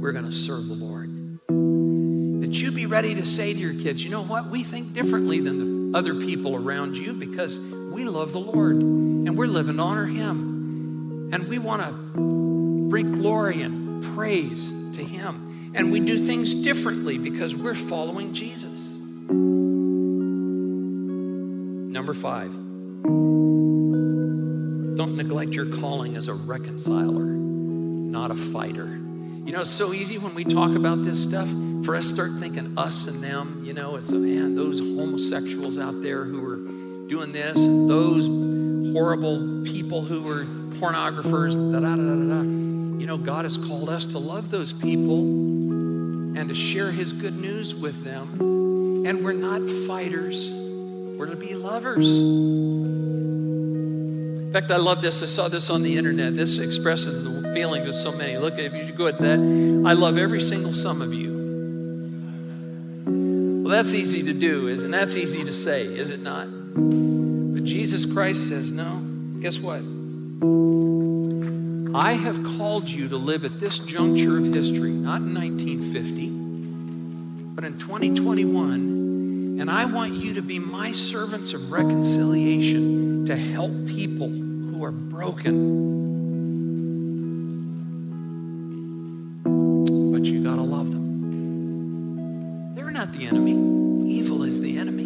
we're 0.00 0.10
going 0.10 0.24
to 0.24 0.32
serve 0.32 0.66
the 0.66 0.74
Lord. 0.74 1.38
That 2.40 2.50
you 2.50 2.72
be 2.72 2.86
ready 2.86 3.14
to 3.14 3.24
say 3.24 3.52
to 3.52 3.58
your 3.60 3.74
kids, 3.74 4.02
you 4.02 4.10
know 4.10 4.24
what? 4.24 4.50
We 4.50 4.64
think 4.64 4.92
differently 4.92 5.38
than 5.38 5.92
the 5.92 5.98
other 5.98 6.16
people 6.16 6.56
around 6.56 6.96
you 6.96 7.12
because 7.12 7.60
we 7.60 8.06
love 8.06 8.32
the 8.32 8.40
Lord 8.40 8.74
and 8.74 9.38
we're 9.38 9.46
living 9.46 9.76
to 9.76 9.82
honor 9.84 10.06
Him. 10.06 11.30
And 11.32 11.46
we 11.46 11.60
want 11.60 11.82
to 11.82 12.35
bring 12.96 13.12
glory 13.12 13.60
and 13.60 14.02
praise 14.14 14.70
to 14.94 15.04
Him. 15.04 15.72
And 15.74 15.92
we 15.92 16.00
do 16.00 16.24
things 16.24 16.54
differently 16.54 17.18
because 17.18 17.54
we're 17.54 17.74
following 17.74 18.32
Jesus. 18.32 18.90
Number 21.92 22.14
five, 22.14 22.54
don't 24.96 25.14
neglect 25.14 25.52
your 25.52 25.66
calling 25.66 26.16
as 26.16 26.28
a 26.28 26.32
reconciler, 26.32 27.26
not 27.26 28.30
a 28.30 28.34
fighter. 28.34 28.86
You 28.86 29.52
know, 29.52 29.60
it's 29.60 29.70
so 29.70 29.92
easy 29.92 30.16
when 30.16 30.34
we 30.34 30.44
talk 30.44 30.74
about 30.74 31.02
this 31.02 31.22
stuff 31.22 31.50
for 31.84 31.96
us 31.96 32.08
to 32.08 32.14
start 32.14 32.30
thinking 32.40 32.78
us 32.78 33.06
and 33.08 33.22
them. 33.22 33.60
You 33.62 33.74
know, 33.74 33.96
it's, 33.96 34.10
a 34.10 34.14
man, 34.14 34.54
those 34.54 34.80
homosexuals 34.80 35.76
out 35.76 36.00
there 36.00 36.24
who 36.24 36.42
are 36.46 36.56
doing 37.08 37.32
this, 37.32 37.56
those 37.56 38.26
horrible 38.94 39.64
people 39.66 40.00
who 40.00 40.26
are 40.30 40.46
pornographers, 40.80 41.56
da 41.56 41.80
da 41.80 41.94
da 41.94 42.02
da 42.02 42.42
da. 42.42 42.75
You 42.98 43.06
know, 43.06 43.18
God 43.18 43.44
has 43.44 43.56
called 43.58 43.88
us 43.88 44.06
to 44.06 44.18
love 44.18 44.50
those 44.50 44.72
people 44.72 45.18
and 45.18 46.48
to 46.48 46.54
share 46.54 46.90
His 46.90 47.12
good 47.12 47.36
news 47.36 47.74
with 47.74 48.04
them. 48.04 49.04
And 49.06 49.24
we're 49.24 49.32
not 49.32 49.68
fighters, 49.86 50.48
we're 50.50 51.26
to 51.26 51.36
be 51.36 51.54
lovers. 51.54 52.10
In 54.46 54.52
fact, 54.52 54.70
I 54.70 54.76
love 54.76 55.02
this. 55.02 55.22
I 55.22 55.26
saw 55.26 55.48
this 55.48 55.70
on 55.70 55.82
the 55.82 55.96
internet. 55.96 56.34
This 56.34 56.58
expresses 56.58 57.22
the 57.22 57.52
feelings 57.52 57.88
of 57.88 57.94
so 57.94 58.10
many. 58.12 58.38
Look, 58.38 58.58
if 58.58 58.72
you 58.72 58.92
go 58.92 59.06
at 59.06 59.18
that, 59.18 59.38
I 59.38 59.92
love 59.92 60.16
every 60.16 60.40
single 60.40 60.72
some 60.72 61.02
of 61.02 61.12
you. 61.12 61.36
Well, 63.62 63.74
that's 63.74 63.92
easy 63.94 64.22
to 64.22 64.32
do, 64.32 64.68
isn't 64.68 64.92
That's 64.92 65.16
easy 65.16 65.42
to 65.44 65.52
say, 65.52 65.84
is 65.84 66.10
it 66.10 66.20
not? 66.20 66.46
But 66.46 67.64
Jesus 67.64 68.06
Christ 68.06 68.48
says, 68.48 68.70
no, 68.70 69.02
guess 69.40 69.58
what? 69.58 69.82
I 71.96 72.12
have 72.12 72.44
called 72.58 72.90
you 72.90 73.08
to 73.08 73.16
live 73.16 73.46
at 73.46 73.58
this 73.58 73.78
juncture 73.78 74.36
of 74.36 74.52
history, 74.52 74.90
not 74.90 75.22
in 75.22 75.32
1950, 75.32 76.28
but 77.54 77.64
in 77.64 77.78
2021, 77.78 79.56
and 79.58 79.70
I 79.70 79.86
want 79.86 80.12
you 80.12 80.34
to 80.34 80.42
be 80.42 80.58
my 80.58 80.92
servants 80.92 81.54
of 81.54 81.72
reconciliation 81.72 83.24
to 83.24 83.34
help 83.34 83.70
people 83.86 84.28
who 84.28 84.84
are 84.84 84.92
broken. 84.92 85.54
But 90.12 90.26
you 90.26 90.44
got 90.44 90.56
to 90.56 90.62
love 90.62 90.90
them. 90.92 92.74
They're 92.74 92.90
not 92.90 93.14
the 93.14 93.26
enemy, 93.26 93.52
evil 94.12 94.42
is 94.42 94.60
the 94.60 94.76
enemy. 94.76 95.04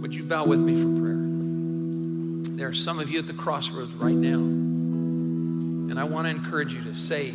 Would 0.00 0.14
you 0.14 0.22
bow 0.24 0.46
with 0.46 0.60
me 0.60 0.73
some 2.74 2.98
of 2.98 3.10
you 3.10 3.18
at 3.18 3.26
the 3.26 3.32
crossroads 3.32 3.92
right 3.94 4.14
now, 4.14 4.38
and 4.38 5.98
I 5.98 6.04
want 6.04 6.26
to 6.26 6.30
encourage 6.30 6.72
you 6.72 6.82
to 6.84 6.94
say 6.94 7.32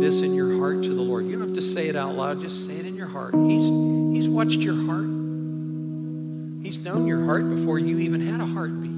this 0.00 0.22
in 0.22 0.34
your 0.34 0.58
heart 0.58 0.82
to 0.82 0.94
the 0.94 1.02
Lord. 1.02 1.26
You 1.26 1.32
don't 1.38 1.48
have 1.48 1.56
to 1.56 1.62
say 1.62 1.88
it 1.88 1.96
out 1.96 2.14
loud, 2.14 2.40
just 2.40 2.66
say 2.66 2.76
it 2.76 2.86
in 2.86 2.96
your 2.96 3.08
heart. 3.08 3.34
He's, 3.34 3.64
he's 4.16 4.28
watched 4.28 4.60
your 4.60 4.74
heart. 4.86 5.06
He's 6.64 6.78
known 6.82 7.06
your 7.06 7.24
heart 7.24 7.48
before 7.48 7.78
you 7.78 7.98
even 7.98 8.26
had 8.26 8.40
a 8.40 8.46
heartbeat. 8.46 8.90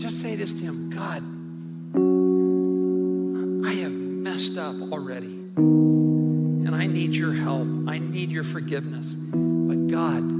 Just 0.00 0.20
say 0.22 0.34
this 0.34 0.52
to 0.54 0.64
Him 0.64 0.90
God, 0.90 1.22
I 3.66 3.74
have 3.82 3.92
messed 3.92 4.56
up 4.56 4.74
already, 4.92 5.26
and 5.56 6.74
I 6.74 6.86
need 6.86 7.14
your 7.14 7.32
help. 7.32 7.68
I 7.86 7.98
need 7.98 8.30
your 8.30 8.44
forgiveness. 8.44 9.14
But 9.14 9.88
God, 9.88 10.33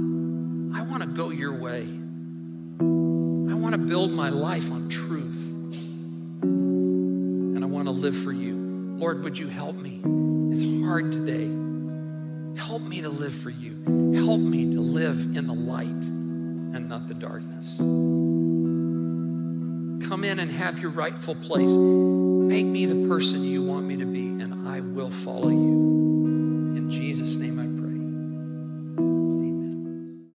build 4.05 4.15
my 4.15 4.29
life 4.29 4.71
on 4.71 4.87
truth, 4.87 5.41
and 6.43 7.63
I 7.63 7.65
want 7.65 7.87
to 7.87 7.91
live 7.91 8.15
for 8.15 8.31
you. 8.31 8.53
Lord, 8.99 9.23
would 9.23 9.35
you 9.35 9.47
help 9.47 9.75
me? 9.75 9.99
It's 10.53 10.85
hard 10.85 11.11
today. 11.11 11.49
Help 12.55 12.83
me 12.83 13.01
to 13.01 13.09
live 13.09 13.33
for 13.33 13.49
you. 13.49 14.13
Help 14.13 14.39
me 14.39 14.67
to 14.75 14.79
live 14.79 15.35
in 15.35 15.47
the 15.47 15.55
light 15.55 15.87
and 15.87 16.87
not 16.87 17.07
the 17.07 17.15
darkness. 17.15 17.77
Come 20.07 20.23
in 20.23 20.37
and 20.37 20.51
have 20.51 20.77
your 20.77 20.91
rightful 20.91 21.33
place. 21.33 21.71
Make 21.71 22.67
me 22.67 22.85
the 22.85 23.07
person 23.07 23.43
you 23.43 23.63
want 23.63 23.87
me 23.87 23.97
to 23.97 24.05
be, 24.05 24.27
and 24.27 24.67
I 24.67 24.81
will 24.81 25.09
follow 25.09 25.49
you. 25.49 25.94